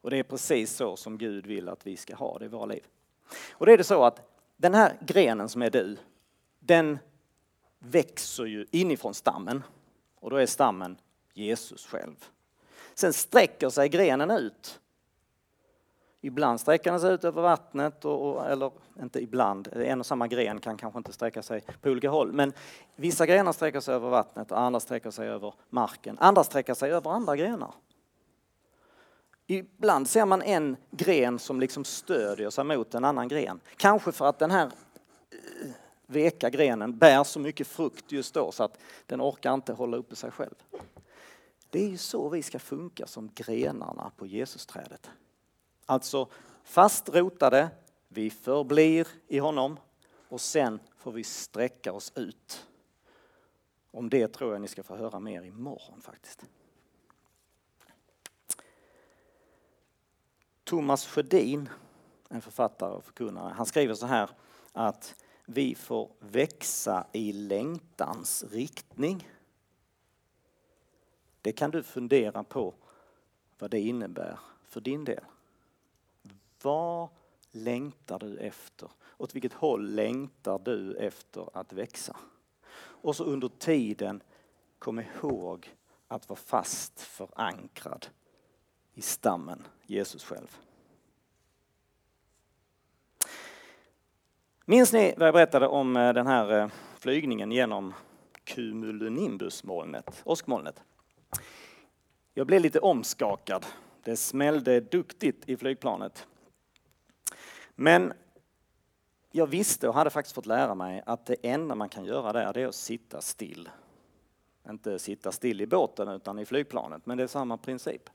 Och 0.02 0.10
det 0.10 0.18
är 0.18 0.24
precis 0.24 0.76
så 0.76 0.96
som 0.96 1.18
Gud 1.18 1.46
vill 1.46 1.70
att 1.70 1.88
vi 1.88 1.98
ska 1.98 2.16
ha 2.16 2.38
det 2.38 2.46
i 2.46 2.48
våra 2.48 2.66
liv. 2.66 2.84
Och 3.52 3.66
det 3.66 3.74
är 3.74 3.78
det 3.78 3.84
så 3.84 4.04
att 4.04 4.30
den 4.58 4.74
här 4.74 4.98
grenen 5.02 5.50
som 5.50 5.62
är 5.62 5.70
du, 5.70 5.98
den 6.60 7.00
växer 7.80 8.46
ju 8.46 8.66
inifrån 8.72 9.14
stammen. 9.14 9.64
Och 10.20 10.30
då 10.30 10.36
är 10.36 10.46
stammen 10.46 10.98
Jesus 11.34 11.86
själv. 11.86 12.16
Sen 12.94 13.14
sträcker 13.14 13.70
sig 13.70 13.90
grenen 13.90 14.32
ut. 14.32 14.80
Ibland 16.22 16.60
sträcker 16.60 16.92
den 16.92 17.00
sig 17.00 17.14
ut 17.14 17.24
över 17.24 17.42
vattnet, 17.42 18.06
och, 18.06 18.46
eller 18.46 18.72
inte 19.02 19.24
ibland, 19.24 19.68
en 19.74 20.00
och 20.00 20.06
samma 20.06 20.28
gren 20.28 20.60
kan 20.60 20.78
kanske 20.78 20.98
inte 20.98 21.14
sträcka 21.14 21.44
sig 21.44 21.62
på 21.82 21.90
olika 21.90 22.10
håll. 22.10 22.32
Men 22.32 22.54
vissa 22.96 23.26
grenar 23.26 23.52
sträcker 23.52 23.80
sig 23.80 23.96
över 23.96 24.10
vattnet 24.10 24.52
och 24.52 24.60
andra 24.60 24.80
sträcker 24.80 25.12
sig 25.12 25.28
över 25.28 25.54
marken. 25.70 26.18
Andra 26.20 26.44
sträcker 26.44 26.74
sig 26.74 26.92
över 26.92 27.12
andra 27.12 27.36
grenar. 27.36 27.74
Ibland 29.48 30.10
ser 30.10 30.26
man 30.26 30.42
en 30.42 30.78
gren 30.92 31.40
som 31.40 31.60
liksom 31.60 31.86
stödjer 31.86 32.50
sig 32.50 32.64
mot 32.64 32.96
en 32.96 33.06
annan 33.06 33.28
gren. 33.28 33.60
Kanske 33.78 34.12
för 34.12 34.26
att 34.26 34.40
den 34.40 34.52
här 34.52 34.66
eh, 34.66 35.70
veka 36.06 36.50
grenen 36.50 36.98
bär 36.98 37.24
så 37.24 37.40
mycket 37.40 37.68
frukt 37.68 38.12
just 38.12 38.34
då 38.34 38.52
så 38.52 38.64
att 38.64 38.78
den 39.06 39.22
orkar 39.22 39.54
inte 39.54 39.74
hålla 39.74 39.98
uppe 39.98 40.16
sig 40.16 40.32
själv. 40.32 40.56
Det 41.70 41.84
är 41.84 41.90
ju 41.90 41.98
så 41.98 42.30
vi 42.30 42.44
ska 42.44 42.60
funka 42.60 43.08
som 43.08 43.30
grenarna 43.36 44.12
på 44.18 44.26
Jesusträdet. 44.26 45.10
Alltså 45.86 46.28
fast 46.64 47.10
rotade, 47.10 47.70
vi 48.08 48.30
förblir 48.30 49.08
i 49.28 49.40
honom 49.40 49.80
och 50.30 50.42
sen 50.42 50.80
får 50.98 51.12
vi 51.12 51.24
sträcka 51.24 51.94
oss 51.94 52.12
ut. 52.16 52.68
Om 53.92 54.10
det 54.10 54.28
tror 54.28 54.52
jag 54.52 54.62
ni 54.62 54.68
ska 54.68 54.84
få 54.84 54.96
höra 54.96 55.20
mer 55.20 55.42
imorgon 55.42 56.02
faktiskt. 56.02 56.46
Thomas 60.74 61.06
Sjödin, 61.06 61.70
en 62.30 62.42
författare 62.42 62.94
och 62.94 63.04
förkunnare, 63.04 63.54
han 63.54 63.66
skriver 63.66 63.96
så 63.96 64.06
här 64.06 64.30
att 64.72 65.16
vi 65.46 65.76
får 65.76 66.12
växa 66.20 67.08
i 67.12 67.34
längtans 67.34 68.44
riktning. 68.52 69.30
Det 71.42 71.52
kan 71.52 71.72
du 71.72 71.84
fundera 71.84 72.44
på 72.44 72.74
vad 73.60 73.72
det 73.72 73.80
innebär 73.80 74.40
för 74.68 74.82
din 74.82 75.06
del. 75.06 75.24
Vad 76.62 77.10
längtar 77.52 78.20
du 78.20 78.38
efter? 78.38 78.90
Åt 79.18 79.36
vilket 79.36 79.54
håll 79.54 79.96
längtar 79.96 80.60
du 80.60 80.96
efter 80.96 81.50
att 81.54 81.74
växa? 81.74 82.18
Och 82.76 83.16
så 83.16 83.24
under 83.24 83.48
tiden, 83.48 84.24
kom 84.80 85.00
ihåg 85.00 85.76
att 86.08 86.30
vara 86.30 86.40
fast 86.40 87.02
förankrad 87.02 88.08
i 88.94 89.02
stammen, 89.02 89.68
Jesus 89.94 90.24
själv. 90.24 90.58
Minns 94.66 94.94
ni 94.94 95.14
vad 95.18 95.28
jag 95.28 95.34
berättade 95.34 95.68
om 95.68 95.98
eh, 95.98 96.14
den 96.14 96.28
här 96.28 96.60
eh, 96.60 96.70
flygningen 97.00 97.52
genom 97.52 97.94
cumulonimbusmolnet, 98.44 100.22
åskmolnet? 100.26 100.84
Jag 102.34 102.48
blev 102.48 102.62
lite 102.62 102.80
omskakad. 102.80 103.66
Det 104.04 104.16
smällde 104.16 104.80
duktigt 104.80 105.50
i 105.50 105.58
flygplanet. 105.58 106.28
Men 107.76 108.14
jag 109.32 109.48
visste 109.48 109.88
och 109.88 109.94
hade 109.94 110.10
faktiskt 110.10 110.36
fått 110.36 110.46
lära 110.46 110.76
mig 110.76 111.04
att 111.06 111.26
det 111.26 111.36
enda 111.42 111.76
man 111.76 111.90
kan 111.90 112.06
göra 112.06 112.34
där 112.34 112.54
det 112.54 112.62
är 112.62 112.68
att 112.68 112.76
sitta 112.76 113.22
still. 113.22 113.70
Inte 114.70 115.00
sitta 115.00 115.32
still 115.32 115.62
i 115.62 115.68
båten 115.68 116.08
utan 116.08 116.40
i 116.40 116.46
flygplanet, 116.46 117.06
men 117.06 117.18
det 117.18 117.24
är 117.24 117.28
samma 117.28 117.58
princip. 117.58 118.10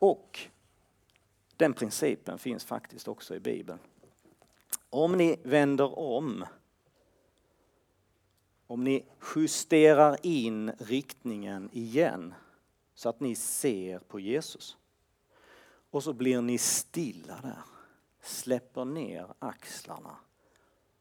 Och 0.00 0.40
den 1.56 1.74
principen 1.74 2.38
finns 2.38 2.64
faktiskt 2.64 3.08
också 3.08 3.34
i 3.34 3.40
Bibeln. 3.40 3.78
Om 4.90 5.12
ni 5.12 5.40
vänder 5.42 5.98
om, 5.98 6.44
om 8.66 8.84
ni 8.84 9.04
justerar 9.34 10.16
in 10.22 10.72
riktningen 10.78 11.70
igen 11.72 12.34
så 12.94 13.08
att 13.08 13.20
ni 13.20 13.34
ser 13.34 13.98
på 13.98 14.20
Jesus 14.20 14.76
och 15.90 16.02
så 16.02 16.12
blir 16.12 16.42
ni 16.42 16.58
stilla 16.58 17.40
där, 17.40 17.62
släpper 18.20 18.84
ner 18.84 19.34
axlarna 19.38 20.16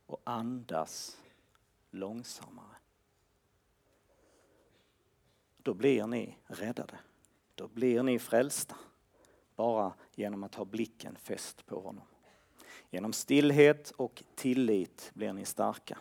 och 0.05 0.21
andas 0.23 1.17
långsammare. 1.91 2.75
Då 5.57 5.73
blir 5.73 6.07
ni 6.07 6.37
räddade. 6.47 6.99
Då 7.55 7.67
blir 7.67 8.03
ni 8.03 8.19
frälsta 8.19 8.75
bara 9.59 9.93
genom 10.15 10.43
att 10.43 10.55
ha 10.55 10.65
blicken 10.65 11.15
fäst 11.15 11.65
på 11.65 11.79
honom. 11.79 12.03
Genom 12.89 13.13
stillhet 13.13 13.91
och 13.91 14.23
tillit 14.35 15.11
blir 15.13 15.33
ni 15.33 15.45
starka. 15.45 15.97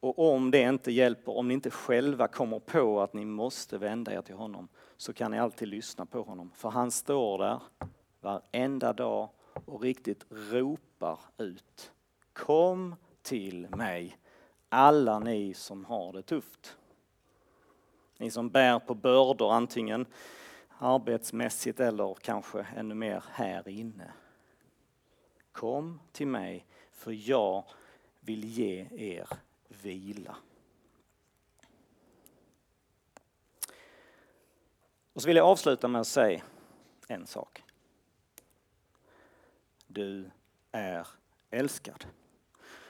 Och 0.00 0.34
om 0.34 0.50
det 0.50 0.60
inte 0.60 0.92
hjälper, 0.92 1.36
om 1.36 1.48
ni 1.48 1.54
inte 1.54 1.70
själva 1.70 2.28
kommer 2.28 2.58
på 2.58 3.00
att 3.00 3.12
ni 3.12 3.24
måste 3.24 3.78
vända 3.78 4.14
er 4.14 4.22
till 4.22 4.34
honom, 4.34 4.68
så 4.96 5.12
kan 5.12 5.30
ni 5.30 5.38
alltid 5.38 5.68
lyssna 5.68 6.06
på 6.06 6.22
honom. 6.22 6.50
För 6.54 6.70
han 6.70 6.90
står 6.90 7.38
där 7.38 7.60
varenda 8.20 8.92
dag 8.92 9.28
och 9.64 9.82
riktigt 9.82 10.26
ropar 10.30 11.18
ut. 11.38 11.92
Kom 12.32 12.94
till 13.22 13.68
mig, 13.68 14.18
alla 14.68 15.18
ni 15.18 15.54
som 15.54 15.84
har 15.84 16.12
det 16.12 16.22
tufft. 16.22 16.76
Ni 18.18 18.30
som 18.30 18.48
bär 18.48 18.78
på 18.78 18.94
bördor, 18.94 19.52
antingen 19.52 20.06
arbetsmässigt 20.78 21.80
eller 21.80 22.14
kanske 22.14 22.66
ännu 22.76 22.94
mer 22.94 23.24
här 23.30 23.68
inne. 23.68 24.12
Kom 25.52 26.00
till 26.12 26.26
mig, 26.26 26.66
för 26.92 27.30
jag 27.30 27.64
vill 28.20 28.44
ge 28.44 28.88
er 28.90 29.28
vila. 29.68 30.36
Och 35.12 35.22
så 35.22 35.28
vill 35.28 35.36
jag 35.36 35.46
avsluta 35.46 35.88
med 35.88 36.00
att 36.00 36.06
säga 36.06 36.42
en 37.08 37.26
sak. 37.26 37.62
Du 39.86 40.30
är 40.72 41.06
älskad. 41.50 42.06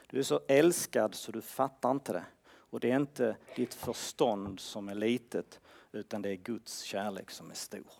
Du 0.06 0.18
är 0.18 0.22
så 0.22 0.40
älskad 0.48 1.14
så 1.14 1.32
du 1.32 1.42
fattar 1.42 1.90
inte 1.90 2.12
det. 2.12 2.24
Och 2.46 2.80
det 2.80 2.90
är 2.90 2.96
inte 2.96 3.36
ditt 3.56 3.74
förstånd 3.74 4.60
som 4.60 4.88
är 4.88 4.94
litet, 4.94 5.60
utan 5.96 6.22
det 6.22 6.30
är 6.30 6.36
Guds 6.36 6.80
kärlek 6.82 7.30
som 7.30 7.50
är 7.50 7.54
stor. 7.54 7.92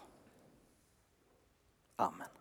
Amen. 1.97 2.36